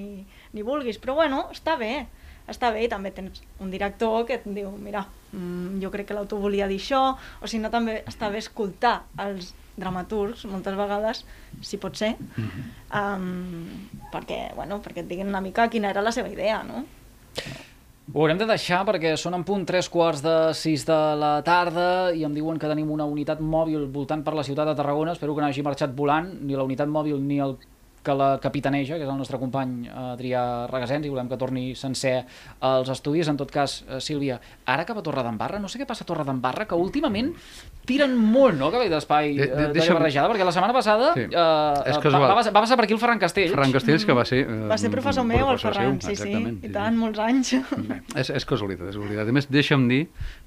ni 0.54 0.66
vulguis, 0.66 1.00
però 1.02 1.16
bueno, 1.18 1.48
està 1.54 1.74
bé, 1.80 2.06
està 2.50 2.70
bé 2.74 2.84
i 2.86 2.90
també 2.92 3.10
tens 3.14 3.42
un 3.62 3.72
director 3.74 4.22
que 4.28 4.38
et 4.38 4.46
diu, 4.46 4.70
mira, 4.78 5.02
mm, 5.32 5.80
jo 5.82 5.90
crec 5.90 6.10
que 6.10 6.16
l'autor 6.16 6.42
volia 6.44 6.70
dir 6.70 6.78
això, 6.78 7.02
o 7.42 7.50
si 7.50 7.58
no 7.58 7.72
també 7.74 8.04
està 8.06 8.30
bé 8.30 8.38
escoltar 8.42 9.00
els 9.26 9.50
dramaturgs 9.74 10.44
moltes 10.52 10.78
vegades, 10.78 11.24
si 11.64 11.80
pot 11.82 11.98
ser, 11.98 12.14
um, 12.38 13.66
perquè, 14.12 14.44
bueno, 14.54 14.78
perquè 14.84 15.02
et 15.02 15.10
diguin 15.10 15.32
una 15.32 15.42
mica 15.42 15.70
quina 15.72 15.90
era 15.90 16.04
la 16.04 16.14
seva 16.14 16.30
idea, 16.30 16.62
no? 16.62 16.84
Ho 18.12 18.20
haurem 18.20 18.36
de 18.36 18.44
deixar 18.44 18.82
perquè 18.84 19.14
són 19.16 19.32
en 19.38 19.44
punt 19.48 19.62
tres 19.64 19.86
quarts 19.88 20.20
de 20.20 20.32
sis 20.52 20.82
de 20.84 20.96
la 21.16 21.30
tarda 21.46 22.10
i 22.12 22.26
em 22.26 22.34
diuen 22.36 22.58
que 22.60 22.68
tenim 22.68 22.90
una 22.92 23.06
unitat 23.08 23.38
mòbil 23.40 23.86
voltant 23.94 24.20
per 24.26 24.34
la 24.36 24.44
ciutat 24.44 24.68
de 24.68 24.74
Tarragona. 24.76 25.14
Espero 25.16 25.32
que 25.32 25.40
no 25.40 25.46
hagi 25.48 25.64
marxat 25.64 25.94
volant 25.96 26.28
ni 26.42 26.52
la 26.52 26.66
unitat 26.68 26.92
mòbil 26.92 27.22
ni 27.24 27.38
el 27.40 27.56
que 28.02 28.14
la 28.18 28.38
capitaneja, 28.42 28.96
que 28.98 29.04
és 29.06 29.08
el 29.10 29.16
nostre 29.18 29.38
company 29.38 29.86
eh, 29.86 29.92
Adrià 30.12 30.66
Regasens, 30.70 31.06
i 31.06 31.10
volem 31.12 31.28
que 31.30 31.38
torni 31.38 31.74
sencer 31.78 32.24
als 32.60 32.88
estudis. 32.90 33.28
En 33.30 33.36
tot 33.38 33.50
cas, 33.54 33.84
eh, 33.88 34.00
Sílvia, 34.00 34.40
ara 34.66 34.84
cap 34.84 34.98
a 34.98 35.02
Torredembarra, 35.06 35.60
no 35.62 35.68
sé 35.70 35.78
què 35.78 35.86
passa 35.86 36.02
a 36.02 36.08
Torredembarra, 36.08 36.66
que 36.66 36.74
últimament 36.74 37.32
tiren 37.86 38.12
molt, 38.14 38.54
no?, 38.58 38.68
cavall 38.70 38.90
d'espai 38.90 39.32
De- 39.36 39.42
eh, 39.44 39.48
de- 39.72 39.72
de, 39.74 39.86
barrejada, 39.92 40.28
perquè 40.30 40.44
la 40.46 40.52
setmana 40.54 40.72
passada 40.72 41.12
Sí. 41.14 41.20
eh, 41.26 41.32
va, 41.34 42.18
va, 42.28 42.34
passar- 42.36 42.52
va 42.54 42.60
passar 42.60 42.76
per 42.76 42.84
aquí 42.84 42.92
el 42.94 43.00
Ferran 43.02 43.18
Castells. 43.18 43.50
Ferran 43.50 43.72
Castells, 43.72 44.04
que 44.06 44.12
va 44.12 44.24
ser... 44.24 44.42
eh, 44.48 44.66
Va 44.70 44.78
ser 44.78 44.90
professor 44.90 45.24
meu, 45.24 45.50
el 45.50 45.58
Ferran, 45.58 46.00
seu, 46.00 46.14
sí, 46.14 46.22
sí, 46.22 46.58
i 46.62 46.70
tant, 46.70 46.96
molts 46.96 47.18
anys. 47.18 47.54
Bé, 47.88 48.02
és, 48.14 48.30
és 48.30 48.44
casualitat, 48.46 48.88
és 48.92 48.94
casualitat. 48.96 49.28
A 49.28 49.32
més, 49.34 49.48
deixa'm 49.50 49.88
dir 49.90 50.04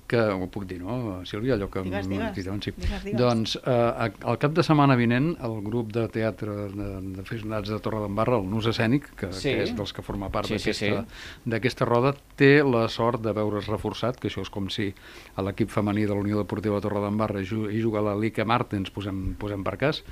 que, 0.07 0.19
ho 0.21 0.47
puc 0.53 0.63
dir, 0.69 0.79
no, 0.83 1.21
Sílvia, 1.25 1.55
allò 1.57 1.67
que... 1.69 1.81
Digues, 1.83 2.07
digues. 2.07 2.35
sí. 2.35 2.71
Digues, 2.77 3.03
digues. 3.03 3.19
Doncs, 3.19 3.57
eh, 3.65 4.11
al 4.23 4.37
cap 4.39 4.53
de 4.55 4.63
setmana 4.63 4.95
vinent, 4.95 5.33
el 5.43 5.59
grup 5.65 5.91
de 5.91 6.07
teatre 6.13 6.51
de- 6.71 7.01
d'aficionats 7.45 7.69
de 7.69 7.79
Torredembarra, 7.79 8.37
el 8.39 8.49
Nus 8.49 8.65
Escènic, 8.67 9.05
que, 9.15 9.31
Sí. 9.33 9.49
que 9.53 9.63
és 9.63 9.75
dels 9.75 9.93
que 9.93 10.01
forma 10.01 10.29
part 10.29 10.47
Sí, 10.47 10.57
sí, 10.59 10.69
d'aquesta 10.71 11.01
sí. 11.05 11.39
d'aquesta 11.45 11.85
roda, 11.85 12.15
té 12.35 12.63
la 12.63 12.87
sort 12.89 13.21
de 13.21 13.31
veure's 13.33 13.67
reforçat, 13.67 14.17
que 14.19 14.27
això 14.29 14.41
és 14.41 14.49
com 14.49 14.69
si 14.69 14.93
a 15.35 15.41
l'equip 15.41 15.69
femení 15.69 16.05
de 16.05 16.13
la 16.13 16.19
Unió 16.19 16.37
Deportiva 16.37 16.75
de 16.75 16.81
Torredembarra 16.81 17.41
hi 17.41 17.45
ju- 17.45 17.69
hi 17.69 17.81
juga 17.81 18.01
la 18.01 18.15
Lica 18.15 18.45
Martens, 18.45 18.89
posem, 18.91 19.35
posem 19.35 19.63
per 19.63 19.77
cas, 19.77 20.03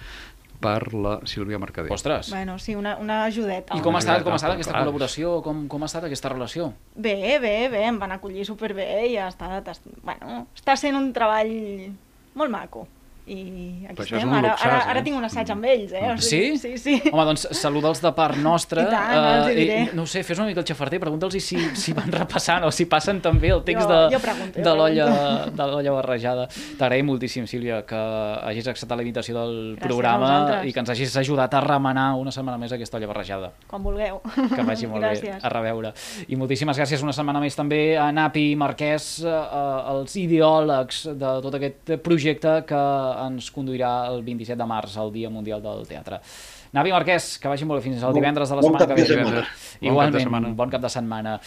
per 0.59 0.93
la 0.93 1.19
Sílvia 1.25 1.59
Mercader. 1.59 1.91
Ostres. 1.91 2.29
Bueno, 2.29 2.57
sí, 2.57 2.73
una, 2.75 2.95
una 2.97 3.25
ajudeta. 3.25 3.75
I 3.75 3.81
com 3.81 3.95
ha 3.95 3.99
estat, 3.99 4.23
com 4.23 4.31
ha 4.31 4.35
estat 4.35 4.51
Clar. 4.51 4.55
aquesta 4.59 4.73
col·laboració? 4.79 5.41
Com, 5.43 5.67
com 5.67 5.81
ha 5.83 5.85
estat 5.87 6.05
aquesta 6.05 6.29
relació? 6.29 6.73
Bé, 6.95 7.37
bé, 7.39 7.67
bé, 7.69 7.85
em 7.87 7.99
van 7.99 8.11
acollir 8.13 8.45
superbé 8.45 9.07
i 9.09 9.17
ha 9.17 9.27
estat, 9.27 9.67
est- 9.67 9.83
bueno, 10.03 10.47
està 10.55 10.77
sent 10.77 10.95
un 10.95 11.11
treball 11.11 11.91
molt 12.35 12.49
maco. 12.51 12.87
I 13.25 13.85
aquí 13.87 13.95
Però 13.95 14.03
estem. 14.17 14.33
Ara, 14.33 14.53
ara, 14.59 14.77
eh? 14.77 14.89
ara 14.91 15.01
tinc 15.03 15.15
un 15.17 15.23
assaig 15.23 15.49
amb 15.53 15.63
ells, 15.65 15.91
eh? 15.93 16.11
O 16.11 16.17
Sí? 16.17 16.57
sigui, 16.57 16.57
sí, 16.57 16.77
sí. 16.77 17.09
Home, 17.11 17.23
doncs 17.29 17.47
saluda'ls 17.55 18.01
de 18.03 18.11
part 18.11 18.35
nostra. 18.37 18.81
I 18.83 18.89
tant, 18.91 19.13
els 19.15 19.47
hi 19.51 19.55
diré. 19.55 19.77
no 19.93 20.05
sé, 20.05 20.23
fes 20.23 20.37
una 20.39 20.47
mica 20.47 20.59
el 20.59 20.65
xafarter, 20.67 20.99
pregunta'ls 20.99 21.37
si, 21.39 21.57
si 21.79 21.93
van 21.93 22.11
repassant 22.11 22.63
o 22.67 22.71
si 22.71 22.85
passen 22.85 23.21
també 23.21 23.49
el 23.55 23.63
text 23.63 23.87
Jo- 23.87 23.91
de, 24.09 24.15
jo 24.15 24.19
pregunto, 24.19 24.59
de 24.61 24.75
l'olla 24.75 25.05
pregunto. 25.05 25.55
de 25.63 25.67
l'olla 25.71 25.91
barrejada. 25.91 26.47
T'agraïm 26.77 27.05
moltíssim, 27.05 27.47
Sílvia, 27.47 27.85
que 27.85 27.95
hagis 27.95 28.67
acceptat 28.67 28.97
la 28.97 29.03
invitació 29.03 29.35
del 29.39 29.53
Gràcies 29.77 29.87
programa 29.87 30.61
i 30.65 30.73
que 30.73 30.79
ens 30.83 30.89
hagis 30.89 31.15
ajudat 31.17 31.53
a 31.53 31.61
remenar 31.61 32.15
una 32.19 32.31
setmana 32.31 32.57
més 32.57 32.71
aquesta 32.73 32.97
olla 32.97 33.07
barrejada. 33.07 33.51
Quan 33.67 33.83
vulgueu. 33.83 34.19
Que 34.55 34.63
vagi 34.63 34.87
molt 34.87 35.01
bé, 35.03 35.13
Gràcies. 35.15 35.39
a 35.43 35.49
reveure. 35.49 35.93
I 36.27 36.35
moltíssimes 36.35 36.77
gràcies 36.77 37.01
una 37.03 37.13
setmana 37.13 37.39
més 37.39 37.55
també 37.55 37.95
a 37.97 38.11
Napi 38.11 38.51
i 38.51 38.55
Marquès, 38.59 39.23
eh, 39.23 39.91
els 39.93 40.15
ideòlegs 40.17 41.05
de 41.17 41.31
tot 41.41 41.55
aquest 41.55 41.91
projecte 42.03 42.63
que 42.67 42.81
ens 43.27 43.51
conduirà 43.51 44.07
el 44.11 44.23
27 44.23 44.57
de 44.57 44.65
març, 44.69 44.97
el 44.97 45.11
Dia 45.13 45.29
Mundial 45.29 45.61
del 45.61 45.85
Teatre. 45.87 46.19
Napi 46.73 46.89
i 46.89 46.93
Marquès, 46.95 47.37
que 47.37 47.47
vagi 47.47 47.65
molt 47.69 47.81
bé 47.83 47.89
fins 47.89 48.01
al 48.01 48.09
Bon- 48.11 48.19
divendres 48.19 48.49
de 48.49 48.55
la 48.55 48.61
bon 48.61 48.71
setmana 48.73 48.87
cap 48.87 48.95
que 48.97 49.03
de 49.03 49.07
ve. 49.07 49.13
setmana. 49.13 49.35
Bon 49.35 49.43
cap 49.45 49.79
de 49.81 49.87
Igualment, 49.87 50.23
setmana. 50.23 50.53
bon 50.57 50.69
cap 50.73 50.81
de 50.81 50.89
setmana. 50.89 51.39